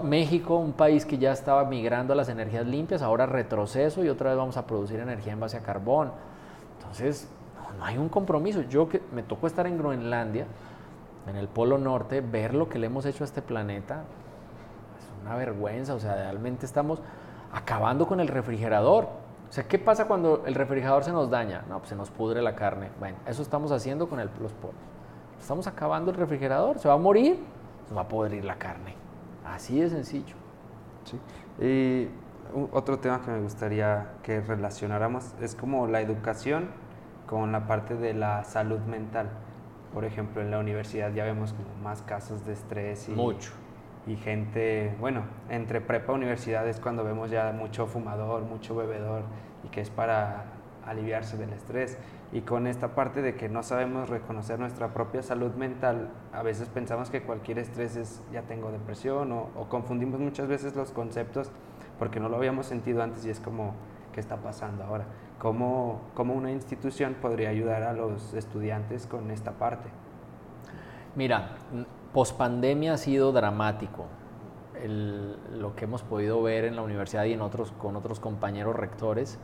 México, 0.03 0.57
un 0.57 0.73
país 0.73 1.07
que 1.07 1.19
ya 1.19 1.31
estaba 1.31 1.65
migrando 1.65 2.13
a 2.13 2.17
las 2.17 2.29
energías 2.29 2.67
limpias, 2.67 3.03
ahora 3.03 3.27
retroceso 3.27 4.03
y 4.03 4.09
otra 4.09 4.31
vez 4.31 4.39
vamos 4.39 4.57
a 4.57 4.67
producir 4.67 4.99
energía 4.99 5.33
en 5.33 5.41
base 5.41 5.57
a 5.57 5.61
carbón. 5.61 6.11
Entonces, 6.79 7.29
no, 7.81 7.87
hay 7.87 7.99
un 7.99 8.09
compromiso. 8.09 8.63
Yo 8.63 8.89
que 8.89 9.03
me 9.13 9.23
tocó 9.23 9.47
estar 9.47 9.67
en 9.67 9.79
Groenlandia, 9.79 10.47
en 11.27 11.37
el 11.37 11.49
Polo 11.49 11.79
Norte, 11.79 12.21
ver 12.21 12.55
lo 12.55 12.69
que 12.69 12.79
le 12.79 12.87
hemos 12.87 13.07
hecho 13.07 13.25
a 13.25 13.27
este 13.27 13.43
planeta, 13.43 14.05
es 14.99 15.23
una 15.23 15.37
vergüenza, 15.37 15.95
o 15.95 16.01
sea, 16.01 16.15
realmente 16.15 16.67
estamos 16.67 17.01
acabando 17.53 18.07
con 18.07 18.21
el 18.21 18.29
refrigerador. 18.29 19.09
O 19.49 19.53
sea, 19.53 19.67
¿qué 19.67 19.79
pasa 19.79 20.07
cuando 20.07 20.45
el 20.47 20.55
refrigerador 20.55 21.03
se 21.03 21.13
nos 21.13 21.29
daña? 21.29 21.65
No, 21.69 21.79
pues 21.79 21.89
se 21.89 21.97
nos 21.97 22.11
pudre 22.11 22.41
la 22.41 22.55
carne. 22.55 22.91
Bueno, 23.01 23.17
eso 23.27 23.43
estamos 23.43 23.73
haciendo 23.73 24.09
con 24.09 24.21
el, 24.21 24.31
los 24.41 24.53
pollos. 24.53 24.77
Estamos 25.41 25.67
acabando 25.67 26.11
el 26.11 26.17
refrigerador, 26.17 26.79
se 26.79 26.87
va 26.87 26.95
a 26.95 26.99
morir, 26.99 27.39
se 27.89 27.95
va 27.95 28.03
a 28.03 28.09
pudrir 28.09 28.45
la 28.45 28.57
carne. 28.57 28.95
Así 29.45 29.81
de 29.81 29.91
sencillo. 29.91 30.37
Sí. 31.05 31.19
Y 31.65 32.09
otro 32.73 32.99
tema 32.99 33.21
que 33.23 33.31
me 33.31 33.41
gustaría 33.41 34.13
que 34.23 34.41
relacionáramos 34.41 35.35
es 35.41 35.55
como 35.55 35.87
la 35.87 36.01
educación 36.01 36.69
con 37.31 37.53
la 37.53 37.69
parte 37.69 37.95
de 37.95 38.13
la 38.13 38.43
salud 38.43 38.81
mental. 38.81 39.31
Por 39.95 40.05
ejemplo, 40.05 40.43
en 40.43 40.51
la 40.51 40.59
universidad 40.59 41.13
ya 41.13 41.25
vemos 41.25 41.53
como 41.53 41.69
más 41.81 42.03
casos 42.03 42.45
de 42.45 42.55
estrés 42.55 43.09
y, 43.09 43.13
Mucho. 43.13 43.53
y 44.05 44.17
gente, 44.17 44.97
bueno, 44.99 45.23
entre 45.49 45.81
prepa 45.81 46.13
y 46.13 46.17
universidad 46.17 46.67
es 46.67 46.81
cuando 46.81 47.05
vemos 47.05 47.31
ya 47.31 47.53
mucho 47.53 47.87
fumador, 47.87 48.43
mucho 48.43 48.75
bebedor 48.75 49.23
y 49.63 49.69
que 49.69 49.81
es 49.81 49.91
para 49.91 50.47
aliviarse 50.85 51.37
del 51.37 51.53
estrés. 51.53 51.99
Y 52.33 52.41
con 52.41 52.67
esta 52.67 52.97
parte 52.97 53.23
de 53.23 53.37
que 53.37 53.49
no 53.49 53.63
sabemos 53.63 54.09
reconocer 54.09 54.59
nuestra 54.59 54.89
propia 54.89 55.23
salud 55.23 55.55
mental, 55.55 56.11
a 56.33 56.43
veces 56.43 56.69
pensamos 56.69 57.11
que 57.11 57.23
cualquier 57.23 57.61
estrés 57.61 57.95
es 57.95 58.25
ya 58.33 58.43
tengo 58.43 58.73
depresión 58.73 59.31
o, 59.31 59.51
o 59.55 59.69
confundimos 59.69 60.19
muchas 60.19 60.49
veces 60.49 60.75
los 60.75 60.91
conceptos 60.91 61.53
porque 61.97 62.19
no 62.19 62.29
lo 62.29 62.39
habíamos 62.39 62.67
sentido 62.67 63.05
antes 63.05 63.25
y 63.25 63.31
es 63.31 63.39
como, 63.39 63.75
¿qué 64.13 64.19
está 64.19 64.37
pasando 64.39 64.83
ahora? 64.83 65.05
¿Cómo, 65.41 66.03
cómo 66.15 66.35
una 66.35 66.53
institución 66.53 67.15
podría 67.15 67.49
ayudar 67.49 67.83
a 67.83 67.95
los 67.95 68.35
estudiantes 68.35 69.07
con 69.07 69.31
esta 69.31 69.53
parte? 69.53 69.89
Mira, 71.17 71.57
pospandemia 72.13 72.93
ha 72.93 72.99
sido 72.99 73.33
dramático. 73.33 74.05
El, 74.83 75.37
lo 75.59 75.75
que 75.75 75.87
hemos 75.87 76.03
podido 76.03 76.43
ver 76.43 76.67
en 76.67 76.77
la 76.77 76.83
universidad 76.83 77.25
y 77.25 77.33
en 77.33 77.41
otros, 77.41 77.73
con 77.73 77.97
otros 77.97 78.21
compañeros 78.21 78.77
rectores, 78.77 79.39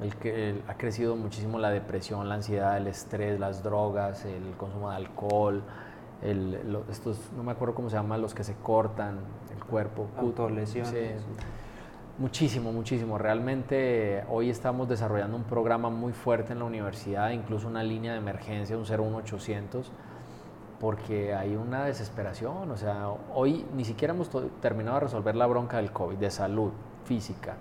el 0.00 0.14
que 0.14 0.50
el, 0.50 0.62
ha 0.68 0.74
crecido 0.74 1.16
muchísimo 1.16 1.58
la 1.58 1.70
depresión, 1.70 2.28
la 2.28 2.36
ansiedad, 2.36 2.76
el 2.76 2.86
estrés, 2.86 3.40
las 3.40 3.64
drogas, 3.64 4.24
el 4.24 4.52
consumo 4.56 4.90
de 4.90 4.96
alcohol, 4.96 5.64
el, 6.22 6.72
lo, 6.72 6.84
estos, 6.88 7.18
no 7.36 7.42
me 7.42 7.50
acuerdo 7.50 7.74
cómo 7.74 7.90
se 7.90 7.96
llaman, 7.96 8.22
los 8.22 8.32
que 8.32 8.44
se 8.44 8.54
cortan 8.54 9.18
el 9.52 9.64
cuerpo. 9.64 10.06
Autolesiones. 10.18 10.90
Sí, 10.90 11.34
Muchísimo, 12.18 12.72
muchísimo. 12.72 13.16
Realmente 13.16 14.22
hoy 14.28 14.50
estamos 14.50 14.86
desarrollando 14.86 15.34
un 15.34 15.44
programa 15.44 15.88
muy 15.88 16.12
fuerte 16.12 16.52
en 16.52 16.58
la 16.58 16.66
universidad, 16.66 17.30
incluso 17.30 17.66
una 17.66 17.82
línea 17.82 18.12
de 18.12 18.18
emergencia, 18.18 18.76
un 18.76 18.84
01800, 18.84 19.90
porque 20.78 21.34
hay 21.34 21.56
una 21.56 21.86
desesperación. 21.86 22.70
O 22.70 22.76
sea, 22.76 23.08
hoy 23.34 23.64
ni 23.74 23.86
siquiera 23.86 24.12
hemos 24.12 24.28
terminado 24.60 24.96
de 24.96 25.04
resolver 25.04 25.34
la 25.34 25.46
bronca 25.46 25.78
del 25.78 25.90
COVID, 25.90 26.18
de 26.18 26.30
salud 26.30 26.72
física, 27.06 27.56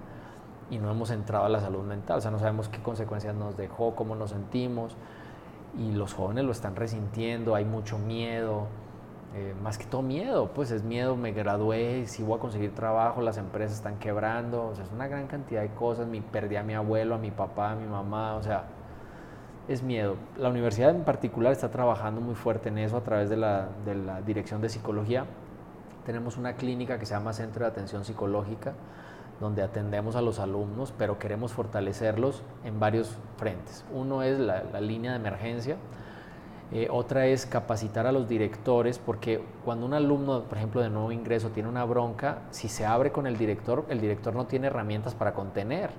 y 0.69 0.79
no 0.79 0.91
hemos 0.91 1.11
entrado 1.11 1.45
a 1.45 1.49
la 1.49 1.61
salud 1.61 1.83
mental. 1.83 2.17
O 2.17 2.21
sea, 2.21 2.29
no 2.29 2.37
sabemos 2.37 2.67
qué 2.67 2.81
consecuencias 2.81 3.33
nos 3.33 3.55
dejó, 3.55 3.95
cómo 3.95 4.15
nos 4.15 4.31
sentimos, 4.31 4.97
y 5.77 5.93
los 5.93 6.13
jóvenes 6.13 6.43
lo 6.43 6.51
están 6.51 6.75
resintiendo, 6.75 7.55
hay 7.55 7.63
mucho 7.63 7.97
miedo 7.97 8.67
eh, 9.33 9.55
más 9.63 9.77
que 9.77 9.85
todo 9.85 10.01
miedo, 10.01 10.51
pues 10.53 10.71
es 10.71 10.83
miedo, 10.83 11.15
me 11.15 11.31
gradué, 11.31 12.05
si 12.07 12.21
voy 12.21 12.37
a 12.37 12.39
conseguir 12.41 12.75
trabajo, 12.75 13.21
las 13.21 13.37
empresas 13.37 13.77
están 13.77 13.97
quebrando, 13.97 14.67
o 14.67 14.75
sea, 14.75 14.83
es 14.83 14.91
una 14.91 15.07
gran 15.07 15.27
cantidad 15.27 15.61
de 15.61 15.69
cosas, 15.69 16.05
mi, 16.05 16.19
perdí 16.19 16.57
a 16.57 16.63
mi 16.63 16.73
abuelo, 16.73 17.15
a 17.15 17.17
mi 17.17 17.31
papá, 17.31 17.71
a 17.71 17.75
mi 17.75 17.87
mamá, 17.87 18.35
o 18.35 18.43
sea, 18.43 18.65
es 19.69 19.83
miedo. 19.83 20.17
La 20.37 20.49
universidad 20.49 20.89
en 20.89 21.05
particular 21.05 21.53
está 21.53 21.71
trabajando 21.71 22.19
muy 22.19 22.35
fuerte 22.35 22.67
en 22.67 22.77
eso 22.79 22.97
a 22.97 23.03
través 23.03 23.29
de 23.29 23.37
la, 23.37 23.69
de 23.85 23.95
la 23.95 24.21
Dirección 24.21 24.59
de 24.59 24.67
Psicología. 24.67 25.25
Tenemos 26.05 26.35
una 26.35 26.53
clínica 26.53 26.99
que 26.99 27.05
se 27.05 27.13
llama 27.13 27.31
Centro 27.31 27.63
de 27.63 27.71
Atención 27.71 28.03
Psicológica, 28.03 28.73
donde 29.39 29.61
atendemos 29.63 30.17
a 30.17 30.21
los 30.21 30.39
alumnos, 30.39 30.93
pero 30.97 31.19
queremos 31.19 31.53
fortalecerlos 31.53 32.43
en 32.65 32.81
varios 32.81 33.17
frentes. 33.37 33.85
Uno 33.93 34.23
es 34.23 34.37
la 34.39 34.81
línea 34.81 35.11
de 35.11 35.17
emergencia, 35.17 35.77
eh, 36.73 36.87
otra 36.89 37.25
es 37.25 37.45
capacitar 37.45 38.07
a 38.07 38.13
los 38.13 38.29
directores, 38.29 38.97
porque 38.97 39.43
cuando 39.65 39.85
un 39.85 39.93
alumno, 39.93 40.43
por 40.43 40.57
ejemplo, 40.57 40.81
de 40.81 40.89
nuevo 40.89 41.11
ingreso 41.11 41.49
tiene 41.49 41.67
una 41.67 41.83
bronca, 41.83 42.43
si 42.51 42.69
se 42.69 42.85
abre 42.85 43.11
con 43.11 43.27
el 43.27 43.37
director, 43.37 43.85
el 43.89 43.99
director 43.99 44.33
no 44.33 44.45
tiene 44.45 44.67
herramientas 44.67 45.13
para 45.13 45.33
contener. 45.33 45.89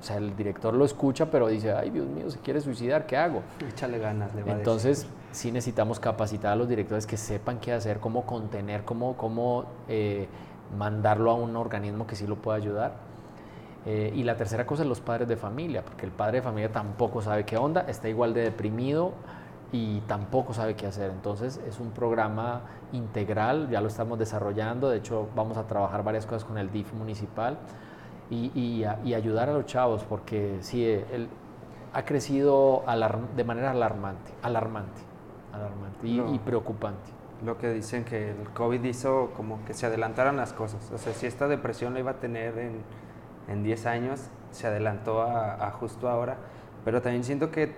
O 0.00 0.02
sea, 0.02 0.16
el 0.16 0.36
director 0.36 0.74
lo 0.74 0.84
escucha, 0.84 1.30
pero 1.30 1.48
dice, 1.48 1.72
ay 1.72 1.90
Dios 1.90 2.06
mío, 2.06 2.30
se 2.30 2.38
quiere 2.38 2.60
suicidar, 2.60 3.06
¿qué 3.06 3.16
hago? 3.16 3.42
Échale 3.68 3.98
ganas, 3.98 4.34
le 4.34 4.44
va 4.44 4.52
Entonces, 4.52 5.04
a 5.04 5.34
sí 5.34 5.50
necesitamos 5.50 5.98
capacitar 5.98 6.52
a 6.52 6.56
los 6.56 6.68
directores 6.68 7.06
que 7.06 7.16
sepan 7.16 7.58
qué 7.58 7.72
hacer, 7.72 7.98
cómo 7.98 8.24
contener, 8.24 8.84
cómo, 8.84 9.16
cómo 9.16 9.64
eh, 9.88 10.28
mandarlo 10.76 11.30
a 11.30 11.34
un 11.34 11.56
organismo 11.56 12.06
que 12.06 12.14
sí 12.14 12.26
lo 12.26 12.36
pueda 12.36 12.58
ayudar. 12.58 13.08
Eh, 13.86 14.12
y 14.14 14.22
la 14.22 14.36
tercera 14.36 14.66
cosa 14.66 14.82
es 14.82 14.88
los 14.88 15.00
padres 15.00 15.26
de 15.26 15.36
familia, 15.36 15.82
porque 15.82 16.04
el 16.04 16.12
padre 16.12 16.38
de 16.38 16.42
familia 16.42 16.70
tampoco 16.70 17.22
sabe 17.22 17.44
qué 17.44 17.56
onda, 17.56 17.86
está 17.88 18.08
igual 18.08 18.34
de 18.34 18.42
deprimido, 18.42 19.14
y 19.72 20.00
tampoco 20.02 20.54
sabe 20.54 20.74
qué 20.74 20.86
hacer. 20.86 21.10
Entonces 21.10 21.60
es 21.68 21.78
un 21.80 21.90
programa 21.90 22.62
integral, 22.92 23.68
ya 23.70 23.80
lo 23.80 23.88
estamos 23.88 24.18
desarrollando, 24.18 24.88
de 24.88 24.98
hecho 24.98 25.28
vamos 25.34 25.56
a 25.56 25.66
trabajar 25.66 26.02
varias 26.02 26.26
cosas 26.26 26.44
con 26.44 26.58
el 26.58 26.70
DIF 26.70 26.92
municipal 26.94 27.58
y, 28.30 28.50
y, 28.54 28.84
y 29.04 29.14
ayudar 29.14 29.48
a 29.48 29.52
los 29.52 29.66
chavos 29.66 30.04
porque 30.04 30.58
sí, 30.60 30.84
él 30.84 31.28
ha 31.92 32.04
crecido 32.04 32.84
de 33.36 33.44
manera 33.44 33.70
alarmante, 33.70 34.32
alarmante, 34.42 35.00
alarmante 35.52 36.06
y, 36.06 36.20
y, 36.20 36.38
preocupante. 36.38 37.10
Lo 37.44 37.56
que 37.56 37.72
dicen 37.72 38.04
que 38.04 38.30
el 38.30 38.50
COVID 38.50 38.82
hizo 38.84 39.30
como 39.36 39.64
que 39.64 39.72
se 39.72 39.86
adelantaran 39.86 40.36
las 40.36 40.52
cosas, 40.52 40.90
o 40.92 40.98
sea, 40.98 41.12
si 41.12 41.26
esta 41.26 41.46
depresión 41.46 41.94
la 41.94 42.00
iba 42.00 42.12
a 42.12 42.20
tener 42.20 42.58
en, 42.58 42.82
en 43.48 43.62
10 43.62 43.86
años, 43.86 44.28
se 44.50 44.66
adelantó 44.66 45.22
a, 45.22 45.54
a 45.54 45.70
justo 45.70 46.08
ahora, 46.08 46.36
pero 46.84 47.00
también 47.00 47.22
siento 47.22 47.50
que 47.50 47.76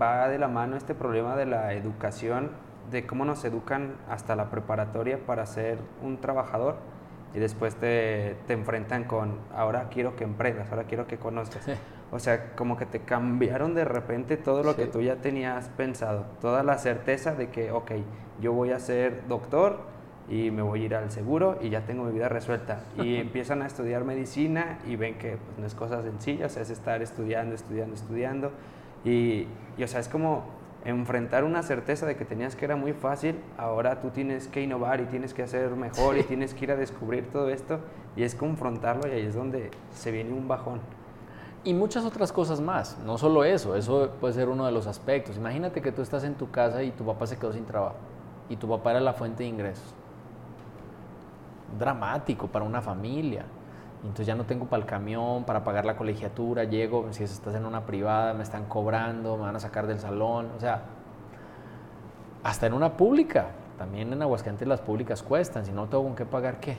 va 0.00 0.28
de 0.28 0.38
la 0.38 0.48
mano 0.48 0.76
este 0.76 0.94
problema 0.94 1.36
de 1.36 1.46
la 1.46 1.72
educación, 1.72 2.50
de 2.90 3.06
cómo 3.06 3.24
nos 3.24 3.44
educan 3.44 3.96
hasta 4.08 4.36
la 4.36 4.50
preparatoria 4.50 5.18
para 5.26 5.44
ser 5.46 5.78
un 6.02 6.18
trabajador 6.18 6.76
y 7.34 7.38
después 7.38 7.76
te, 7.76 8.36
te 8.46 8.54
enfrentan 8.54 9.04
con, 9.04 9.38
ahora 9.54 9.88
quiero 9.90 10.16
que 10.16 10.24
emprendas, 10.24 10.70
ahora 10.70 10.84
quiero 10.84 11.06
que 11.06 11.18
conozcas. 11.18 11.68
O 12.10 12.18
sea, 12.18 12.52
como 12.54 12.78
que 12.78 12.86
te 12.86 13.00
cambiaron 13.00 13.74
de 13.74 13.84
repente 13.84 14.38
todo 14.38 14.62
lo 14.62 14.72
sí. 14.72 14.78
que 14.78 14.86
tú 14.86 15.02
ya 15.02 15.16
tenías 15.16 15.68
pensado, 15.70 16.24
toda 16.40 16.62
la 16.62 16.78
certeza 16.78 17.34
de 17.34 17.50
que, 17.50 17.70
ok, 17.70 17.92
yo 18.40 18.54
voy 18.54 18.70
a 18.70 18.78
ser 18.78 19.28
doctor 19.28 19.80
y 20.26 20.50
me 20.50 20.62
voy 20.62 20.82
a 20.82 20.84
ir 20.86 20.94
al 20.94 21.10
seguro 21.10 21.58
y 21.60 21.68
ya 21.68 21.82
tengo 21.82 22.04
mi 22.04 22.12
vida 22.12 22.30
resuelta. 22.30 22.80
Y 22.96 23.16
empiezan 23.20 23.60
a 23.60 23.66
estudiar 23.66 24.04
medicina 24.04 24.78
y 24.86 24.96
ven 24.96 25.18
que 25.18 25.36
pues, 25.36 25.58
no 25.58 25.66
es 25.66 25.74
cosa 25.74 26.02
sencilla, 26.02 26.46
o 26.46 26.48
sea, 26.48 26.62
es 26.62 26.70
estar 26.70 27.02
estudiando, 27.02 27.54
estudiando, 27.54 27.94
estudiando 27.94 28.52
y, 29.08 29.48
y, 29.76 29.82
o 29.82 29.88
sea, 29.88 30.00
es 30.00 30.08
como 30.08 30.44
enfrentar 30.84 31.44
una 31.44 31.62
certeza 31.62 32.06
de 32.06 32.16
que 32.16 32.24
tenías 32.24 32.56
que 32.56 32.64
era 32.64 32.76
muy 32.76 32.92
fácil, 32.92 33.38
ahora 33.56 34.00
tú 34.00 34.10
tienes 34.10 34.48
que 34.48 34.62
innovar 34.62 35.00
y 35.00 35.04
tienes 35.04 35.34
que 35.34 35.42
hacer 35.42 35.70
mejor 35.70 36.14
sí. 36.14 36.20
y 36.20 36.24
tienes 36.24 36.54
que 36.54 36.64
ir 36.64 36.70
a 36.72 36.76
descubrir 36.76 37.30
todo 37.30 37.48
esto 37.50 37.80
y 38.16 38.22
es 38.22 38.34
confrontarlo 38.34 39.08
y 39.08 39.12
ahí 39.12 39.26
es 39.26 39.34
donde 39.34 39.70
se 39.92 40.10
viene 40.10 40.32
un 40.32 40.48
bajón. 40.48 40.80
Y 41.64 41.74
muchas 41.74 42.04
otras 42.04 42.32
cosas 42.32 42.60
más, 42.60 42.96
no 43.04 43.18
solo 43.18 43.44
eso, 43.44 43.76
eso 43.76 44.10
puede 44.20 44.34
ser 44.34 44.48
uno 44.48 44.64
de 44.64 44.72
los 44.72 44.86
aspectos. 44.86 45.36
Imagínate 45.36 45.82
que 45.82 45.92
tú 45.92 46.02
estás 46.02 46.24
en 46.24 46.34
tu 46.34 46.50
casa 46.50 46.82
y 46.82 46.92
tu 46.92 47.04
papá 47.04 47.26
se 47.26 47.36
quedó 47.36 47.52
sin 47.52 47.66
trabajo 47.66 47.96
y 48.48 48.56
tu 48.56 48.68
papá 48.68 48.92
era 48.92 49.00
la 49.00 49.12
fuente 49.12 49.42
de 49.42 49.48
ingresos. 49.48 49.94
Dramático 51.78 52.46
para 52.46 52.64
una 52.64 52.80
familia 52.80 53.44
entonces 54.02 54.26
ya 54.26 54.34
no 54.34 54.44
tengo 54.44 54.66
para 54.66 54.82
el 54.82 54.88
camión, 54.88 55.44
para 55.44 55.64
pagar 55.64 55.84
la 55.84 55.96
colegiatura, 55.96 56.64
llego, 56.64 57.08
si 57.12 57.24
estás 57.24 57.54
en 57.54 57.66
una 57.66 57.84
privada, 57.84 58.32
me 58.34 58.42
están 58.42 58.66
cobrando, 58.66 59.36
me 59.36 59.42
van 59.42 59.56
a 59.56 59.60
sacar 59.60 59.86
del 59.86 59.98
salón, 59.98 60.50
o 60.56 60.60
sea, 60.60 60.82
hasta 62.44 62.66
en 62.66 62.74
una 62.74 62.96
pública, 62.96 63.48
también 63.76 64.12
en 64.12 64.22
Aguascalientes 64.22 64.68
las 64.68 64.80
públicas 64.80 65.22
cuestan, 65.22 65.64
si 65.64 65.72
no 65.72 65.86
tengo 65.86 66.04
con 66.04 66.14
qué 66.14 66.24
pagar, 66.24 66.60
¿qué? 66.60 66.76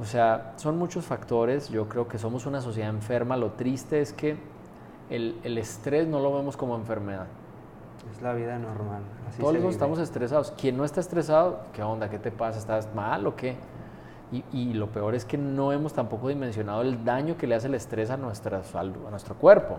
O 0.00 0.04
sea, 0.04 0.54
son 0.56 0.78
muchos 0.78 1.04
factores, 1.04 1.68
yo 1.68 1.88
creo 1.88 2.08
que 2.08 2.18
somos 2.18 2.46
una 2.46 2.60
sociedad 2.60 2.88
enferma, 2.88 3.36
lo 3.36 3.52
triste 3.52 4.00
es 4.00 4.12
que 4.12 4.36
el, 5.10 5.38
el 5.44 5.58
estrés 5.58 6.08
no 6.08 6.20
lo 6.20 6.34
vemos 6.34 6.56
como 6.56 6.74
enfermedad. 6.74 7.26
Es 8.10 8.20
la 8.20 8.32
vida 8.32 8.58
normal. 8.58 9.02
Así 9.28 9.40
Todos 9.40 9.56
estamos 9.56 9.98
estresados. 9.98 10.52
Quien 10.52 10.76
no 10.76 10.84
está 10.84 11.00
estresado, 11.00 11.60
¿qué 11.72 11.82
onda? 11.82 12.10
¿Qué 12.10 12.18
te 12.18 12.32
pasa? 12.32 12.58
¿Estás 12.58 12.92
mal 12.94 13.26
o 13.26 13.36
qué? 13.36 13.56
Y, 14.32 14.44
y, 14.52 14.72
lo 14.72 14.86
peor 14.90 15.14
es 15.14 15.26
que 15.26 15.36
no 15.36 15.72
hemos 15.72 15.92
tampoco 15.92 16.28
dimensionado 16.28 16.80
el 16.80 17.04
daño 17.04 17.36
que 17.36 17.46
le 17.46 17.54
hace 17.54 17.66
el 17.66 17.74
estrés 17.74 18.10
a, 18.10 18.16
nuestra, 18.16 18.62
a 18.74 19.10
nuestro 19.10 19.34
cuerpo. 19.34 19.76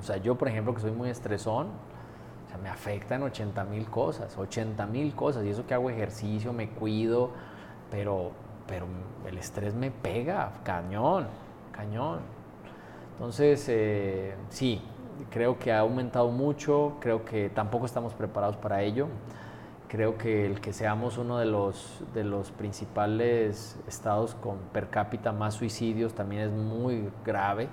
O 0.00 0.02
sea, 0.02 0.16
yo, 0.16 0.34
por 0.34 0.48
ejemplo, 0.48 0.74
que 0.74 0.80
soy 0.80 0.90
muy 0.90 1.08
estresón, 1.08 1.68
o 1.68 2.48
sea, 2.48 2.58
me 2.58 2.68
afectan 2.68 3.22
80 3.22 3.64
mil 3.64 3.86
cosas, 3.86 4.36
80 4.36 4.86
mil 4.86 5.14
cosas. 5.14 5.44
Y 5.44 5.50
eso 5.50 5.64
que 5.66 5.74
hago 5.74 5.88
ejercicio, 5.88 6.52
me 6.52 6.68
cuido, 6.70 7.30
pero, 7.92 8.32
pero 8.66 8.86
el 9.24 9.38
estrés 9.38 9.72
me 9.72 9.92
pega, 9.92 10.50
cañón, 10.64 11.28
cañón. 11.70 12.20
Entonces, 13.12 13.66
eh, 13.68 14.34
sí, 14.48 14.82
creo 15.30 15.60
que 15.60 15.72
ha 15.72 15.78
aumentado 15.78 16.28
mucho, 16.32 16.94
creo 16.98 17.24
que 17.24 17.50
tampoco 17.50 17.86
estamos 17.86 18.14
preparados 18.14 18.56
para 18.56 18.82
ello 18.82 19.06
Creo 19.94 20.18
que 20.18 20.44
el 20.44 20.60
que 20.60 20.72
seamos 20.72 21.18
uno 21.18 21.38
de 21.38 21.46
los, 21.46 22.02
de 22.14 22.24
los 22.24 22.50
principales 22.50 23.78
estados 23.86 24.34
con 24.34 24.58
per 24.72 24.90
cápita 24.90 25.30
más 25.30 25.54
suicidios 25.54 26.14
también 26.14 26.42
es 26.42 26.50
muy 26.50 27.12
grave, 27.24 27.68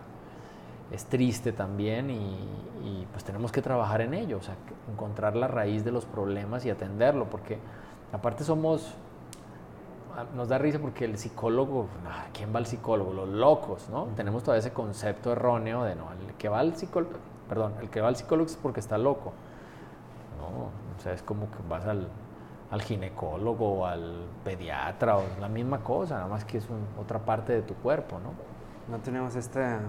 es 0.92 1.04
triste 1.06 1.52
también 1.52 2.12
y, 2.12 3.08
pues 3.12 3.24
tenemos 3.24 3.52
que 3.52 3.64
trabajar 3.64 4.02
en 4.02 4.14
ello, 4.14 4.38
o 4.38 4.42
sea, 4.44 4.54
encontrar 4.92 5.36
la 5.36 5.48
raíz 5.48 5.84
de 5.84 5.92
los 5.92 6.06
problemas 6.06 6.64
y 6.64 6.70
atenderlo, 6.70 7.26
porque 7.28 7.58
aparte 8.14 8.44
somos, 8.44 8.94
ah, 10.16 10.26
nos 10.36 10.48
da 10.48 10.60
risa 10.60 10.78
porque 10.78 11.06
el 11.06 11.18
psicólogo, 11.18 11.88
ah, 12.08 12.28
¿quién 12.34 12.54
va 12.54 12.60
al 12.60 12.68
psicólogo? 12.68 13.14
Los 13.14 13.30
locos, 13.30 13.90
¿no? 13.90 14.10
Tenemos 14.16 14.44
todavía 14.44 14.60
ese 14.60 14.74
concepto 14.74 15.32
erróneo 15.32 15.86
de, 15.86 15.96
no, 15.96 16.12
el 16.12 16.36
que 16.36 16.50
va 16.50 16.60
al 16.60 16.76
psicólogo, 16.76 17.16
perdón, 17.50 17.74
el 17.82 17.90
que 17.90 18.00
va 18.00 18.10
al 18.10 18.16
psicólogo 18.16 18.48
es 18.48 18.58
porque 18.58 18.80
está 18.80 19.00
loco. 19.00 19.34
No, 20.50 20.72
o 20.98 21.02
sea, 21.02 21.14
es 21.14 21.22
como 21.22 21.50
que 21.52 21.58
vas 21.70 21.86
al, 21.86 22.08
al 22.70 22.82
ginecólogo 22.82 23.80
o 23.80 23.86
al 23.86 24.26
pediatra 24.44 25.18
o 25.18 25.24
la 25.40 25.48
misma 25.48 25.80
cosa, 25.80 26.16
nada 26.16 26.28
más 26.28 26.46
que 26.46 26.58
es 26.58 26.68
otra 27.00 27.20
parte 27.20 27.54
de 27.54 27.62
tu 27.62 27.76
cuerpo, 27.76 28.20
¿no? 28.20 28.34
No 28.94 29.02
tenemos 29.02 29.36
esta 29.36 29.80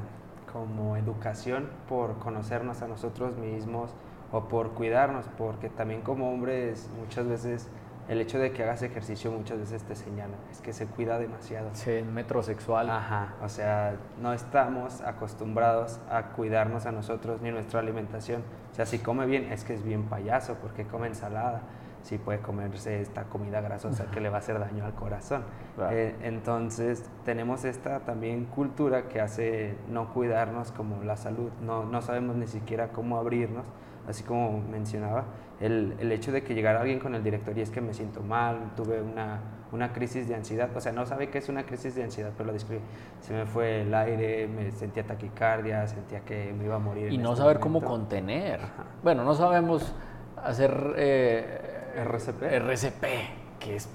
como 0.52 0.96
educación 0.96 1.70
por 1.88 2.18
conocernos 2.18 2.82
a 2.82 2.88
nosotros 2.88 3.36
mismos 3.36 3.90
o 4.32 4.48
por 4.48 4.72
cuidarnos, 4.72 5.26
porque 5.38 5.68
también 5.68 6.02
como 6.02 6.30
hombres 6.30 6.90
muchas 6.98 7.26
veces 7.26 7.70
el 8.08 8.20
hecho 8.20 8.38
de 8.38 8.52
que 8.52 8.62
hagas 8.62 8.82
ejercicio 8.82 9.30
muchas 9.30 9.58
veces 9.58 9.82
te 9.84 9.94
señala, 9.94 10.34
es 10.50 10.60
que 10.60 10.72
se 10.72 10.86
cuida 10.86 11.18
demasiado. 11.18 11.70
Sí, 11.72 12.02
metrosexual. 12.02 12.90
Ajá, 12.90 13.34
o 13.42 13.48
sea, 13.48 13.94
no 14.20 14.32
estamos 14.32 15.00
acostumbrados 15.02 16.00
a 16.10 16.30
cuidarnos 16.32 16.86
a 16.86 16.92
nosotros 16.92 17.40
ni 17.40 17.50
nuestra 17.50 17.80
alimentación. 17.80 18.42
O 18.72 18.74
sea, 18.74 18.86
si 18.86 18.98
come 18.98 19.26
bien, 19.26 19.52
es 19.52 19.64
que 19.64 19.74
es 19.74 19.84
bien 19.84 20.04
payaso, 20.04 20.54
porque 20.54 20.84
come 20.84 21.06
ensalada, 21.06 21.60
si 22.02 22.18
puede 22.18 22.40
comerse 22.40 23.00
esta 23.00 23.24
comida 23.24 23.60
grasosa 23.60 24.10
que 24.10 24.20
le 24.20 24.28
va 24.28 24.36
a 24.36 24.38
hacer 24.40 24.58
daño 24.58 24.84
al 24.84 24.94
corazón. 24.94 25.44
Eh, 25.90 26.16
entonces, 26.22 27.04
tenemos 27.24 27.64
esta 27.64 28.00
también 28.00 28.46
cultura 28.46 29.08
que 29.08 29.20
hace 29.20 29.76
no 29.88 30.12
cuidarnos 30.12 30.72
como 30.72 31.02
la 31.04 31.16
salud, 31.16 31.50
no, 31.62 31.84
no 31.84 32.02
sabemos 32.02 32.36
ni 32.36 32.46
siquiera 32.46 32.88
cómo 32.88 33.18
abrirnos 33.18 33.64
así 34.08 34.22
como 34.24 34.60
mencionaba, 34.60 35.24
el, 35.60 35.94
el, 36.00 36.10
hecho 36.10 36.32
de 36.32 36.42
que 36.42 36.54
llegara 36.54 36.80
alguien 36.80 36.98
con 36.98 37.14
el 37.14 37.22
director 37.22 37.56
y 37.56 37.60
es 37.60 37.70
que 37.70 37.80
me 37.80 37.94
siento 37.94 38.20
mal, 38.20 38.72
tuve 38.76 39.00
una, 39.00 39.40
una, 39.70 39.92
crisis 39.92 40.28
de 40.28 40.34
ansiedad, 40.34 40.68
o 40.74 40.80
sea, 40.80 40.90
no 40.92 41.06
sabe 41.06 41.28
qué 41.28 41.38
es 41.38 41.48
una 41.48 41.64
crisis 41.64 41.94
de 41.94 42.02
ansiedad, 42.02 42.32
pero 42.36 42.48
lo 42.48 42.52
describe. 42.52 42.80
Se 43.20 43.32
me 43.32 43.46
fue 43.46 43.82
el 43.82 43.94
aire, 43.94 44.48
me 44.48 44.72
sentía 44.72 45.04
taquicardia, 45.04 45.86
sentía 45.86 46.20
que 46.20 46.52
me 46.52 46.64
iba 46.64 46.76
a 46.76 46.80
morir. 46.80 47.12
Y 47.12 47.18
no 47.18 47.30
este 47.30 47.42
saber 47.42 47.60
cómo 47.60 47.80
contener. 47.80 48.60
Bueno, 49.04 49.24
no 49.24 49.34
sabemos 49.34 49.94
hacer 50.42 50.94
eh, 50.96 51.94
RCP. 51.96 52.42
RCP, 52.42 53.04
que 53.60 53.76
es... 53.76 53.88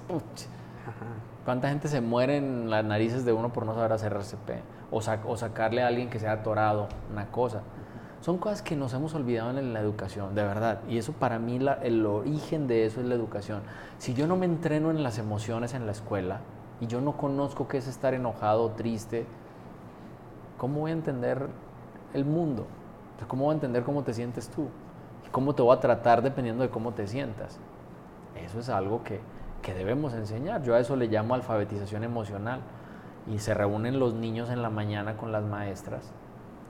¿Cuánta 1.43 1.69
gente 1.69 1.87
se 1.87 2.01
muere 2.01 2.37
en 2.37 2.69
las 2.69 2.83
narices 2.83 3.23
de 3.23 3.33
uno 3.33 3.53
por 3.53 3.65
no 3.65 3.73
saber 3.73 3.93
hacer 3.93 4.13
RCP? 4.13 4.51
O, 4.91 4.99
o 4.99 5.37
sacarle 5.37 5.81
a 5.81 5.87
alguien 5.87 6.09
que 6.09 6.19
se 6.19 6.27
ha 6.27 6.33
atorado 6.33 6.87
una 7.11 7.27
cosa. 7.27 7.61
Son 8.21 8.39
cosas 8.39 8.61
que 8.61 8.75
nos 8.75 8.93
hemos 8.93 9.13
olvidado 9.13 9.57
en 9.57 9.73
la 9.73 9.79
educación, 9.79 10.33
de 10.33 10.43
verdad. 10.43 10.81
Y 10.89 10.97
eso 10.97 11.13
para 11.13 11.37
mí, 11.37 11.59
el 11.83 12.05
origen 12.05 12.67
de 12.67 12.85
eso 12.85 12.99
es 12.99 13.05
la 13.05 13.15
educación. 13.15 13.61
Si 13.99 14.13
yo 14.13 14.27
no 14.27 14.35
me 14.35 14.45
entreno 14.45 14.89
en 14.89 15.03
las 15.03 15.19
emociones 15.19 15.73
en 15.73 15.85
la 15.85 15.91
escuela 15.91 16.39
y 16.81 16.87
yo 16.87 16.99
no 16.99 17.15
conozco 17.15 17.67
qué 17.67 17.77
es 17.77 17.87
estar 17.87 18.13
enojado 18.13 18.71
triste, 18.71 19.25
¿cómo 20.57 20.81
voy 20.81 20.91
a 20.91 20.95
entender 20.95 21.47
el 22.13 22.25
mundo? 22.25 22.65
¿Cómo 23.27 23.45
voy 23.45 23.51
a 23.51 23.55
entender 23.55 23.83
cómo 23.83 24.03
te 24.03 24.13
sientes 24.13 24.49
tú? 24.49 24.67
¿Y 25.25 25.29
cómo 25.29 25.53
te 25.53 25.61
voy 25.61 25.75
a 25.75 25.79
tratar 25.79 26.23
dependiendo 26.23 26.63
de 26.63 26.69
cómo 26.69 26.93
te 26.93 27.07
sientas? 27.07 27.59
Eso 28.35 28.59
es 28.59 28.69
algo 28.69 29.03
que, 29.03 29.19
que 29.61 29.73
debemos 29.75 30.13
enseñar. 30.13 30.63
Yo 30.63 30.73
a 30.73 30.79
eso 30.79 30.95
le 30.95 31.07
llamo 31.07 31.35
alfabetización 31.35 32.03
emocional. 32.03 32.61
Y 33.27 33.39
se 33.39 33.53
reúnen 33.53 33.99
los 33.99 34.13
niños 34.13 34.49
en 34.49 34.61
la 34.61 34.69
mañana 34.69 35.17
con 35.17 35.31
las 35.31 35.43
maestras 35.43 36.13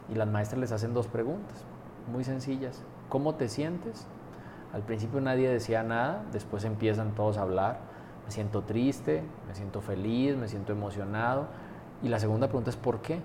y 0.09 0.15
las 0.15 0.27
maestras 0.27 0.59
les 0.59 0.71
hacen 0.71 0.93
dos 0.93 1.07
preguntas, 1.07 1.65
muy 2.11 2.23
sencillas. 2.23 2.83
¿Cómo 3.09 3.35
te 3.35 3.47
sientes? 3.47 4.07
Al 4.73 4.81
principio 4.81 5.21
nadie 5.21 5.49
decía 5.49 5.83
nada, 5.83 6.23
después 6.31 6.63
empiezan 6.63 7.15
todos 7.15 7.37
a 7.37 7.41
hablar. 7.41 7.79
Me 8.25 8.31
siento 8.31 8.63
triste, 8.63 9.23
me 9.47 9.55
siento 9.55 9.81
feliz, 9.81 10.35
me 10.35 10.47
siento 10.47 10.73
emocionado. 10.73 11.47
Y 12.03 12.09
la 12.09 12.19
segunda 12.19 12.47
pregunta 12.47 12.69
es 12.69 12.75
¿por 12.75 13.01
qué? 13.01 13.21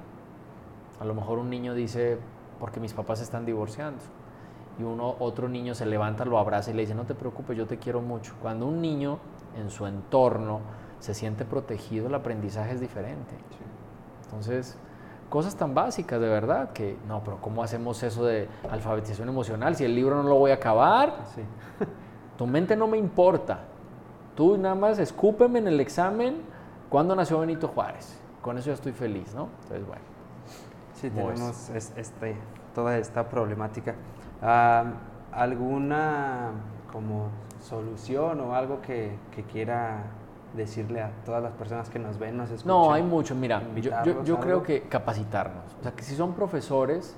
A 1.00 1.04
lo 1.04 1.14
mejor 1.14 1.38
un 1.38 1.50
niño 1.50 1.74
dice, 1.74 2.18
porque 2.60 2.78
mis 2.78 2.92
papás 2.92 3.18
se 3.18 3.24
están 3.24 3.44
divorciando. 3.44 3.98
Y 4.78 4.84
uno, 4.84 5.16
otro 5.18 5.48
niño 5.48 5.74
se 5.74 5.84
levanta, 5.84 6.24
lo 6.24 6.38
abraza 6.38 6.70
y 6.70 6.74
le 6.74 6.82
dice, 6.82 6.94
no 6.94 7.04
te 7.04 7.14
preocupes, 7.14 7.56
yo 7.56 7.66
te 7.66 7.78
quiero 7.78 8.00
mucho. 8.00 8.34
Cuando 8.40 8.66
un 8.66 8.80
niño 8.80 9.18
en 9.56 9.70
su 9.70 9.86
entorno 9.86 10.60
se 11.00 11.12
siente 11.12 11.44
protegido, 11.44 12.06
el 12.06 12.14
aprendizaje 12.14 12.72
es 12.72 12.80
diferente. 12.80 13.34
Entonces, 14.24 14.78
cosas 15.32 15.56
tan 15.56 15.72
básicas 15.72 16.20
de 16.20 16.28
verdad 16.28 16.74
que 16.74 16.98
no, 17.08 17.24
pero 17.24 17.38
¿cómo 17.40 17.62
hacemos 17.62 18.02
eso 18.02 18.26
de 18.26 18.50
alfabetización 18.70 19.30
emocional 19.30 19.74
si 19.74 19.82
el 19.82 19.94
libro 19.94 20.22
no 20.22 20.28
lo 20.28 20.34
voy 20.34 20.50
a 20.50 20.54
acabar? 20.56 21.24
tu 22.36 22.46
mente 22.46 22.76
no 22.76 22.86
me 22.86 22.98
importa. 22.98 23.60
Tú 24.36 24.58
nada 24.58 24.74
más 24.74 24.98
escúpeme 24.98 25.58
en 25.58 25.68
el 25.68 25.80
examen 25.80 26.42
cuándo 26.90 27.16
nació 27.16 27.40
Benito 27.40 27.66
Juárez. 27.68 28.20
Con 28.42 28.58
eso 28.58 28.66
ya 28.66 28.74
estoy 28.74 28.92
feliz, 28.92 29.34
¿no? 29.34 29.48
Entonces, 29.62 29.86
bueno. 29.86 30.02
Sí, 30.96 31.08
tenemos 31.08 31.70
este, 31.70 32.36
toda 32.74 32.98
esta 32.98 33.26
problemática. 33.30 33.94
¿Alguna 35.32 36.50
como 36.92 37.28
solución 37.58 38.38
o 38.40 38.54
algo 38.54 38.82
que, 38.82 39.16
que 39.34 39.44
quiera 39.44 40.02
decirle 40.56 41.02
a 41.02 41.10
todas 41.24 41.42
las 41.42 41.52
personas 41.52 41.88
que 41.88 41.98
nos 41.98 42.18
ven, 42.18 42.36
nos 42.36 42.50
escuchan? 42.50 42.68
No, 42.68 42.92
hay 42.92 43.02
mucho. 43.02 43.34
Mira, 43.34 43.62
yo, 43.76 44.24
yo, 44.24 44.40
creo 44.40 44.62
que 44.62 44.82
capacitarnos. 44.82 45.64
O 45.80 45.82
sea, 45.82 45.92
que 45.92 46.02
si 46.02 46.14
son 46.14 46.34
profesores, 46.34 47.14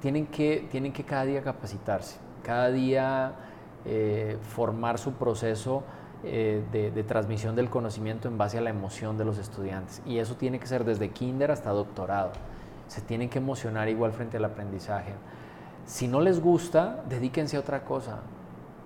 tienen 0.00 0.26
que, 0.26 0.66
tienen 0.70 0.92
que 0.92 1.04
cada 1.04 1.24
día 1.24 1.42
capacitarse, 1.42 2.18
cada 2.42 2.70
día 2.70 3.32
eh, 3.84 4.38
formar 4.42 4.98
su 4.98 5.12
proceso 5.12 5.82
eh, 6.24 6.64
de, 6.72 6.90
de, 6.90 7.04
transmisión 7.04 7.54
del 7.54 7.70
conocimiento 7.70 8.28
en 8.28 8.38
base 8.38 8.58
a 8.58 8.60
la 8.60 8.70
emoción 8.70 9.16
de 9.18 9.24
los 9.24 9.38
estudiantes. 9.38 10.02
Y 10.04 10.18
eso 10.18 10.34
tiene 10.34 10.58
que 10.58 10.66
ser 10.66 10.84
desde 10.84 11.10
kinder 11.10 11.50
hasta 11.50 11.70
doctorado. 11.70 12.32
Se 12.88 13.00
tienen 13.00 13.28
que 13.28 13.38
emocionar 13.38 13.88
igual 13.88 14.12
frente 14.12 14.36
al 14.36 14.44
aprendizaje. 14.44 15.12
Si 15.86 16.08
no 16.08 16.20
les 16.20 16.40
gusta, 16.40 17.02
dedíquense 17.08 17.56
a 17.56 17.60
otra 17.60 17.84
cosa. 17.84 18.18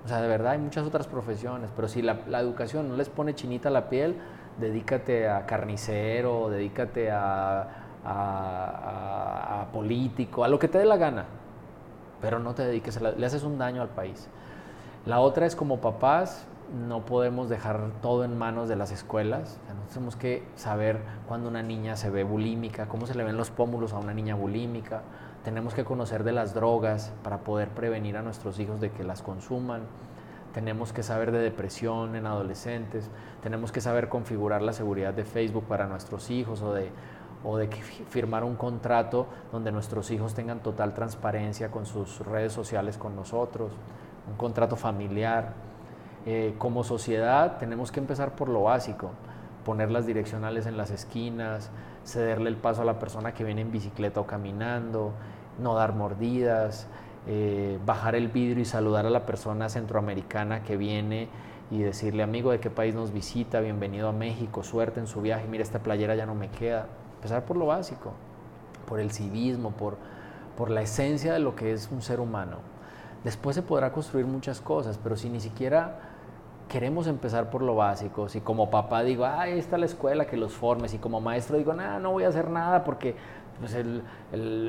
O 0.05 0.09
sea, 0.09 0.21
de 0.21 0.29
verdad 0.29 0.53
hay 0.53 0.59
muchas 0.59 0.87
otras 0.87 1.07
profesiones, 1.07 1.71
pero 1.75 1.89
si 1.89 2.03
la, 2.03 2.19
educación 2.41 2.89
no 2.89 2.97
les 2.97 3.09
pone 3.09 3.35
chinita 3.35 3.71
la 3.71 3.89
piel, 3.89 4.17
dedícate 4.59 5.29
a 5.29 5.47
carnicero, 5.47 6.51
dedícate 6.51 7.11
a, 7.11 7.69
a, 8.05 9.67
político, 9.73 10.45
a 10.45 10.49
lo 10.49 10.59
que 10.59 10.69
te 10.69 10.79
dé 10.79 10.85
la 10.85 10.97
gana, 10.97 11.27
pero 12.21 12.41
no 12.41 12.55
te 12.55 12.65
dediques, 12.65 12.97
a 12.97 13.13
le 13.13 13.25
haces 13.25 13.45
un 13.45 13.59
daño 13.59 13.81
al 13.81 13.91
país. 13.91 14.29
La 15.07 15.21
otra 15.21 15.47
es 15.47 15.55
como 15.55 15.81
papás, 15.81 16.47
no 16.73 17.05
podemos 17.05 17.49
dejar 17.49 17.91
todo 18.01 18.25
en 18.25 18.37
manos 18.37 18.69
de 18.69 18.77
las 18.77 18.91
escuelas. 18.93 19.59
tenemos 19.93 20.17
que 20.17 20.43
saber 20.57 21.01
cuando 21.29 21.49
una 21.49 21.63
niña 21.63 21.97
se 21.97 22.11
ve 22.11 22.25
bulímica, 22.25 22.87
cómo 22.87 23.07
se 23.07 23.15
le 23.15 23.25
ven 23.25 23.37
los 23.37 23.51
pómulos 23.51 23.93
a 23.93 23.99
una 23.99 24.15
niña 24.15 24.35
bulímica, 24.35 25.03
tenemos 25.45 25.75
que 25.75 25.85
conocer 25.85 26.23
de 26.23 26.33
las 26.33 26.55
drogas 26.55 27.13
para 27.25 27.39
poder 27.39 27.69
prevenir 27.69 28.17
a 28.17 28.23
nuestros 28.23 28.59
hijos 28.61 28.81
de 28.81 28.91
que 28.91 29.03
las 29.03 29.23
consuman. 29.23 29.83
Tenemos 30.55 30.93
que 30.93 31.03
saber 31.03 31.33
de 31.33 31.39
depresión 31.39 32.15
en 32.15 32.27
adolescentes. 32.27 33.11
Tenemos 33.43 33.73
que 33.73 33.81
saber 33.81 34.09
configurar 34.09 34.63
la 34.63 34.73
seguridad 34.73 35.15
de 35.15 35.25
Facebook 35.25 35.65
para 35.65 35.87
nuestros 35.87 36.31
hijos 36.31 36.63
o 36.63 36.73
de, 36.73 36.91
o 37.43 37.57
de 37.57 37.69
firmar 37.69 38.45
un 38.45 38.55
contrato 38.55 39.27
donde 39.51 39.73
nuestros 39.73 40.11
hijos 40.11 40.35
tengan 40.35 40.61
total 40.61 40.95
transparencia 40.95 41.71
con 41.71 41.87
sus 41.87 42.21
redes 42.25 42.53
sociales 42.53 42.97
con 42.97 43.17
nosotros. 43.17 43.73
Un 44.31 44.37
contrato 44.37 44.77
familiar. 44.77 45.55
Eh, 46.25 46.55
como 46.59 46.85
sociedad 46.85 47.59
tenemos 47.59 47.91
que 47.91 47.99
empezar 47.99 48.37
por 48.37 48.49
lo 48.49 48.65
básico. 48.65 49.11
Poner 49.65 49.91
las 49.91 50.07
direccionales 50.07 50.67
en 50.67 50.77
las 50.77 50.91
esquinas, 50.91 51.71
cederle 52.05 52.51
el 52.51 52.57
paso 52.57 52.83
a 52.83 52.85
la 52.85 52.99
persona 52.99 53.33
que 53.33 53.45
viene 53.45 53.61
en 53.61 53.73
bicicleta 53.73 54.21
o 54.21 54.27
caminando, 54.27 55.13
no 55.59 55.75
dar 55.75 55.95
mordidas, 55.95 56.87
eh, 57.27 57.79
bajar 57.85 58.15
el 58.15 58.29
vidrio 58.29 58.63
y 58.63 58.65
saludar 58.65 59.07
a 59.07 59.11
la 59.11 59.27
persona 59.27 59.69
centroamericana 59.69 60.63
que 60.63 60.77
viene 60.77 61.29
y 61.71 61.81
decirle, 61.81 62.23
amigo, 62.23 62.51
¿de 62.51 62.61
qué 62.61 62.71
país 62.71 62.95
nos 62.95 63.13
visita? 63.13 63.61
Bienvenido 63.61 64.09
a 64.09 64.13
México, 64.13 64.63
suerte 64.63 65.01
en 65.01 65.07
su 65.07 65.23
viaje, 65.23 65.47
mira, 65.49 65.63
esta 65.63 65.79
playera 65.79 66.15
ya 66.15 66.27
no 66.27 66.35
me 66.35 66.51
queda. 66.51 66.87
Empezar 67.17 67.45
por 67.45 67.57
lo 67.57 67.67
básico, 67.67 68.13
por 68.87 69.01
el 69.01 69.13
civismo, 69.13 69.71
por, 69.71 69.97
por 70.57 70.71
la 70.71 70.83
esencia 70.83 71.33
de 71.33 71.39
lo 71.39 71.55
que 71.55 71.73
es 71.73 71.89
un 71.91 72.03
ser 72.03 72.21
humano. 72.21 72.59
Después 73.25 73.55
se 73.55 73.63
podrá 73.63 73.93
construir 73.93 74.27
muchas 74.27 74.61
cosas, 74.61 74.99
pero 75.03 75.17
si 75.17 75.29
ni 75.31 75.41
siquiera 75.41 76.01
queremos 76.69 77.07
empezar 77.07 77.51
por 77.51 77.63
lo 77.63 77.77
básico. 77.77 78.29
Si 78.29 78.41
como 78.41 78.71
papá 78.71 79.03
digo, 79.03 79.25
ah, 79.25 79.43
ahí 79.43 79.59
está 79.59 79.77
la 79.79 79.87
escuela 79.87 80.27
que 80.27 80.37
los 80.37 80.53
forme, 80.53 80.89
si 80.89 80.99
como 80.99 81.21
maestro 81.21 81.59
digo, 81.59 81.75
nada, 81.75 81.99
no 81.99 82.13
voy 82.13 82.25
a 82.25 82.29
hacer 82.29 82.49
nada 82.49 82.83
porque 82.83 83.15
pues 83.63 83.77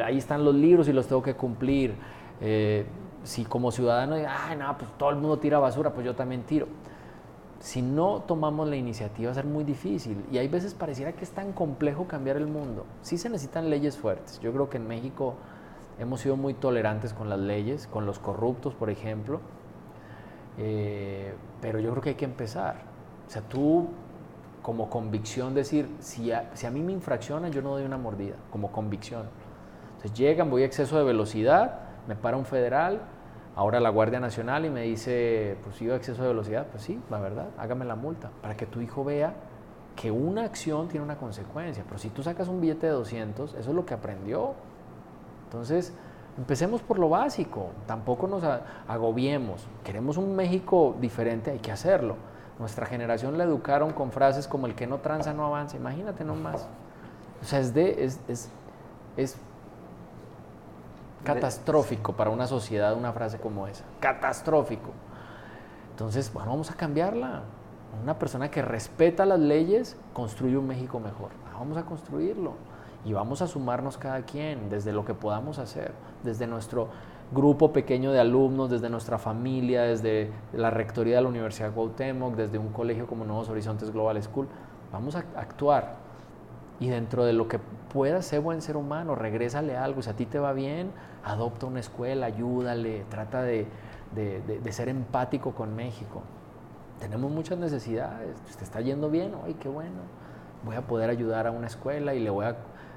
ahí 0.05 0.17
están 0.17 0.45
los 0.45 0.53
libros 0.53 0.87
y 0.87 0.93
los 0.93 1.07
tengo 1.07 1.23
que 1.23 1.33
cumplir. 1.33 1.95
Eh, 2.41 2.85
si 3.23 3.43
como 3.43 3.71
ciudadano, 3.71 4.15
ay, 4.15 4.55
no, 4.55 4.77
pues 4.77 4.91
todo 4.97 5.09
el 5.09 5.15
mundo 5.15 5.39
tira 5.39 5.57
basura, 5.57 5.91
pues 5.91 6.05
yo 6.05 6.13
también 6.13 6.43
tiro. 6.43 6.67
Si 7.59 7.81
no 7.81 8.21
tomamos 8.27 8.67
la 8.67 8.75
iniciativa 8.75 9.29
va 9.29 9.31
a 9.31 9.35
ser 9.35 9.45
muy 9.45 9.63
difícil 9.63 10.23
y 10.31 10.37
hay 10.37 10.47
veces 10.47 10.73
pareciera 10.73 11.13
que 11.13 11.23
es 11.23 11.31
tan 11.31 11.53
complejo 11.53 12.05
cambiar 12.07 12.37
el 12.37 12.47
mundo. 12.47 12.85
Sí 13.01 13.17
se 13.17 13.29
necesitan 13.29 13.69
leyes 13.69 13.97
fuertes. 13.97 14.39
Yo 14.41 14.51
creo 14.51 14.69
que 14.69 14.77
en 14.77 14.87
México 14.87 15.35
hemos 15.97 16.19
sido 16.19 16.35
muy 16.35 16.53
tolerantes 16.53 17.13
con 17.13 17.29
las 17.29 17.39
leyes, 17.39 17.87
con 17.87 18.05
los 18.05 18.19
corruptos, 18.19 18.75
por 18.75 18.89
ejemplo, 18.89 19.39
eh, 20.57 21.33
pero 21.61 21.79
yo 21.79 21.89
creo 21.91 22.03
que 22.03 22.09
hay 22.09 22.15
que 22.15 22.25
empezar. 22.25 22.75
O 23.25 23.29
sea, 23.31 23.41
tú 23.41 23.87
como 24.63 24.89
convicción 24.89 25.53
decir, 25.53 25.87
si 25.99 26.31
a, 26.31 26.49
si 26.55 26.65
a 26.65 26.71
mí 26.71 26.81
me 26.81 26.93
infraccionan, 26.93 27.51
yo 27.51 27.61
no 27.61 27.71
doy 27.71 27.83
una 27.83 27.97
mordida, 27.97 28.35
como 28.49 28.71
convicción. 28.71 29.27
Entonces 29.97 30.13
llegan, 30.17 30.49
voy 30.49 30.63
a 30.63 30.65
exceso 30.65 30.97
de 30.97 31.03
velocidad, 31.03 31.81
me 32.07 32.15
para 32.15 32.37
un 32.37 32.45
federal, 32.45 33.01
ahora 33.55 33.79
la 33.79 33.89
Guardia 33.89 34.19
Nacional 34.19 34.65
y 34.65 34.69
me 34.69 34.81
dice, 34.83 35.57
pues 35.63 35.79
iba 35.81 35.93
a 35.93 35.97
exceso 35.97 36.23
de 36.23 36.29
velocidad, 36.29 36.67
pues 36.71 36.81
sí, 36.81 36.99
la 37.11 37.19
verdad, 37.19 37.49
hágame 37.57 37.85
la 37.85 37.95
multa, 37.95 38.31
para 38.41 38.57
que 38.57 38.65
tu 38.65 38.81
hijo 38.81 39.03
vea 39.03 39.35
que 39.95 40.11
una 40.11 40.43
acción 40.43 40.87
tiene 40.87 41.05
una 41.05 41.17
consecuencia. 41.17 41.83
Pero 41.85 41.99
si 41.99 42.09
tú 42.09 42.23
sacas 42.23 42.47
un 42.47 42.61
billete 42.61 42.87
de 42.87 42.93
200, 42.93 43.53
eso 43.53 43.69
es 43.69 43.75
lo 43.75 43.85
que 43.85 43.93
aprendió. 43.93 44.53
Entonces, 45.45 45.93
empecemos 46.37 46.81
por 46.81 46.99
lo 46.99 47.09
básico, 47.09 47.69
tampoco 47.85 48.27
nos 48.27 48.43
agobiemos. 48.87 49.67
Queremos 49.83 50.17
un 50.17 50.35
México 50.35 50.95
diferente, 50.99 51.51
hay 51.51 51.59
que 51.59 51.71
hacerlo. 51.71 52.15
Nuestra 52.59 52.85
generación 52.85 53.37
la 53.37 53.45
educaron 53.45 53.93
con 53.93 54.11
frases 54.11 54.47
como 54.47 54.67
el 54.67 54.75
que 54.75 54.87
no 54.87 54.99
tranza 54.99 55.33
no 55.33 55.45
avanza, 55.45 55.75
imagínate 55.77 56.23
nomás. 56.23 56.67
O 57.41 57.45
sea, 57.45 57.59
es, 57.59 57.73
de, 57.73 58.03
es, 58.03 58.19
es, 58.27 58.49
es 59.17 59.37
catastrófico 61.23 62.13
para 62.13 62.29
una 62.29 62.47
sociedad 62.47 62.95
una 62.95 63.11
frase 63.11 63.39
como 63.39 63.67
esa. 63.67 63.83
Catastrófico. 63.99 64.91
Entonces, 65.91 66.31
bueno, 66.33 66.51
vamos 66.51 66.69
a 66.71 66.75
cambiarla. 66.75 67.43
Una 68.01 68.17
persona 68.17 68.49
que 68.49 68.61
respeta 68.61 69.25
las 69.25 69.39
leyes 69.39 69.95
construye 70.13 70.57
un 70.57 70.67
México 70.67 70.99
mejor. 70.99 71.29
Ah, 71.47 71.57
vamos 71.59 71.77
a 71.77 71.83
construirlo. 71.83 72.53
Y 73.05 73.13
vamos 73.13 73.41
a 73.41 73.47
sumarnos 73.47 73.97
cada 73.97 74.21
quien 74.21 74.69
desde 74.69 74.93
lo 74.93 75.05
que 75.05 75.13
podamos 75.13 75.59
hacer, 75.59 75.91
desde 76.23 76.47
nuestro 76.47 76.87
grupo 77.33 77.73
pequeño 77.73 78.11
de 78.11 78.19
alumnos, 78.19 78.69
desde 78.69 78.89
nuestra 78.89 79.17
familia, 79.17 79.83
desde 79.83 80.29
la 80.53 80.69
rectoría 80.69 81.17
de 81.17 81.21
la 81.23 81.29
Universidad 81.29 81.73
Cuauhtémoc, 81.73 82.35
desde 82.35 82.57
un 82.57 82.69
colegio 82.69 83.07
como 83.07 83.25
Nuevos 83.25 83.49
Horizontes 83.49 83.91
Global 83.91 84.21
School. 84.21 84.47
Vamos 84.91 85.15
a 85.15 85.25
actuar. 85.35 86.03
Y 86.79 86.89
dentro 86.89 87.23
de 87.25 87.33
lo 87.33 87.47
que 87.47 87.59
pueda 87.91 88.21
ser 88.21 88.41
buen 88.41 88.61
ser 88.61 88.77
humano, 88.77 89.15
regrésale 89.15 89.77
algo. 89.77 90.01
Si 90.01 90.09
a 90.09 90.15
ti 90.15 90.25
te 90.25 90.39
va 90.39 90.53
bien, 90.53 90.91
adopta 91.23 91.65
una 91.65 91.79
escuela, 91.79 92.25
ayúdale, 92.25 93.05
trata 93.09 93.41
de, 93.41 93.67
ser 94.71 94.89
empático 94.89 95.53
con 95.53 95.75
México. 95.75 96.21
Tenemos 96.99 97.31
muchas 97.31 97.57
necesidades, 97.57 98.37
te 98.57 98.63
está 98.63 98.81
yendo 98.81 99.09
bien, 99.09 99.33
ay, 99.45 99.55
qué 99.55 99.69
bueno. 99.69 100.01
Voy 100.63 100.75
a 100.75 100.81
poder 100.81 101.09
ayudar 101.09 101.47
a 101.47 101.51
una 101.51 101.67
escuela 101.67 102.13
y 102.13 102.19
le 102.19 102.29
voy 102.29 102.45
a 102.45 102.55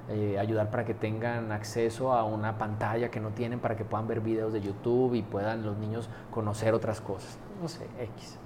eh, 0.09 0.39
ayudar 0.39 0.71
para 0.71 0.85
que 0.85 0.95
tengan 0.95 1.51
acceso 1.51 2.13
a 2.13 2.23
una 2.25 2.59
pantalla 2.59 3.11
que 3.11 3.19
no 3.19 3.31
tienen 3.31 3.59
para 3.59 3.75
que 3.77 3.85
puedan 3.85 4.07
ver 4.07 4.21
videos 4.21 4.53
de 4.53 4.61
YouTube 4.61 5.15
y 5.15 5.23
puedan 5.23 5.65
los 5.65 5.77
niños 5.79 6.09
conocer 6.31 6.75
otras 6.75 7.01
cosas. 7.01 7.39
No 7.61 7.67
sé, 7.67 7.89
X. 7.99 8.39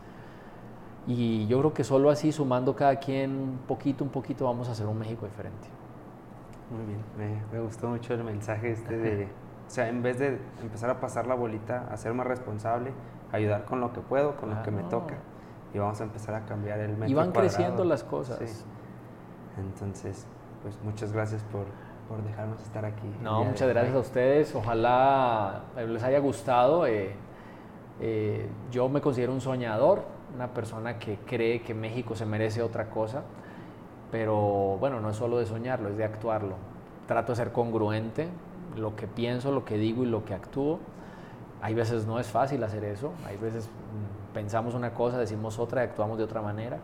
Y 1.06 1.46
yo 1.48 1.58
creo 1.58 1.74
que 1.74 1.84
solo 1.84 2.08
así, 2.10 2.32
sumando 2.32 2.74
cada 2.74 2.96
quien 2.96 3.32
un 3.32 3.58
poquito, 3.66 4.04
un 4.04 4.10
poquito, 4.10 4.46
vamos 4.46 4.68
a 4.68 4.72
hacer 4.72 4.86
un 4.86 4.98
México 4.98 5.26
diferente. 5.26 5.68
Muy 6.70 6.84
bien, 6.86 7.42
me, 7.52 7.60
gustó 7.60 7.88
mucho 7.88 8.14
el 8.14 8.24
mensaje 8.24 8.70
este 8.70 8.96
de, 8.96 9.24
o 9.24 9.70
sea, 9.70 9.88
en 9.88 10.02
vez 10.02 10.18
de 10.18 10.38
empezar 10.62 10.88
a 10.88 11.00
pasar 11.00 11.26
la 11.26 11.34
bolita, 11.34 11.88
a 11.90 11.96
ser 11.96 12.14
más 12.14 12.26
responsable, 12.26 12.92
ayudar 13.32 13.64
con 13.64 13.80
lo 13.80 13.92
que 13.92 14.00
puedo, 14.00 14.36
con 14.36 14.50
lo 14.50 14.62
que 14.62 14.70
me 14.70 14.84
toca. 14.84 15.16
Y 15.74 15.78
vamos 15.78 16.00
a 16.00 16.04
empezar 16.04 16.34
a 16.34 16.46
cambiar 16.46 16.80
el 16.80 16.92
metro 16.92 17.08
Y 17.08 17.14
van 17.14 17.32
creciendo 17.32 17.84
las 17.84 18.02
cosas. 18.02 18.64
Entonces, 19.58 20.26
pues 20.62 20.76
muchas 20.84 21.12
gracias 21.12 21.42
por, 21.44 21.64
por 22.08 22.22
dejarnos 22.22 22.60
estar 22.62 22.84
aquí. 22.84 23.08
No, 23.22 23.44
muchas 23.44 23.68
gracias 23.68 23.94
a 23.94 23.98
ustedes. 23.98 24.54
Ojalá 24.54 25.62
les 25.76 26.02
haya 26.02 26.18
gustado. 26.18 26.86
Eh, 26.86 27.14
eh, 28.00 28.48
yo 28.70 28.88
me 28.88 29.00
considero 29.00 29.32
un 29.32 29.40
soñador, 29.40 30.02
una 30.34 30.48
persona 30.48 30.98
que 30.98 31.18
cree 31.18 31.62
que 31.62 31.74
México 31.74 32.14
se 32.16 32.26
merece 32.26 32.62
otra 32.62 32.90
cosa. 32.90 33.22
Pero 34.10 34.76
bueno, 34.80 35.00
no 35.00 35.10
es 35.10 35.16
solo 35.16 35.38
de 35.38 35.46
soñarlo, 35.46 35.88
es 35.88 35.96
de 35.96 36.04
actuarlo. 36.04 36.56
Trato 37.06 37.32
de 37.32 37.36
ser 37.36 37.52
congruente, 37.52 38.28
lo 38.76 38.96
que 38.96 39.06
pienso, 39.06 39.52
lo 39.52 39.64
que 39.64 39.76
digo 39.76 40.02
y 40.02 40.06
lo 40.06 40.24
que 40.24 40.34
actúo. 40.34 40.80
Hay 41.62 41.74
veces 41.74 42.06
no 42.06 42.18
es 42.18 42.26
fácil 42.26 42.64
hacer 42.64 42.84
eso, 42.84 43.12
hay 43.26 43.36
veces 43.36 43.66
mm, 43.66 44.34
pensamos 44.34 44.74
una 44.74 44.94
cosa, 44.94 45.18
decimos 45.18 45.58
otra 45.58 45.82
y 45.82 45.84
actuamos 45.84 46.18
de 46.18 46.24
otra 46.24 46.40
manera. 46.40 46.78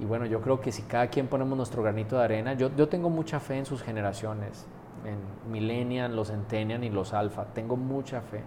Y 0.00 0.06
bueno, 0.06 0.24
yo 0.24 0.40
creo 0.40 0.60
que 0.60 0.72
si 0.72 0.82
cada 0.82 1.08
quien 1.08 1.28
ponemos 1.28 1.56
nuestro 1.56 1.82
granito 1.82 2.16
de 2.16 2.24
arena, 2.24 2.54
yo, 2.54 2.74
yo 2.74 2.88
tengo 2.88 3.10
mucha 3.10 3.38
fe 3.38 3.58
en 3.58 3.66
sus 3.66 3.82
generaciones, 3.82 4.66
en 5.04 5.52
Millennial, 5.52 6.16
los 6.16 6.28
Centennial 6.28 6.82
y 6.84 6.88
los 6.88 7.12
Alpha, 7.12 7.44
tengo 7.52 7.76
mucha 7.76 8.22
fe. 8.22 8.42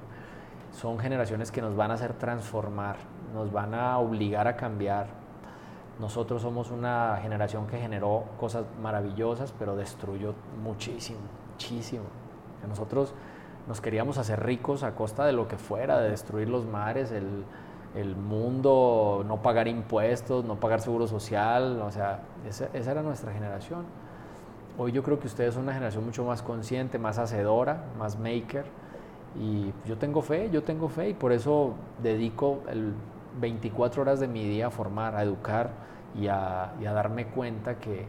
Son 0.71 0.97
generaciones 0.97 1.51
que 1.51 1.61
nos 1.61 1.75
van 1.75 1.91
a 1.91 1.93
hacer 1.93 2.13
transformar, 2.13 2.95
nos 3.35 3.51
van 3.51 3.75
a 3.75 3.99
obligar 3.99 4.47
a 4.47 4.55
cambiar, 4.55 5.07
nosotros 5.99 6.41
somos 6.41 6.71
una 6.71 7.19
generación 7.21 7.67
que 7.67 7.77
generó 7.77 8.25
cosas 8.39 8.65
maravillosas, 8.81 9.53
pero 9.57 9.75
destruyó 9.75 10.33
muchísimo, 10.63 11.19
muchísimo. 11.51 12.05
Nosotros 12.67 13.13
nos 13.67 13.79
queríamos 13.79 14.17
hacer 14.17 14.43
ricos 14.43 14.81
a 14.83 14.95
costa 14.95 15.25
de 15.25 15.33
lo 15.33 15.47
que 15.47 15.57
fuera, 15.57 15.99
de 15.99 16.09
destruir 16.09 16.49
los 16.49 16.65
mares, 16.65 17.11
el, 17.11 17.45
el 17.95 18.15
mundo, 18.15 19.23
no 19.27 19.41
pagar 19.41 19.67
impuestos, 19.67 20.45
no 20.45 20.59
pagar 20.59 20.81
seguro 20.81 21.07
social, 21.07 21.81
o 21.81 21.91
sea, 21.91 22.21
esa, 22.47 22.67
esa, 22.73 22.91
era 22.91 23.01
nuestra 23.03 23.31
generación. 23.31 23.85
Hoy 24.77 24.91
yo 24.91 25.03
creo 25.03 25.19
que 25.19 25.27
ustedes 25.27 25.53
son 25.53 25.63
una 25.63 25.73
generación 25.73 26.03
mucho 26.03 26.23
más 26.23 26.41
consciente, 26.41 26.97
más 26.97 27.19
hacedora, 27.19 27.83
más 27.99 28.17
maker, 28.17 28.65
y 29.39 29.73
yo 29.87 29.97
tengo 29.97 30.21
fe, 30.21 30.49
yo 30.51 30.63
tengo 30.63 30.89
fe, 30.89 31.09
y 31.09 31.13
por 31.13 31.31
eso 31.31 31.73
dedico 32.01 32.61
el 32.69 32.93
24 33.39 34.01
horas 34.01 34.19
de 34.19 34.27
mi 34.27 34.47
día 34.47 34.67
a 34.67 34.69
formar, 34.71 35.15
a 35.15 35.23
educar 35.23 35.71
y 36.19 36.27
a, 36.27 36.73
darme 36.81 37.27
cuenta 37.27 37.75
que, 37.79 38.05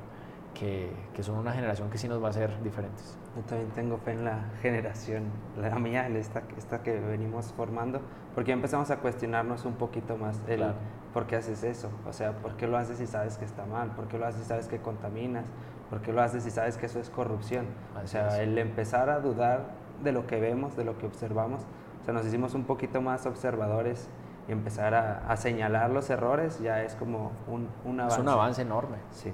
son 1.20 1.38
una 1.38 1.52
generación 1.52 1.90
que 1.90 1.98
sí 1.98 2.09
nos 2.09 2.22
va 2.22 2.28
a 2.28 2.30
hacer 2.30 2.62
diferentes. 2.62 3.18
Yo 3.36 3.42
también 3.42 3.70
tengo 3.70 3.98
fe 3.98 4.12
en 4.12 4.24
la 4.24 4.44
generación, 4.62 5.24
la 5.57 5.74
mía, 5.76 6.09
esta, 6.09 6.42
esta 6.57 6.82
que 6.82 6.98
venimos 6.98 7.52
formando, 7.57 8.00
porque 8.34 8.52
empezamos 8.52 8.90
a 8.90 8.98
cuestionarnos 8.98 9.64
un 9.64 9.74
poquito 9.74 10.16
más 10.16 10.40
el 10.46 10.64
por 11.12 11.26
qué 11.26 11.36
haces 11.36 11.62
eso, 11.62 11.90
o 12.09 12.12
sea, 12.12 12.32
por 12.32 12.57
qué 12.57 12.66
lo 12.66 12.76
haces 12.76 12.98
si 12.98 13.07
sabes 13.07 13.38
que 13.38 13.44
está 13.44 13.64
mal, 13.66 13.92
por 13.92 14.09
qué 14.09 14.18
lo 14.18 14.26
haces 14.26 14.42
si 14.42 14.48
sabes 14.48 14.66
que 14.66 14.78
contaminas, 14.78 15.44
por 15.88 16.00
qué 16.00 16.12
lo 16.12 16.20
haces 16.20 16.42
si 16.42 16.50
sabes 16.50 16.76
que 16.76 16.86
eso 16.86 16.98
es 16.98 17.11
corrupción. 17.11 17.66
o 18.02 18.07
sea, 18.07 18.42
el 18.42 18.59
empezar 18.59 19.11
a 19.11 19.20
dudar 19.20 19.66
de 20.02 20.12
lo 20.12 20.26
que 20.26 20.40
vemos, 20.40 20.76
de 20.76 20.84
lo 20.84 20.98
que 20.98 21.07
observamos, 21.07 21.62
o 22.02 22.05
sea, 22.05 22.14
nos 22.14 22.26
hicimos 22.26 22.55
un 22.55 22.64
poquito 22.64 23.00
más 23.00 23.26
observadores 23.26 24.09
y 24.48 24.52
empezar 24.52 24.94
a, 24.94 25.36
señalar 25.36 25.90
los 25.90 26.11
errores 26.11 26.61
ya 26.61 26.82
es 26.82 26.94
como 26.96 27.32
un, 27.46 27.68
un, 27.84 28.00
avance. 28.00 28.16
Es 28.16 28.22
un 28.22 28.28
avance 28.28 28.62
enorme. 28.62 28.98
Sí. 29.11 29.32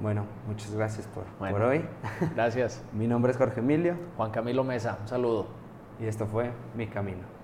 Bueno, 0.00 0.24
muchas 0.46 0.72
gracias 0.74 1.06
por, 1.06 1.24
por 1.24 1.62
hoy. 1.62 1.84
Gracias. 2.34 2.82
Mi 2.92 3.06
nombre 3.06 3.32
es 3.32 3.38
Jorge 3.38 3.60
Emilio. 3.60 3.96
Juan 4.16 4.30
Camilo 4.30 4.64
Mesa, 4.64 4.96
un 5.02 5.08
saludo. 5.08 5.46
Y 6.00 6.06
esto 6.06 6.26
fue 6.26 6.50
Mi 6.74 6.86
Camino. 6.86 7.39